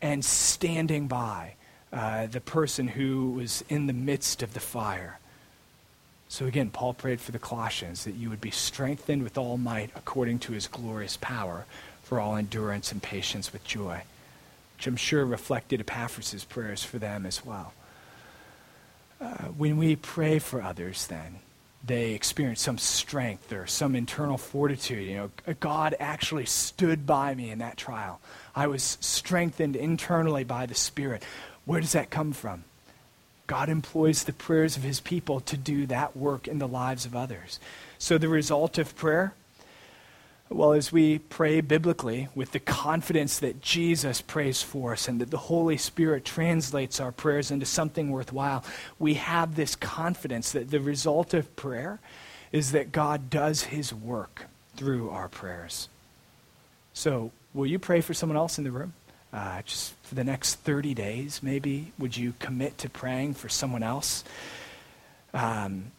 and 0.01 0.25
standing 0.25 1.09
by 1.09 1.55
uh, 1.93 2.27
the 2.27 2.41
person 2.41 2.89
who 2.89 3.33
was 3.33 3.65
in 3.69 3.89
the 3.89 3.93
midst 3.93 4.43
of 4.43 4.55
the 4.55 4.61
fire. 4.61 5.19
So 6.29 6.47
again, 6.47 6.71
Paul 6.71 6.95
prayed 6.95 7.21
for 7.21 7.33
the 7.33 7.39
Colossians 7.39 8.05
that 8.05 8.15
you 8.15 8.31
would 8.31 8.41
be 8.41 8.53
strengthened 8.53 9.23
with 9.23 9.37
all 9.37 9.59
might 9.59 9.91
according 9.95 10.39
to 10.41 10.53
his 10.53 10.67
glorious 10.67 11.19
power 11.21 11.67
for 12.05 12.21
all 12.21 12.37
endurance 12.37 12.93
and 12.93 13.03
patience 13.03 13.53
with 13.53 13.65
joy, 13.65 14.03
which 14.77 14.87
I'm 14.87 14.97
sure 14.97 15.27
reflected 15.27 15.81
Epaphras' 15.81 16.45
prayers 16.45 16.83
for 16.83 16.99
them 16.99 17.27
as 17.27 17.45
well. 17.45 17.75
Uh, 19.21 19.49
when 19.57 19.77
we 19.77 19.95
pray 19.95 20.39
for 20.39 20.63
others, 20.63 21.07
then, 21.07 21.41
they 21.85 22.13
experienced 22.13 22.63
some 22.63 22.79
strength 22.79 23.53
or 23.53 23.67
some 23.67 23.97
internal 23.97 24.39
fortitude. 24.39 25.09
You 25.09 25.17
know, 25.47 25.55
God 25.61 25.97
actually 25.99 26.47
stood 26.47 27.07
by 27.07 27.35
me 27.35 27.51
in 27.51 27.59
that 27.59 27.77
trial. 27.77 28.21
I 28.55 28.69
was 28.69 28.99
strengthened 29.01 29.75
internally 29.75 30.45
by 30.45 30.67
the 30.67 30.75
Spirit. 30.75 31.25
Where 31.65 31.81
does 31.81 31.93
that 31.93 32.11
come 32.11 32.33
from? 32.33 32.65
God 33.47 33.69
employs 33.69 34.25
the 34.25 34.33
prayers 34.33 34.77
of 34.77 34.83
his 34.83 35.01
people 35.01 35.41
to 35.41 35.57
do 35.57 35.87
that 35.87 36.17
work 36.17 36.47
in 36.47 36.59
the 36.59 36.69
lives 36.69 37.05
of 37.05 37.17
others. 37.17 37.59
So 37.99 38.17
the 38.17 38.29
result 38.29 38.79
of 38.79 38.97
prayer, 38.97 39.35
Well, 40.55 40.75
as 40.75 40.93
we 40.93 41.19
pray 41.19 41.63
biblically 41.63 42.29
with 42.35 42.53
the 42.53 42.61
confidence 42.61 43.39
that 43.39 43.63
Jesus 43.63 44.21
prays 44.21 44.61
for 44.61 44.93
us 44.93 45.09
and 45.09 45.19
that 45.21 45.31
the 45.31 45.39
Holy 45.39 45.79
Spirit 45.79 46.27
translates 46.27 47.01
our 47.01 47.11
prayers 47.11 47.51
into 47.51 47.65
something 47.65 48.11
worthwhile, 48.11 48.63
we 48.99 49.15
have 49.15 49.57
this 49.57 49.75
confidence 49.75 50.53
that 50.53 50.71
the 50.71 50.81
result 50.81 51.33
of 51.33 51.57
prayer 51.57 52.01
is 52.53 52.73
that 52.73 52.93
God 52.93 53.31
does 53.31 53.65
his 53.65 53.95
work 53.95 54.45
through 54.77 55.09
our 55.09 55.29
prayers. 55.29 55.89
So, 56.93 57.31
will 57.55 57.67
you 57.67 57.79
pray 57.79 58.03
for 58.03 58.13
someone 58.13 58.37
else 58.37 58.59
in 58.59 58.65
the 58.65 58.73
room? 58.73 58.93
Uh, 59.33 59.63
just 59.63 59.95
for 60.03 60.15
the 60.15 60.25
next 60.25 60.57
30 60.57 60.93
days, 60.93 61.43
maybe, 61.43 61.93
would 61.99 62.15
you 62.15 62.35
commit 62.39 62.77
to 62.79 62.91
praying 62.91 63.35
for 63.35 63.49
someone 63.49 63.83
else? 63.83 64.23
Um, 65.33 65.93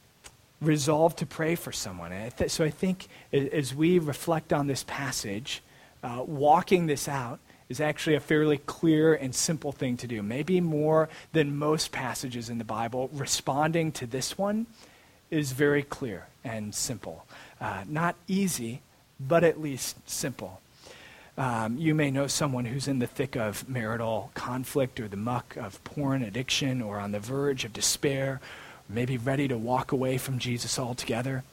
resolve 0.64 1.16
to 1.18 1.26
pray 1.26 1.56
for 1.56 1.72
someone. 1.72 2.12
So 2.48 2.64
I 2.64 2.70
think 2.70 3.08
as 3.32 3.74
we 3.76 4.00
reflect 4.00 4.54
on 4.54 4.68
this 4.68 4.84
passage, 4.84 5.62
uh, 6.04 6.24
walking 6.26 6.88
this 6.88 7.08
out 7.08 7.40
is 7.70 7.80
actually 7.80 8.16
a 8.16 8.20
fairly 8.20 8.58
clear 8.58 9.14
and 9.14 9.34
simple 9.34 9.72
thing 9.72 9.98
to 9.98 10.08
do. 10.08 10.22
Maybe 10.22 10.62
more 10.62 11.10
than 11.32 11.58
most 11.58 11.92
passages 11.92 12.50
in 12.50 12.58
the 12.58 12.64
Bible, 12.64 13.10
responding 13.14 13.92
to 13.94 14.06
this 14.06 14.38
one 14.38 14.68
is 15.32 15.52
very 15.54 15.84
clear 15.84 16.28
and 16.44 16.76
simple. 16.76 17.26
Uh, 17.60 17.84
not 17.88 18.16
easy, 18.28 18.82
but 19.20 19.44
at 19.44 19.60
least 19.60 19.98
simple. 20.10 20.62
Um, 21.36 21.78
you 21.80 21.96
may 21.96 22.12
know 22.12 22.28
someone 22.28 22.66
who's 22.66 22.88
in 22.88 23.00
the 23.00 23.08
thick 23.08 23.36
of 23.36 23.68
marital 23.68 24.30
conflict 24.36 25.00
or 25.00 25.08
the 25.08 25.18
muck 25.18 25.58
of 25.58 25.84
porn 25.84 26.22
addiction 26.22 26.82
or 26.82 27.00
on 27.00 27.12
the 27.12 27.20
verge 27.20 27.66
of 27.66 27.74
despair 27.74 28.40
maybe 28.90 29.18
ready 29.18 29.48
to 29.48 29.58
walk 29.58 29.92
away 29.92 30.18
from 30.18 30.40
Jesus 30.40 30.78
altogether. 30.78 31.44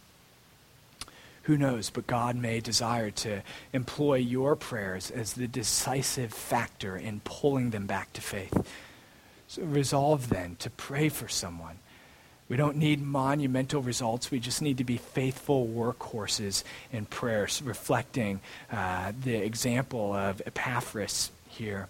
Who 1.44 1.56
knows? 1.56 1.90
But 1.90 2.06
God 2.06 2.36
may 2.36 2.60
desire 2.60 3.10
to 3.10 3.42
employ 3.72 4.16
your 4.16 4.56
prayers 4.56 5.10
as 5.10 5.32
the 5.32 5.48
decisive 5.48 6.32
factor 6.32 6.96
in 6.96 7.20
pulling 7.24 7.70
them 7.70 7.86
back 7.86 8.12
to 8.12 8.20
faith. 8.20 8.66
So 9.48 9.62
resolve 9.62 10.28
then 10.28 10.56
to 10.60 10.70
pray 10.70 11.08
for 11.08 11.28
someone. 11.28 11.78
We 12.48 12.56
don't 12.56 12.76
need 12.76 13.00
monumental 13.00 13.80
results. 13.80 14.30
We 14.30 14.40
just 14.40 14.60
need 14.60 14.78
to 14.78 14.84
be 14.84 14.96
faithful 14.96 15.66
workhorses 15.66 16.64
in 16.92 17.06
prayers, 17.06 17.62
reflecting 17.62 18.40
uh, 18.72 19.12
the 19.22 19.36
example 19.36 20.12
of 20.12 20.42
Epaphras 20.44 21.30
here. 21.48 21.88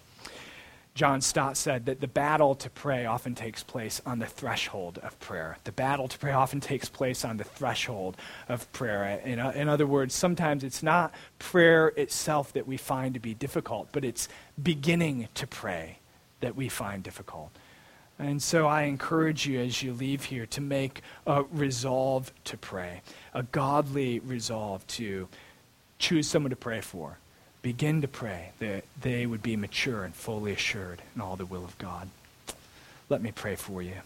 John 0.93 1.21
Stott 1.21 1.55
said 1.55 1.85
that 1.85 2.01
the 2.01 2.07
battle 2.07 2.53
to 2.55 2.69
pray 2.69 3.05
often 3.05 3.33
takes 3.33 3.63
place 3.63 4.01
on 4.05 4.19
the 4.19 4.25
threshold 4.25 4.97
of 5.01 5.17
prayer. 5.21 5.57
The 5.63 5.71
battle 5.71 6.09
to 6.09 6.17
pray 6.17 6.33
often 6.33 6.59
takes 6.59 6.89
place 6.89 7.23
on 7.23 7.37
the 7.37 7.45
threshold 7.45 8.17
of 8.49 8.71
prayer. 8.73 9.21
In, 9.23 9.39
in 9.39 9.69
other 9.69 9.87
words, 9.87 10.13
sometimes 10.13 10.65
it's 10.65 10.83
not 10.83 11.13
prayer 11.39 11.89
itself 11.95 12.51
that 12.53 12.67
we 12.67 12.75
find 12.75 13.13
to 13.13 13.21
be 13.21 13.33
difficult, 13.33 13.87
but 13.93 14.03
it's 14.03 14.27
beginning 14.61 15.29
to 15.35 15.47
pray 15.47 15.99
that 16.41 16.57
we 16.57 16.67
find 16.67 17.03
difficult. 17.03 17.51
And 18.19 18.43
so 18.43 18.67
I 18.67 18.83
encourage 18.83 19.47
you 19.47 19.61
as 19.61 19.81
you 19.81 19.93
leave 19.93 20.25
here 20.25 20.45
to 20.47 20.61
make 20.61 21.01
a 21.25 21.43
resolve 21.43 22.33
to 22.43 22.57
pray, 22.57 23.01
a 23.33 23.43
godly 23.43 24.19
resolve 24.19 24.85
to 24.87 25.29
choose 25.99 26.27
someone 26.27 26.49
to 26.49 26.55
pray 26.57 26.81
for 26.81 27.17
begin 27.61 28.01
to 28.01 28.07
pray 28.07 28.51
that 28.59 28.83
they 29.01 29.25
would 29.25 29.43
be 29.43 29.55
mature 29.55 30.03
and 30.03 30.15
fully 30.15 30.51
assured 30.51 31.01
in 31.15 31.21
all 31.21 31.35
the 31.35 31.45
will 31.45 31.63
of 31.63 31.77
God. 31.77 32.09
Let 33.09 33.21
me 33.21 33.31
pray 33.31 33.55
for 33.55 33.81
you. 33.81 33.97